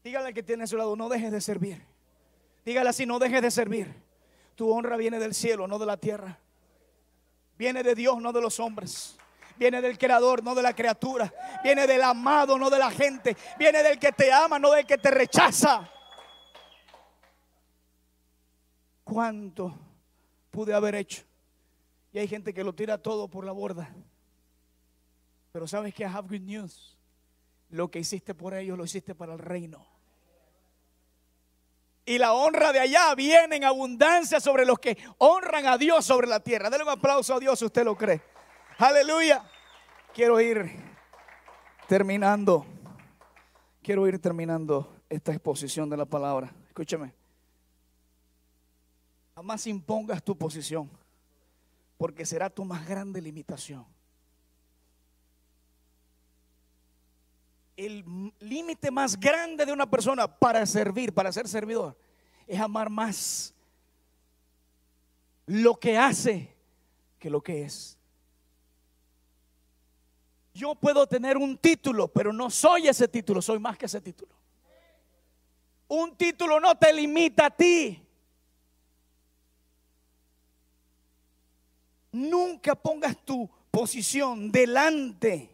Dígale 0.02 0.34
que 0.34 0.42
tiene 0.42 0.64
a 0.64 0.66
su 0.66 0.76
lado, 0.76 0.96
no 0.96 1.08
dejes 1.08 1.30
de 1.30 1.40
servir. 1.40 1.86
Dígale 2.64 2.90
así, 2.90 3.06
no 3.06 3.18
dejes 3.18 3.40
de 3.40 3.50
servir. 3.50 3.94
Tu 4.54 4.70
honra 4.70 4.96
viene 4.96 5.18
del 5.18 5.34
cielo, 5.34 5.66
no 5.66 5.78
de 5.78 5.86
la 5.86 5.96
tierra. 5.96 6.41
Viene 7.62 7.84
de 7.84 7.94
Dios, 7.94 8.20
no 8.20 8.32
de 8.32 8.40
los 8.40 8.58
hombres. 8.58 9.14
Viene 9.56 9.80
del 9.80 9.96
creador, 9.96 10.42
no 10.42 10.52
de 10.52 10.62
la 10.62 10.74
criatura. 10.74 11.32
Viene 11.62 11.86
del 11.86 12.02
amado, 12.02 12.58
no 12.58 12.68
de 12.68 12.76
la 12.76 12.90
gente. 12.90 13.36
Viene 13.56 13.84
del 13.84 14.00
que 14.00 14.10
te 14.10 14.32
ama, 14.32 14.58
no 14.58 14.72
del 14.72 14.84
que 14.84 14.98
te 14.98 15.12
rechaza. 15.12 15.88
cuánto 19.04 19.78
pude 20.50 20.74
haber 20.74 20.96
hecho. 20.96 21.22
Y 22.12 22.18
hay 22.18 22.26
gente 22.26 22.52
que 22.52 22.64
lo 22.64 22.74
tira 22.74 22.98
todo 22.98 23.28
por 23.28 23.44
la 23.44 23.52
borda. 23.52 23.94
Pero 25.52 25.68
sabes 25.68 25.94
que 25.94 26.02
I 26.02 26.06
have 26.06 26.26
good 26.26 26.44
news. 26.44 26.98
Lo 27.70 27.92
que 27.92 28.00
hiciste 28.00 28.34
por 28.34 28.54
ellos 28.54 28.76
lo 28.76 28.82
hiciste 28.82 29.14
para 29.14 29.34
el 29.34 29.38
reino. 29.38 29.86
Y 32.04 32.18
la 32.18 32.32
honra 32.32 32.72
de 32.72 32.80
allá 32.80 33.14
viene 33.14 33.56
en 33.56 33.64
abundancia 33.64 34.40
sobre 34.40 34.66
los 34.66 34.78
que 34.78 34.98
honran 35.18 35.66
a 35.66 35.78
Dios 35.78 36.04
sobre 36.04 36.26
la 36.26 36.40
tierra. 36.40 36.68
Denle 36.68 36.84
un 36.84 36.90
aplauso 36.90 37.34
a 37.34 37.40
Dios 37.40 37.58
si 37.58 37.64
usted 37.64 37.84
lo 37.84 37.96
cree. 37.96 38.20
Aleluya. 38.78 39.44
Quiero 40.12 40.40
ir 40.40 40.70
terminando. 41.86 42.66
Quiero 43.82 44.06
ir 44.08 44.18
terminando 44.18 44.96
esta 45.08 45.32
exposición 45.32 45.88
de 45.88 45.96
la 45.96 46.04
palabra. 46.04 46.52
Escúchame. 46.68 47.12
Jamás 49.34 49.66
impongas 49.66 50.22
tu 50.22 50.36
posición, 50.36 50.90
porque 51.96 52.26
será 52.26 52.50
tu 52.50 52.64
más 52.64 52.86
grande 52.86 53.20
limitación. 53.20 53.86
El 57.76 58.32
límite 58.40 58.90
más 58.90 59.18
grande 59.18 59.64
de 59.64 59.72
una 59.72 59.88
persona 59.88 60.28
para 60.28 60.64
servir, 60.66 61.12
para 61.12 61.32
ser 61.32 61.48
servidor, 61.48 61.96
es 62.46 62.60
amar 62.60 62.90
más 62.90 63.54
lo 65.46 65.74
que 65.78 65.96
hace 65.96 66.54
que 67.18 67.30
lo 67.30 67.40
que 67.40 67.62
es. 67.62 67.98
Yo 70.54 70.74
puedo 70.74 71.06
tener 71.06 71.36
un 71.36 71.56
título, 71.56 72.08
pero 72.08 72.32
no 72.32 72.50
soy 72.50 72.88
ese 72.88 73.08
título, 73.08 73.40
soy 73.40 73.58
más 73.58 73.78
que 73.78 73.86
ese 73.86 74.00
título. 74.00 74.32
Un 75.88 76.16
título 76.16 76.60
no 76.60 76.74
te 76.74 76.92
limita 76.92 77.46
a 77.46 77.50
ti. 77.50 78.02
Nunca 82.12 82.74
pongas 82.74 83.16
tu 83.24 83.48
posición 83.70 84.52
delante, 84.52 85.51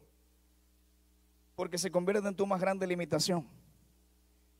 porque 1.58 1.76
se 1.76 1.90
convierte 1.90 2.28
en 2.28 2.36
tu 2.36 2.46
más 2.46 2.60
grande 2.60 2.86
limitación. 2.86 3.44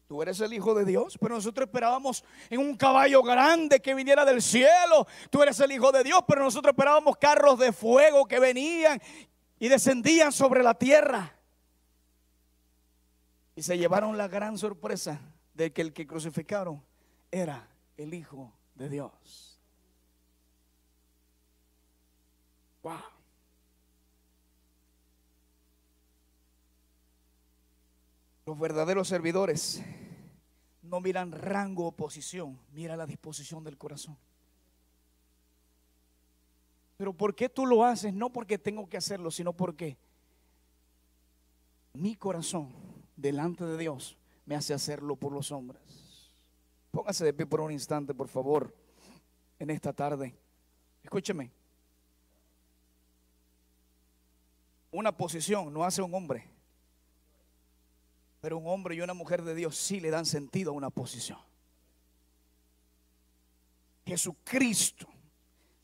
Tú 0.09 0.21
eres 0.21 0.41
el 0.41 0.53
Hijo 0.53 0.75
de 0.75 0.85
Dios, 0.85 1.17
pero 1.17 1.37
nosotros 1.37 1.69
esperábamos 1.69 2.25
en 2.51 2.59
un 2.59 2.77
caballo 2.77 3.23
grande 3.23 3.79
que 3.79 3.95
viniera 3.95 4.25
del 4.25 4.43
cielo. 4.43 5.07
Tú 5.31 5.41
eres 5.41 5.61
el 5.61 5.71
Hijo 5.71 5.93
de 5.93 6.03
Dios, 6.03 6.25
pero 6.27 6.43
nosotros 6.43 6.73
esperábamos 6.73 7.17
carros 7.17 7.57
de 7.61 7.73
fuego 7.73 8.27
que 8.27 8.41
venían 8.41 9.01
y 9.61 9.69
descendían 9.69 10.33
sobre 10.33 10.65
la 10.65 10.75
tierra. 10.75 11.37
Y 13.55 13.63
se 13.63 13.79
llevaron 13.79 14.19
la 14.19 14.27
gran 14.27 14.59
sorpresa 14.59 15.21
de 15.55 15.73
que 15.73 15.83
el 15.83 15.93
que 15.93 16.05
crucificaron 16.05 16.83
era 17.31 17.69
el 17.97 18.13
Hijo 18.13 18.53
de 18.75 18.89
Dios. 18.89 19.61
Wow. 22.83 23.18
Los 28.49 28.59
verdaderos 28.59 29.07
servidores 29.07 29.83
no 30.81 31.03
miran 31.03 31.33
rango 31.33 31.87
o 31.87 31.93
posición, 31.93 32.59
mira 32.73 32.97
la 32.97 33.05
disposición 33.05 33.63
del 33.63 33.77
corazón. 33.77 34.17
Pero 36.97 37.13
¿por 37.13 37.35
qué 37.35 37.51
tú 37.51 37.67
lo 37.67 37.85
haces? 37.85 38.15
No 38.15 38.33
porque 38.33 38.57
tengo 38.57 38.89
que 38.89 38.97
hacerlo, 38.97 39.31
sino 39.31 39.53
porque 39.53 39.99
mi 41.93 42.17
corazón 42.17 42.73
delante 43.17 43.67
de 43.67 43.77
Dios 43.77 44.17
me 44.47 44.55
hace 44.55 44.73
hacerlo 44.73 45.15
por 45.15 45.35
los 45.35 45.53
hombres. 45.53 46.33
Póngase 46.91 47.27
de 47.27 47.35
pie 47.35 47.45
por 47.45 47.61
un 47.61 47.71
instante, 47.71 48.15
por 48.15 48.29
favor, 48.29 48.75
en 49.59 49.69
esta 49.69 49.93
tarde. 49.93 50.35
Escúcheme. 51.03 51.53
Una 54.91 55.15
posición 55.15 55.71
no 55.71 55.85
hace 55.85 56.01
un 56.01 56.15
hombre, 56.15 56.58
pero 58.41 58.59
un 58.59 58.67
hombre 58.67 58.95
y 58.95 59.01
una 59.01 59.15
mujer 59.15 59.43
de 59.43 59.55
Dios 59.55 59.77
sí 59.77 60.01
le 60.01 60.11
dan 60.11 60.27
sentido 60.27 60.71
a 60.71 60.75
una 60.75 60.91
posición. 60.91 61.39
Jesucristo 64.07 65.09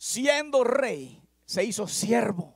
siendo 0.05 0.65
rey, 0.65 1.19
se 1.47 1.65
hizo 1.65 1.89
siervo. 1.89 2.55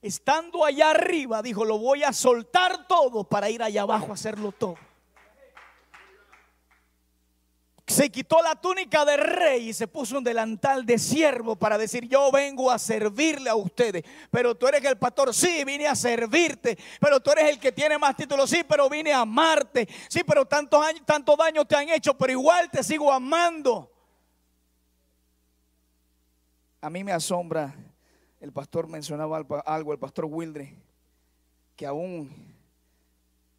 Estando 0.00 0.64
allá 0.64 0.90
arriba, 0.90 1.42
dijo, 1.42 1.66
lo 1.66 1.76
voy 1.78 2.02
a 2.02 2.14
soltar 2.14 2.86
todo 2.86 3.24
para 3.24 3.50
ir 3.50 3.62
allá 3.62 3.82
abajo 3.82 4.06
a 4.10 4.14
hacerlo 4.14 4.50
todo. 4.50 4.76
Se 7.86 8.10
quitó 8.10 8.40
la 8.42 8.54
túnica 8.54 9.04
de 9.04 9.18
rey 9.18 9.68
y 9.68 9.72
se 9.74 9.86
puso 9.86 10.16
un 10.16 10.24
delantal 10.24 10.86
de 10.86 10.98
siervo 10.98 11.54
para 11.54 11.76
decir, 11.76 12.08
yo 12.08 12.32
vengo 12.32 12.70
a 12.70 12.78
servirle 12.78 13.50
a 13.50 13.56
ustedes. 13.56 14.02
Pero 14.30 14.54
tú 14.54 14.66
eres 14.66 14.82
el 14.84 14.96
pastor, 14.96 15.34
sí, 15.34 15.64
vine 15.64 15.86
a 15.86 15.94
servirte. 15.94 16.78
Pero 16.98 17.20
tú 17.20 17.30
eres 17.32 17.50
el 17.50 17.60
que 17.60 17.72
tiene 17.72 17.98
más 17.98 18.16
títulos, 18.16 18.48
sí, 18.48 18.64
pero 18.66 18.88
vine 18.88 19.12
a 19.12 19.20
amarte. 19.20 19.86
Sí, 20.08 20.22
pero 20.26 20.46
tantos 20.46 20.82
años, 20.82 21.02
tanto 21.04 21.36
daño 21.36 21.66
te 21.66 21.76
han 21.76 21.90
hecho, 21.90 22.16
pero 22.16 22.32
igual 22.32 22.70
te 22.70 22.82
sigo 22.82 23.12
amando. 23.12 23.90
A 26.80 26.88
mí 26.88 27.04
me 27.04 27.12
asombra, 27.12 27.74
el 28.40 28.52
pastor 28.52 28.88
mencionaba 28.88 29.42
algo, 29.66 29.92
el 29.92 29.98
pastor 29.98 30.24
Wildre, 30.24 30.74
que 31.76 31.86
aún 31.86 32.54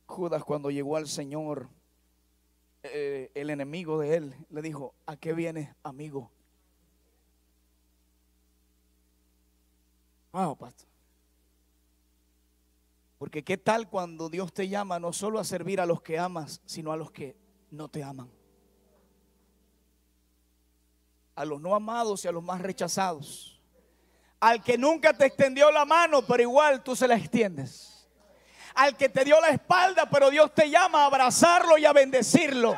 Judas 0.05 0.43
cuando 0.43 0.71
llegó 0.71 0.95
al 0.95 1.07
Señor, 1.07 1.69
eh, 2.93 3.31
el 3.33 3.49
enemigo 3.49 3.99
de 3.99 4.15
él 4.15 4.35
le 4.49 4.61
dijo, 4.61 4.93
¿a 5.05 5.17
qué 5.17 5.33
vienes, 5.33 5.73
amigo? 5.83 6.31
Wow, 10.31 10.57
pastor. 10.57 10.87
Porque 13.17 13.43
qué 13.43 13.57
tal 13.57 13.89
cuando 13.89 14.29
Dios 14.29 14.53
te 14.53 14.67
llama 14.67 14.99
no 14.99 15.13
solo 15.13 15.39
a 15.39 15.43
servir 15.43 15.79
a 15.79 15.85
los 15.85 16.01
que 16.01 16.19
amas, 16.19 16.61
sino 16.65 16.91
a 16.91 16.97
los 16.97 17.11
que 17.11 17.37
no 17.71 17.87
te 17.87 18.03
aman 18.03 18.29
a 21.35 21.43
los 21.43 21.61
no 21.61 21.75
amados 21.75 22.23
y 22.23 22.27
a 22.27 22.31
los 22.31 22.43
más 22.43 22.61
rechazados. 22.61 23.61
Al 24.39 24.63
que 24.63 24.77
nunca 24.77 25.13
te 25.13 25.25
extendió 25.25 25.71
la 25.71 25.85
mano, 25.85 26.25
pero 26.25 26.41
igual 26.41 26.83
tú 26.83 26.95
se 26.95 27.07
la 27.07 27.15
extiendes. 27.15 27.94
Al 28.75 28.95
que 28.95 29.09
te 29.09 29.23
dio 29.23 29.39
la 29.41 29.49
espalda, 29.49 30.07
pero 30.09 30.29
Dios 30.29 30.53
te 30.53 30.69
llama 30.69 31.03
a 31.03 31.05
abrazarlo 31.05 31.77
y 31.77 31.85
a 31.85 31.93
bendecirlo. 31.93 32.75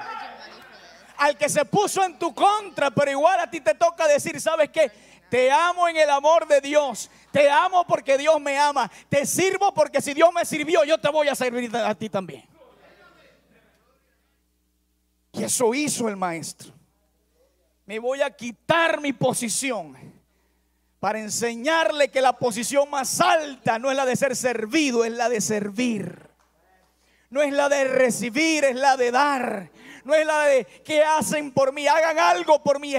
Al 1.17 1.37
que 1.37 1.49
se 1.49 1.65
puso 1.65 2.03
en 2.03 2.17
tu 2.19 2.33
contra, 2.33 2.91
pero 2.91 3.11
igual 3.11 3.39
a 3.39 3.49
ti 3.49 3.59
te 3.59 3.73
toca 3.73 4.07
decir, 4.07 4.39
¿sabes 4.39 4.69
qué? 4.69 4.91
Te 5.29 5.51
amo 5.51 5.87
en 5.87 5.97
el 5.97 6.09
amor 6.09 6.47
de 6.47 6.61
Dios. 6.61 7.09
Te 7.31 7.49
amo 7.49 7.85
porque 7.85 8.17
Dios 8.17 8.39
me 8.39 8.57
ama. 8.57 8.89
Te 9.09 9.25
sirvo 9.25 9.73
porque 9.73 10.01
si 10.01 10.13
Dios 10.13 10.29
me 10.33 10.45
sirvió, 10.45 10.83
yo 10.83 10.97
te 10.99 11.09
voy 11.09 11.27
a 11.27 11.35
servir 11.35 11.75
a 11.75 11.93
ti 11.95 12.09
también. 12.09 12.45
Y 15.33 15.43
eso 15.43 15.73
hizo 15.73 16.07
el 16.07 16.15
maestro 16.15 16.77
me 17.87 17.99
voy 17.99 18.21
a 18.21 18.29
quitar 18.29 18.99
mi 18.99 19.13
posición 19.13 19.95
para 21.07 21.19
enseñarle 21.19 22.09
que 22.09 22.19
la 22.19 22.33
posición 22.33 22.89
más 22.89 23.21
alta 23.21 23.79
no 23.79 23.89
es 23.89 23.95
la 23.95 24.05
de 24.05 24.17
ser 24.17 24.35
servido, 24.35 25.05
es 25.05 25.13
la 25.13 25.29
de 25.29 25.39
servir. 25.39 26.19
No 27.29 27.41
es 27.41 27.53
la 27.53 27.69
de 27.69 27.85
recibir, 27.85 28.65
es 28.65 28.75
la 28.75 28.97
de 28.97 29.11
dar. 29.11 29.71
No 30.03 30.13
es 30.13 30.25
la 30.25 30.41
de 30.41 30.65
que 30.83 31.01
hacen 31.05 31.53
por 31.53 31.71
mí, 31.71 31.87
hagan 31.87 32.19
algo 32.19 32.61
por 32.61 32.81
mí. 32.81 32.93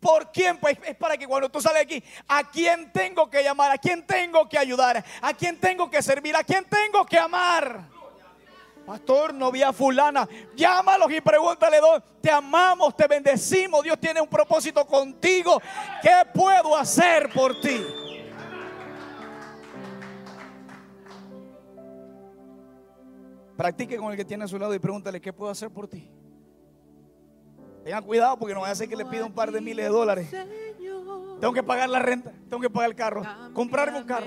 ¿Por 0.00 0.30
quién? 0.32 0.58
Pues 0.58 0.76
es 0.84 0.96
para 0.96 1.16
que 1.16 1.26
cuando 1.26 1.48
tú 1.48 1.62
sales 1.62 1.80
aquí, 1.80 2.04
¿a 2.28 2.46
quién 2.50 2.92
tengo 2.92 3.30
que 3.30 3.42
llamar? 3.42 3.70
¿A 3.70 3.78
quién 3.78 4.06
tengo 4.06 4.46
que 4.46 4.58
ayudar? 4.58 5.02
¿A 5.22 5.32
quién 5.32 5.58
tengo 5.58 5.90
que 5.90 6.02
servir? 6.02 6.36
¿A 6.36 6.44
quién 6.44 6.66
tengo 6.66 7.06
que 7.06 7.18
amar? 7.18 7.88
Pastor, 8.86 9.34
novia 9.34 9.72
fulana, 9.72 10.28
llámalos 10.54 11.10
y 11.10 11.20
pregúntale, 11.20 11.78
te 12.20 12.30
amamos, 12.30 12.96
te 12.96 13.08
bendecimos, 13.08 13.82
Dios 13.82 13.98
tiene 13.98 14.20
un 14.20 14.28
propósito 14.28 14.86
contigo. 14.86 15.60
¿Qué 16.00 16.22
puedo 16.32 16.76
hacer 16.76 17.28
por 17.34 17.60
ti? 17.60 17.84
Practique 23.56 23.96
con 23.96 24.12
el 24.12 24.16
que 24.16 24.24
tiene 24.24 24.44
a 24.44 24.48
su 24.48 24.56
lado 24.56 24.72
y 24.72 24.78
pregúntale, 24.78 25.20
¿qué 25.20 25.32
puedo 25.32 25.50
hacer 25.50 25.68
por 25.70 25.88
ti? 25.88 26.08
Tengan 27.82 28.04
cuidado 28.04 28.38
porque 28.38 28.54
no 28.54 28.60
vaya 28.60 28.72
a 28.72 28.76
ser 28.76 28.88
que 28.88 28.96
le 28.96 29.04
pida 29.06 29.24
un 29.24 29.32
par 29.32 29.50
de 29.50 29.60
miles 29.60 29.84
de 29.84 29.90
dólares. 29.90 30.30
Tengo 31.40 31.52
que 31.52 31.62
pagar 31.64 31.88
la 31.88 31.98
renta, 31.98 32.32
tengo 32.48 32.60
que 32.60 32.70
pagar 32.70 32.90
el 32.90 32.96
carro, 32.96 33.22
comprarme 33.52 33.98
un 33.98 34.04
carro. 34.04 34.26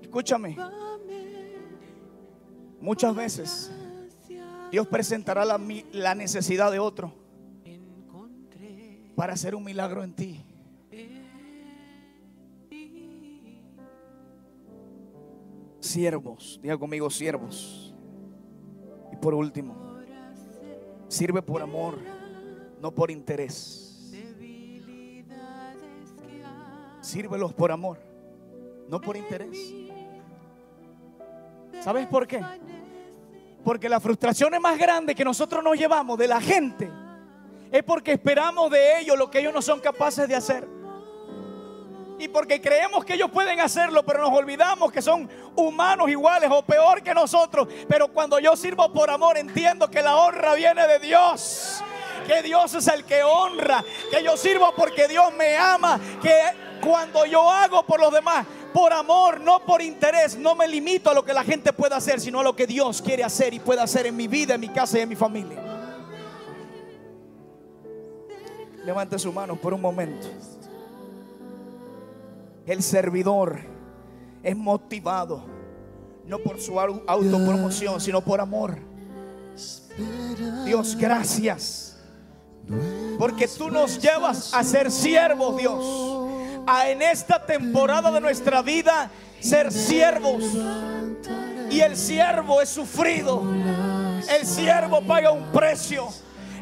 Escúchame. 0.00 0.56
Muchas 2.82 3.14
veces 3.14 3.70
Dios 4.70 4.86
presentará 4.88 5.44
la, 5.46 6.14
necesidad 6.14 6.70
de 6.70 6.78
otro 6.78 7.14
para 9.14 9.32
hacer 9.32 9.54
un 9.54 9.64
milagro 9.64 10.02
en 10.04 10.12
ti. 10.12 10.44
Siervos, 15.80 16.60
diga 16.62 16.76
conmigo 16.76 17.08
siervos. 17.08 17.94
Y 19.12 19.16
por 19.16 19.34
último, 19.34 19.92
Sirve 21.12 21.42
por 21.42 21.60
amor, 21.60 21.98
no 22.80 22.90
por 22.90 23.10
interés. 23.10 24.10
Sírvelos 27.02 27.52
por 27.52 27.70
amor, 27.70 27.98
no 28.88 28.98
por 28.98 29.18
interés. 29.18 29.81
¿Sabes 31.82 32.06
por 32.06 32.26
qué? 32.26 32.42
Porque 33.64 33.88
la 33.88 34.00
frustración 34.00 34.54
es 34.54 34.60
más 34.60 34.78
grande 34.78 35.14
que 35.14 35.24
nosotros 35.24 35.62
nos 35.62 35.76
llevamos 35.76 36.18
de 36.18 36.28
la 36.28 36.40
gente 36.40 36.90
es 37.72 37.82
porque 37.82 38.12
esperamos 38.12 38.70
de 38.70 39.00
ellos 39.00 39.16
lo 39.16 39.30
que 39.30 39.38
ellos 39.38 39.54
no 39.54 39.62
son 39.62 39.80
capaces 39.80 40.28
de 40.28 40.34
hacer. 40.34 40.68
Y 42.18 42.28
porque 42.28 42.60
creemos 42.60 43.02
que 43.02 43.14
ellos 43.14 43.30
pueden 43.30 43.58
hacerlo, 43.60 44.04
pero 44.04 44.20
nos 44.20 44.30
olvidamos 44.30 44.92
que 44.92 45.00
son 45.00 45.28
humanos 45.56 46.08
iguales 46.10 46.50
o 46.52 46.62
peor 46.62 47.02
que 47.02 47.14
nosotros. 47.14 47.66
Pero 47.88 48.08
cuando 48.08 48.38
yo 48.38 48.54
sirvo 48.56 48.92
por 48.92 49.10
amor, 49.10 49.38
entiendo 49.38 49.90
que 49.90 50.02
la 50.02 50.16
honra 50.16 50.54
viene 50.54 50.86
de 50.86 50.98
Dios. 50.98 51.82
Que 52.26 52.42
Dios 52.42 52.74
es 52.74 52.86
el 52.88 53.04
que 53.04 53.22
honra. 53.22 53.82
Que 54.10 54.22
yo 54.22 54.36
sirvo 54.36 54.72
porque 54.76 55.08
Dios 55.08 55.32
me 55.32 55.56
ama. 55.56 55.98
Que 56.20 56.38
cuando 56.86 57.24
yo 57.24 57.50
hago 57.50 57.84
por 57.84 57.98
los 57.98 58.12
demás, 58.12 58.46
por 58.72 58.92
amor, 58.92 59.40
no 59.40 59.60
por 59.64 59.82
interés, 59.82 60.36
no 60.36 60.54
me 60.54 60.66
limito 60.66 61.10
a 61.10 61.14
lo 61.14 61.24
que 61.24 61.32
la 61.32 61.44
gente 61.44 61.72
pueda 61.72 61.96
hacer, 61.96 62.20
sino 62.20 62.40
a 62.40 62.42
lo 62.42 62.56
que 62.56 62.66
Dios 62.66 63.02
quiere 63.02 63.24
hacer 63.24 63.54
y 63.54 63.60
puede 63.60 63.80
hacer 63.80 64.06
en 64.06 64.16
mi 64.16 64.28
vida, 64.28 64.54
en 64.54 64.60
mi 64.60 64.68
casa 64.68 64.98
y 64.98 65.02
en 65.02 65.08
mi 65.08 65.16
familia. 65.16 65.62
Levante 68.84 69.18
su 69.18 69.32
mano 69.32 69.56
por 69.56 69.74
un 69.74 69.80
momento. 69.80 70.26
El 72.66 72.82
servidor 72.82 73.60
es 74.42 74.56
motivado 74.56 75.44
no 76.26 76.38
por 76.38 76.60
su 76.60 76.78
autopromoción, 76.78 78.00
sino 78.00 78.20
por 78.20 78.40
amor. 78.40 78.78
Dios, 80.64 80.96
gracias. 80.96 81.96
Porque 83.18 83.48
tú 83.48 83.70
nos 83.70 84.00
llevas 84.00 84.54
a 84.54 84.62
ser 84.62 84.90
siervos, 84.90 85.56
Dios. 85.56 86.11
A 86.66 86.88
en 86.88 87.02
esta 87.02 87.44
temporada 87.44 88.10
de 88.10 88.20
nuestra 88.20 88.62
vida 88.62 89.10
ser 89.40 89.72
siervos. 89.72 90.44
Y 91.70 91.80
el 91.80 91.96
siervo 91.96 92.60
es 92.60 92.68
sufrido. 92.68 93.42
El 94.28 94.46
siervo 94.46 95.02
paga 95.02 95.32
un 95.32 95.50
precio. 95.52 96.08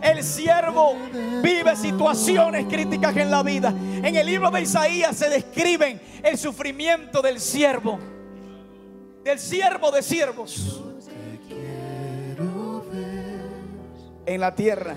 El 0.03 0.25
siervo 0.25 0.97
vive 1.43 1.77
situaciones 1.77 2.67
críticas 2.67 3.17
en 3.17 3.31
la 3.31 3.43
vida. 3.43 3.69
En 3.69 4.17
el 4.17 4.27
libro 4.27 4.51
de 4.51 4.63
Isaías 4.63 5.17
se 5.17 5.29
describen 5.29 6.01
el 6.23 6.39
sufrimiento 6.39 7.21
del 7.21 7.39
siervo. 7.39 7.99
Del 9.25 9.39
siervo 9.39 9.91
de 9.91 10.03
siervos. 10.03 10.83
En 14.25 14.41
la 14.41 14.55
tierra 14.55 14.97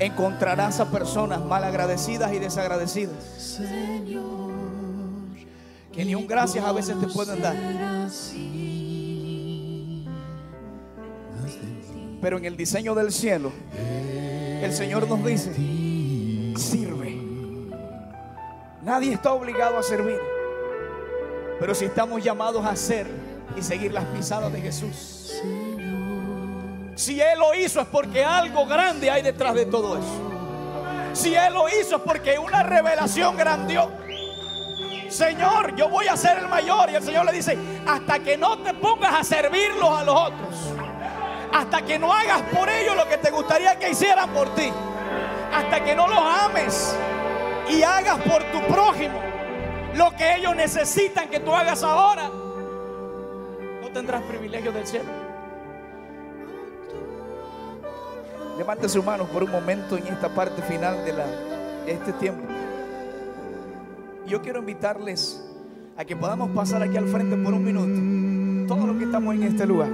encontrarás 0.00 0.80
a 0.80 0.90
personas 0.90 1.44
malagradecidas 1.44 2.32
y 2.32 2.38
desagradecidas. 2.38 3.60
Que 5.92 6.04
ni 6.04 6.14
un 6.14 6.26
gracias 6.26 6.64
a 6.64 6.72
veces 6.72 6.98
te 6.98 7.06
pueden 7.06 7.40
dar. 7.42 7.56
Pero 12.20 12.38
en 12.38 12.44
el 12.44 12.56
diseño 12.56 12.94
del 12.94 13.12
cielo, 13.12 13.52
el 14.62 14.72
Señor 14.72 15.06
nos 15.08 15.24
dice, 15.24 15.52
sirve. 16.56 17.20
Nadie 18.82 19.12
está 19.12 19.32
obligado 19.32 19.78
a 19.78 19.82
servir. 19.82 20.18
Pero 21.58 21.74
si 21.74 21.84
estamos 21.84 22.24
llamados 22.24 22.64
a 22.64 22.70
hacer 22.70 23.06
y 23.56 23.62
seguir 23.62 23.92
las 23.92 24.04
pisadas 24.06 24.50
de 24.50 24.60
Jesús. 24.62 25.42
Si 27.00 27.18
Él 27.18 27.38
lo 27.38 27.54
hizo 27.54 27.80
es 27.80 27.86
porque 27.86 28.22
algo 28.22 28.66
grande 28.66 29.10
hay 29.10 29.22
detrás 29.22 29.54
de 29.54 29.64
todo 29.64 29.96
eso. 29.96 31.14
Si 31.14 31.34
Él 31.34 31.54
lo 31.54 31.66
hizo 31.66 31.96
es 31.96 32.02
porque 32.02 32.38
una 32.38 32.62
revelación 32.62 33.38
grandiosa. 33.38 33.96
Señor, 35.08 35.74
yo 35.76 35.88
voy 35.88 36.08
a 36.08 36.16
ser 36.18 36.40
el 36.40 36.48
mayor. 36.48 36.90
Y 36.90 36.96
el 36.96 37.02
Señor 37.02 37.24
le 37.24 37.32
dice, 37.32 37.56
hasta 37.86 38.18
que 38.18 38.36
no 38.36 38.58
te 38.58 38.74
pongas 38.74 39.14
a 39.14 39.24
servirlos 39.24 39.98
a 39.98 40.04
los 40.04 40.14
otros 40.14 40.54
hasta 41.52 41.82
que 41.82 41.98
no 41.98 42.12
hagas 42.12 42.42
por 42.54 42.68
ellos 42.68 42.94
lo 42.94 43.08
que 43.08 43.16
te 43.16 43.30
gustaría 43.30 43.78
que 43.78 43.88
hicieran 43.88 44.28
por 44.30 44.54
ti. 44.54 44.70
Hasta 45.54 45.82
que 45.82 45.96
no 45.96 46.06
los 46.06 46.18
ames 46.18 46.94
y 47.70 47.82
hagas 47.82 48.18
por 48.18 48.44
tu 48.52 48.60
prójimo 48.72 49.18
lo 49.94 50.14
que 50.16 50.36
ellos 50.36 50.54
necesitan 50.54 51.30
que 51.30 51.40
tú 51.40 51.52
hagas 51.52 51.82
ahora, 51.82 52.28
no 53.80 53.88
tendrás 53.90 54.22
privilegio 54.22 54.70
del 54.70 54.86
cielo. 54.86 55.29
Levante 58.60 58.90
su 58.90 59.02
mano 59.02 59.24
por 59.24 59.42
un 59.42 59.50
momento 59.50 59.96
en 59.96 60.06
esta 60.06 60.28
parte 60.28 60.60
final 60.60 61.02
de 61.02 61.14
este 61.90 62.12
tiempo. 62.12 62.42
Yo 64.26 64.42
quiero 64.42 64.58
invitarles 64.58 65.42
a 65.96 66.04
que 66.04 66.14
podamos 66.14 66.50
pasar 66.50 66.82
aquí 66.82 66.98
al 66.98 67.08
frente 67.08 67.38
por 67.38 67.54
un 67.54 67.64
minuto. 67.64 68.68
Todos 68.68 68.86
los 68.86 68.98
que 68.98 69.04
estamos 69.04 69.34
en 69.34 69.44
este 69.44 69.66
lugar. 69.66 69.88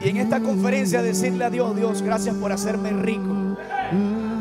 Y 0.00 0.08
en 0.08 0.16
esta 0.16 0.40
conferencia 0.40 1.02
decirle 1.02 1.44
a 1.44 1.50
Dios, 1.50 1.76
Dios, 1.76 2.02
gracias 2.02 2.34
por 2.34 2.50
hacerme 2.50 2.90
rico. 2.90 3.58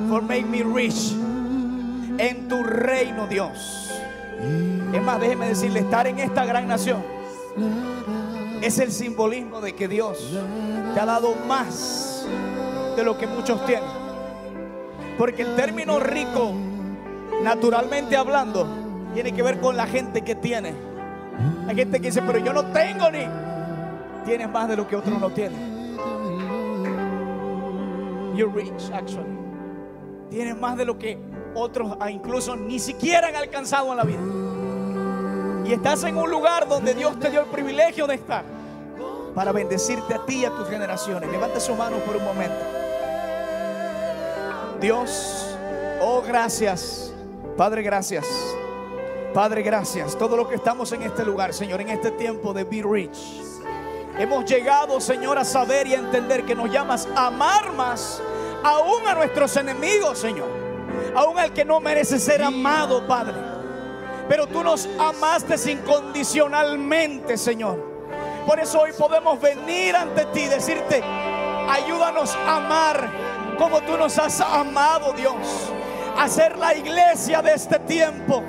For 0.10 0.24
make 0.24 0.46
me 0.46 0.64
rich. 0.64 1.16
En 2.18 2.48
tu 2.48 2.64
reino, 2.64 3.28
Dios. 3.28 3.92
Es 4.92 5.04
más, 5.04 5.20
déjeme 5.20 5.50
decirle, 5.50 5.82
estar 5.82 6.08
en 6.08 6.18
esta 6.18 6.44
gran 6.44 6.68
nación 6.68 7.04
es 8.64 8.80
el 8.80 8.94
simbolismo 8.94 9.60
de 9.60 9.76
que 9.76 9.90
Dios 9.90 10.18
te 10.94 11.00
ha 11.00 11.06
dado 11.06 11.36
más 11.48 12.26
de 12.96 13.04
lo 13.04 13.18
que 13.18 13.28
muchos 13.28 13.66
tienen. 13.66 13.90
Porque 15.18 15.44
el 15.44 15.56
término 15.56 16.00
rico, 16.00 16.54
naturalmente 17.44 18.18
hablando, 18.18 18.68
tiene 19.14 19.32
que 19.32 19.44
ver 19.44 19.60
con 19.60 19.78
la 19.78 19.86
gente 19.86 20.22
que 20.22 20.36
tiene. 20.36 20.74
Hay 21.68 21.76
gente 21.76 22.00
que 22.00 22.08
dice, 22.08 22.22
pero 22.22 22.40
yo 22.40 22.54
no 22.54 22.66
tengo 22.66 23.10
ni 23.12 23.26
Tienes 24.26 24.50
más 24.50 24.70
de 24.70 24.78
lo 24.78 24.88
que 24.88 24.96
otros 24.96 25.20
no 25.20 25.30
tienen. 25.30 25.98
You're 28.36 28.52
rich, 28.54 28.90
actually. 28.94 29.38
Tienes 30.30 30.58
más 30.58 30.78
de 30.78 30.86
lo 30.86 30.98
que 30.98 31.20
otros 31.54 31.96
ah, 32.00 32.10
incluso 32.10 32.56
ni 32.56 32.80
siquiera 32.80 33.28
han 33.28 33.36
alcanzado 33.36 33.92
en 33.92 33.98
la 33.98 34.04
vida. 34.04 35.70
Y 35.70 35.74
estás 35.74 36.04
en 36.04 36.18
un 36.18 36.32
lugar 36.32 36.68
donde 36.68 36.94
Dios 36.94 37.20
te 37.20 37.30
dio 37.30 37.42
el 37.42 37.48
privilegio 37.48 38.08
de 38.08 38.16
estar 38.16 38.44
para 39.36 39.52
bendecirte 39.52 40.14
a 40.14 40.26
ti 40.26 40.42
y 40.42 40.46
a 40.46 40.52
tus 40.52 40.68
generaciones. 40.68 41.30
Levante 41.30 41.60
su 41.60 41.76
mano 41.76 41.98
por 41.98 42.16
un 42.16 42.24
momento. 42.24 42.83
Dios, 44.84 45.56
oh 46.02 46.22
gracias. 46.22 47.14
Padre, 47.56 47.84
gracias. 47.84 48.28
Padre, 49.34 49.62
gracias. 49.62 50.18
Todo 50.18 50.36
lo 50.36 50.46
que 50.50 50.56
estamos 50.56 50.92
en 50.92 51.04
este 51.04 51.24
lugar, 51.24 51.54
Señor, 51.54 51.80
en 51.80 51.88
este 51.88 52.12
tiempo 52.12 52.54
de 52.54 52.66
Be 52.66 52.84
Rich. 52.84 53.18
Hemos 54.20 54.44
llegado, 54.44 55.00
Señor, 55.00 55.38
a 55.38 55.46
saber 55.46 55.88
y 55.88 55.94
a 55.94 56.00
entender 56.00 56.44
que 56.44 56.54
nos 56.54 56.70
llamas 56.70 57.08
a 57.16 57.28
amar 57.28 57.72
más 57.72 58.22
aún 58.62 59.08
a 59.08 59.14
nuestros 59.14 59.56
enemigos, 59.56 60.20
Señor. 60.20 60.50
Aún 61.16 61.40
al 61.40 61.54
que 61.54 61.64
no 61.64 61.80
merece 61.80 62.20
ser 62.20 62.44
amado, 62.44 63.08
Padre. 63.08 63.36
Pero 64.28 64.48
tú 64.48 64.66
nos 64.66 64.90
amaste 65.00 65.56
incondicionalmente, 65.72 67.38
Señor. 67.38 67.80
Por 68.46 68.60
eso 68.60 68.82
hoy 68.82 68.92
podemos 68.92 69.40
venir 69.40 69.96
ante 69.96 70.26
ti 70.26 70.42
y 70.42 70.48
decirte, 70.48 71.02
ayúdanos 71.70 72.36
a 72.36 72.58
amar 72.58 73.23
como 73.64 73.80
tú 73.80 73.98
nos 73.98 74.20
has 74.20 74.42
amado, 74.42 75.14
Dios. 75.14 75.72
A 76.18 76.28
ser 76.28 76.58
la 76.58 76.76
iglesia 76.76 77.42
de 77.42 77.54
este 77.54 77.80
tiempo. 77.80 78.44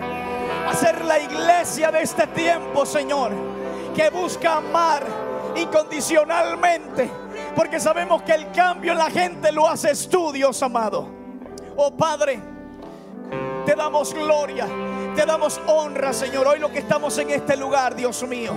A 0.69 0.75
ser 0.75 1.05
la 1.05 1.21
iglesia 1.21 1.93
de 1.93 2.03
este 2.03 2.27
tiempo, 2.27 2.85
Señor. 2.85 3.31
Que 3.95 4.11
busca 4.11 4.57
amar 4.57 5.05
incondicionalmente. 5.55 7.09
Porque 7.55 7.79
sabemos 7.79 8.23
que 8.23 8.33
el 8.33 8.51
cambio 8.51 8.91
en 8.91 8.99
la 8.99 9.09
gente 9.09 9.53
lo 9.53 9.69
haces 9.69 10.09
tú, 10.09 10.33
Dios 10.33 10.61
amado. 10.65 11.09
Oh 11.77 11.97
Padre, 11.97 12.41
te 13.67 13.77
damos 13.77 14.12
gloria, 14.12 14.67
te 15.15 15.25
damos 15.25 15.61
honra, 15.69 16.12
Señor. 16.12 16.49
Hoy 16.49 16.59
lo 16.59 16.73
que 16.73 16.81
estamos 16.81 17.17
en 17.19 17.31
este 17.31 17.57
lugar, 17.57 17.95
Dios 17.95 18.27
mío. 18.27 18.53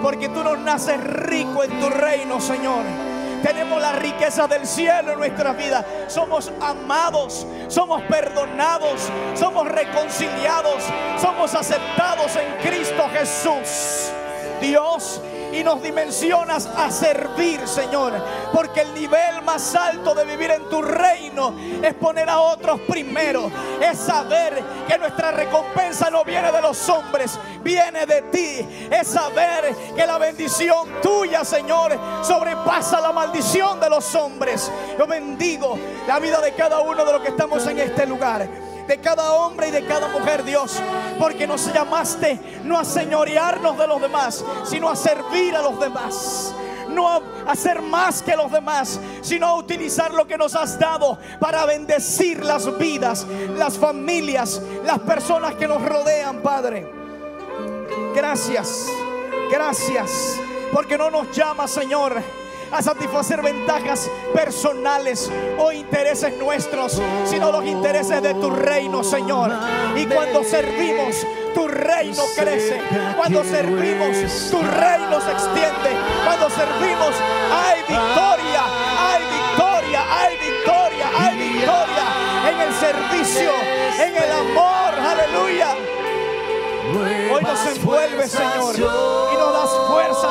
Porque 0.00 0.30
tú 0.30 0.42
nos 0.42 0.58
naces 0.58 0.98
rico 1.04 1.62
en 1.62 1.78
tu 1.78 1.90
reino, 1.90 2.40
Señor. 2.40 3.17
Tenemos 3.42 3.80
la 3.80 3.92
riqueza 3.92 4.46
del 4.46 4.66
cielo 4.66 5.12
en 5.12 5.18
nuestras 5.18 5.56
vidas. 5.56 5.84
Somos 6.08 6.50
amados, 6.60 7.46
somos 7.68 8.02
perdonados, 8.02 9.08
somos 9.34 9.68
reconciliados, 9.68 10.82
somos 11.20 11.54
aceptados 11.54 12.36
en 12.36 12.68
Cristo 12.68 13.08
Jesús. 13.12 14.12
Dios, 14.60 15.20
y 15.52 15.64
nos 15.64 15.82
dimensionas 15.82 16.66
a 16.66 16.90
servir, 16.90 17.66
Señor. 17.66 18.12
Porque 18.52 18.82
el 18.82 18.94
nivel 18.94 19.42
más 19.42 19.74
alto 19.74 20.14
de 20.14 20.24
vivir 20.24 20.50
en 20.50 20.68
tu 20.68 20.82
reino 20.82 21.54
es 21.82 21.94
poner 21.94 22.28
a 22.28 22.40
otros 22.40 22.80
primero. 22.80 23.50
Es 23.80 23.98
saber 23.98 24.62
que 24.86 24.98
nuestra 24.98 25.30
recompensa 25.30 26.10
no 26.10 26.24
viene 26.24 26.52
de 26.52 26.62
los 26.62 26.88
hombres, 26.88 27.38
viene 27.62 28.06
de 28.06 28.22
ti. 28.22 28.88
Es 28.90 29.08
saber 29.08 29.74
que 29.94 30.06
la 30.06 30.18
bendición 30.18 30.88
tuya, 31.02 31.44
Señor, 31.44 31.98
sobrepasa 32.22 33.00
la 33.00 33.12
maldición 33.12 33.80
de 33.80 33.90
los 33.90 34.14
hombres. 34.14 34.70
Yo 34.98 35.06
bendigo 35.06 35.78
la 36.06 36.18
vida 36.18 36.40
de 36.40 36.52
cada 36.52 36.80
uno 36.80 37.04
de 37.04 37.12
los 37.12 37.22
que 37.22 37.28
estamos 37.28 37.66
en 37.66 37.78
este 37.78 38.06
lugar 38.06 38.67
de 38.88 38.98
cada 38.98 39.34
hombre 39.34 39.68
y 39.68 39.70
de 39.70 39.84
cada 39.84 40.08
mujer, 40.08 40.42
Dios, 40.44 40.82
porque 41.18 41.46
nos 41.46 41.72
llamaste 41.72 42.40
no 42.64 42.78
a 42.78 42.84
señorearnos 42.84 43.76
de 43.78 43.86
los 43.86 44.00
demás, 44.00 44.44
sino 44.64 44.88
a 44.88 44.96
servir 44.96 45.54
a 45.54 45.62
los 45.62 45.78
demás. 45.78 46.54
No 46.88 47.06
a 47.06 47.20
hacer 47.46 47.82
más 47.82 48.22
que 48.22 48.34
los 48.34 48.50
demás, 48.50 48.98
sino 49.20 49.46
a 49.46 49.56
utilizar 49.56 50.12
lo 50.14 50.26
que 50.26 50.38
nos 50.38 50.54
has 50.54 50.78
dado 50.78 51.18
para 51.38 51.66
bendecir 51.66 52.42
las 52.42 52.78
vidas, 52.78 53.26
las 53.56 53.76
familias, 53.76 54.62
las 54.84 54.98
personas 55.00 55.54
que 55.54 55.68
nos 55.68 55.82
rodean, 55.82 56.40
Padre. 56.40 56.90
Gracias, 58.14 58.86
gracias, 59.50 60.40
porque 60.72 60.96
no 60.96 61.10
nos 61.10 61.30
llama, 61.30 61.68
Señor 61.68 62.22
a 62.70 62.82
satisfacer 62.82 63.42
ventajas 63.42 64.10
personales 64.34 65.30
o 65.58 65.72
intereses 65.72 66.36
nuestros, 66.38 67.00
sino 67.24 67.52
los 67.52 67.64
intereses 67.64 68.22
de 68.22 68.34
tu 68.34 68.50
reino, 68.50 69.02
Señor. 69.02 69.52
Y 69.96 70.06
cuando 70.06 70.44
servimos, 70.44 71.26
tu 71.54 71.68
reino 71.68 72.22
crece. 72.36 72.80
Cuando 73.16 73.44
servimos, 73.44 74.50
tu 74.50 74.62
reino 74.62 75.20
se 75.20 75.32
extiende. 75.32 75.96
Cuando 76.24 76.50
servimos, 76.50 77.14
hay 77.50 77.80
victoria, 77.80 78.62
hay 79.08 79.22
victoria, 79.22 80.02
hay 80.10 80.36
victoria, 80.36 81.06
hay 81.18 81.38
victoria 81.38 81.88
en 82.50 82.60
el 82.60 82.74
servicio, 82.74 83.50
en 83.98 84.16
el 84.16 84.32
amor. 84.32 84.94
Aleluya. 84.94 85.74
Hoy 87.34 87.42
nos 87.42 87.66
envuelve, 87.66 88.26
Señor, 88.26 88.74
y 88.76 89.36
nos 89.36 89.52
das 89.52 90.22
da 90.22 90.27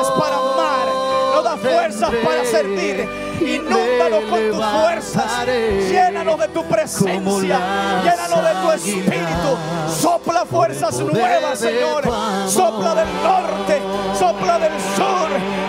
fuerzas 1.88 2.10
para 2.24 2.44
servir. 2.44 3.08
Inúndanos 3.40 4.24
con 4.28 4.50
tus 4.50 4.64
fuerzas. 4.64 5.46
Llénanos 5.46 6.38
de 6.38 6.48
tu 6.48 6.64
presencia. 6.64 7.60
Llénanos 8.02 8.44
de 8.44 8.54
tu 8.62 8.72
espíritu. 8.72 9.56
Sopla 10.00 10.44
fuerzas 10.44 10.98
nuevas, 11.00 11.58
Señor. 11.58 12.04
Sopla 12.46 12.94
del 12.94 13.08
norte. 13.22 13.80
Sopla 14.18 14.58
del 14.58 14.72
sur. 14.96 15.28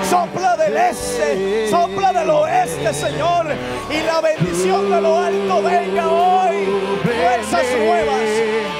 Sopla 0.10 0.58
del 0.58 0.78
este. 0.78 1.70
Sopla 1.70 2.14
del 2.14 2.30
oeste, 2.30 2.94
Señor. 2.94 3.48
Y 3.90 4.04
la 4.04 4.22
bendición 4.22 4.92
de 4.92 5.02
lo 5.02 5.18
alto 5.18 5.64
venga 5.64 6.08
hoy. 6.08 6.68
Fuerzas 7.04 7.66
nuevas. 7.78 8.20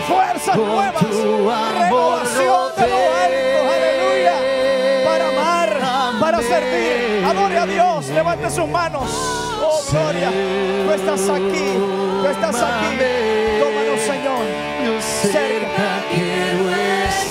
Fuerzas 0.08 0.58
nuevas. 0.58 1.04
Renovación 1.80 2.72
de 2.76 2.88
lo 2.88 2.98
alto. 2.98 3.74
Aleluya 3.74 4.60
para 6.20 6.42
servir. 6.42 7.09
Adore 7.30 7.58
a 7.60 7.66
Dios, 7.68 8.08
levante 8.10 8.50
sus 8.50 8.68
manos. 8.68 9.04
Oh, 9.62 9.82
gloria. 9.92 10.32
Tú 10.32 10.92
estás 10.94 11.30
aquí, 11.30 11.78
tú 12.22 12.28
estás 12.28 12.56
aquí. 12.56 12.98
Tómanos, 13.60 14.00
Señor. 14.02 14.46
Cerca 15.00 16.02
quiero 16.12 16.70
estar. 16.70 17.30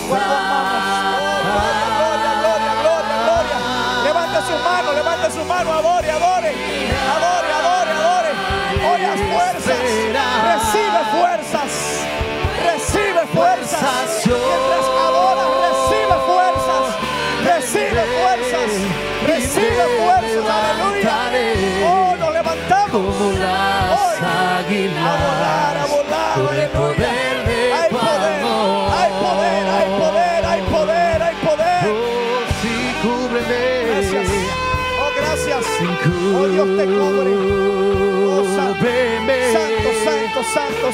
gloria, 1.99 2.33
gloria, 2.39 2.73
gloria, 2.81 3.17
gloria. 3.25 3.59
Levante 4.05 4.39
su 4.47 4.57
mano, 4.63 4.93
levante 4.93 5.31
su 5.33 5.45
mano. 5.45 5.73
Adore, 5.73 6.11
adore. 6.13 6.29
Adore, 6.49 6.98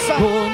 Bonne 0.06 0.53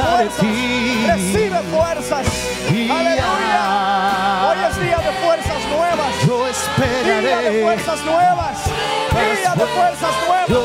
fuerzas. 0.00 0.38
ti. 0.40 1.06
Recibe 1.06 1.58
fuerzas. 1.70 2.26
Y 2.70 2.90
Aleluya. 2.90 4.48
Hoy 4.48 4.58
es 4.70 4.80
día 4.80 4.98
de 4.98 5.12
fuerzas 5.24 5.64
nuevas. 5.70 6.12
Yo 6.26 6.36
Día 6.36 6.44
de 6.44 6.50
esperaré. 6.50 7.62
fuerzas 7.62 8.04
nuevas. 8.04 8.56
Día 8.64 9.54
de 9.54 9.66
fuerzas 9.66 10.14
nuevas. 10.26 10.48
Yo 10.48 10.62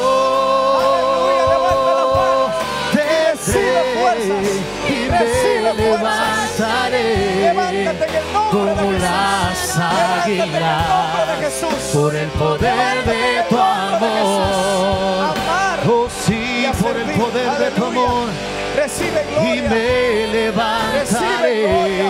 Aleluya, 0.78 1.46
levanta 1.50 1.92
las 1.98 2.08
manos. 2.18 2.52
te 2.94 3.04
Recibe 3.32 3.82
fuerzas. 4.00 4.46
y 4.88 5.08
Recibe 5.10 5.74
fuerzas. 5.74 6.58
levantaré 6.58 7.06
Levántate 7.42 8.06
en 8.08 8.16
el 8.16 8.34
nombre 8.34 8.72
de 8.72 8.76
como 8.78 8.92
Jesús. 8.92 9.02
las 9.04 9.78
Levántate 9.78 10.34
en 10.34 10.42
el 10.42 10.52
nombre 10.52 11.26
de 11.26 11.32
águilas 11.34 11.54
Jesús. 11.54 11.80
por 11.94 12.16
el 12.16 12.28
poder 12.30 13.06
de 13.06 13.44
tu 13.50 13.58
amor. 13.60 15.36
Amar 15.38 15.80
Oh 15.90 16.08
sí, 16.26 16.68
por 16.82 16.98
el 16.98 17.10
poder 17.12 17.52
de 17.60 17.72
tu 17.72 17.86
amor 17.86 18.28
Recibe 18.88 19.22
y 19.22 19.34
gloria. 19.34 19.70
me 19.70 19.70
Recibe 19.70 20.32
levantaré 20.32 21.68
gloria. 21.68 22.06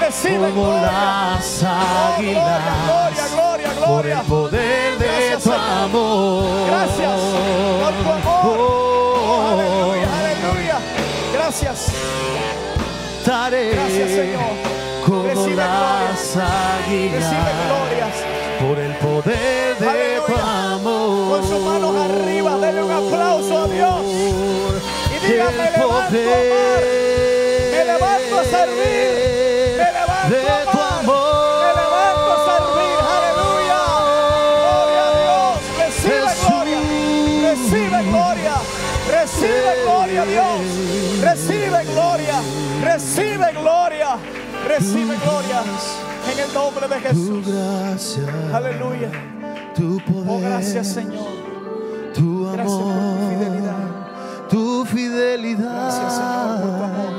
Recibe 0.00 0.50
como 0.50 0.64
gloria. 0.64 0.82
las 0.82 1.62
Oh, 1.62 2.16
gloria, 2.18 2.42
gloria, 2.42 2.44
águilas 2.96 3.30
gloria, 3.34 3.68
por 3.86 4.06
el 4.06 4.18
poder 4.26 4.98
de 4.98 5.06
Gracias, 5.06 5.42
tu 5.44 5.50
Señor. 5.50 5.60
amor. 5.84 6.66
Gracias 6.66 7.20
por 7.84 7.92
tu 8.02 8.10
amor. 8.10 8.58
Oh, 8.58 9.46
Aleluya, 9.52 10.08
aleluya. 10.18 10.76
Gracias. 11.34 11.92
Gracias, 13.24 14.10
Señor. 14.10 14.40
como 15.06 15.22
Recibe 15.22 15.54
las 15.56 16.18
Recibe 16.18 16.42
águilas 16.42 17.34
glorias. 17.66 18.16
por 18.60 18.78
el 18.78 18.92
poder 18.96 19.76
de 19.78 19.84
tu 20.26 20.32
Aleluya. 20.34 20.72
amor. 20.74 21.38
Con 21.38 21.48
sus 21.48 21.60
manos 21.60 21.94
arriba, 22.10 22.56
denle 22.58 22.82
un 22.82 22.90
aplauso 22.92 23.58
a 23.62 23.68
Dios. 23.68 24.00
Diga, 25.38 25.50
me 25.50 25.70
levanto 25.70 25.88
a 25.88 26.00
amar. 26.08 26.82
Me 27.70 27.84
levanto 27.84 28.38
a 28.38 28.44
servir. 28.44 29.10
Me 29.78 29.88
levanto 29.92 30.28
de 30.30 30.38
a 30.50 30.64
tu 30.72 30.78
amor. 30.80 31.62
Me 31.62 31.70
levanto 31.80 32.28
a 32.32 32.38
servir. 32.48 32.96
Aleluya. 33.16 33.80
Gloria 34.64 35.02
a 35.06 35.10
Dios. 35.22 35.56
Recibe 35.78 36.28
Jesús. 36.28 36.48
gloria. 36.48 36.78
Recibe 37.48 37.98
gloria. 38.10 38.54
Recibe 39.10 39.72
gloria, 39.84 40.22
Dios. 40.24 40.60
Recibe 41.22 41.84
gloria. 41.84 42.36
Recibe 42.82 43.52
gloria. 43.52 44.10
Recibe 44.66 45.14
gloria. 45.22 45.62
En 46.32 46.38
el 46.40 46.52
nombre 46.52 46.88
de 46.88 47.00
Jesús. 47.00 47.46
gracia, 47.46 48.22
Aleluya. 48.52 49.10
tu 49.74 49.98
poder, 50.00 50.24
Oh, 50.28 50.40
gracias, 50.40 50.88
Señor. 50.88 51.26
tu 52.14 52.46
amor, 52.48 52.52
Gracias 52.56 52.78
por 52.82 53.27
fidelidad, 55.38 55.72
Gracias, 55.84 56.12
Señor, 56.14 56.60
por 56.60 56.70
tu 56.70 56.84
amor. 56.84 57.12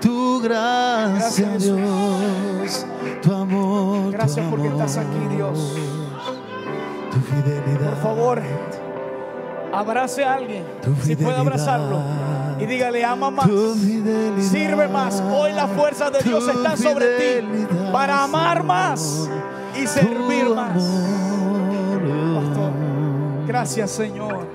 tu 0.00 0.40
gracia, 0.42 1.48
Gracias. 1.48 1.62
Dios, 1.62 2.86
tu 3.22 3.32
amor, 3.34 4.04
tu 4.04 4.10
Gracias 4.12 4.46
porque 4.50 4.68
amor, 4.68 4.80
estás 4.80 4.96
aquí, 5.04 5.34
Dios. 5.36 5.72
tu 7.12 7.20
fidelidad, 7.20 7.90
Por 7.90 8.02
favor, 8.02 8.42
abrace 9.72 10.24
a 10.24 10.34
alguien. 10.34 10.64
Tu 10.82 10.94
Si 11.02 11.16
puede 11.16 11.36
abrazarlo. 11.36 12.00
Y 12.60 12.66
dígale, 12.66 13.04
ama 13.04 13.30
más. 13.30 13.46
tu 13.48 13.74
Sirve 14.40 14.86
más. 14.88 15.20
Hoy 15.34 15.52
las 15.52 15.70
fuerzas 15.70 16.12
de 16.12 16.20
Dios 16.20 16.44
Tu 16.44 16.50
están 16.50 16.78
sobre 16.78 17.06
ti. 17.40 17.66
Para 17.92 18.22
amar 18.22 18.62
más 18.62 19.28
y 19.80 19.86
servir 19.86 20.46
tu 20.46 20.54
más. 20.54 20.72
Pastor, 22.34 22.72
gracias 23.46 23.90
Señor. 23.90 24.46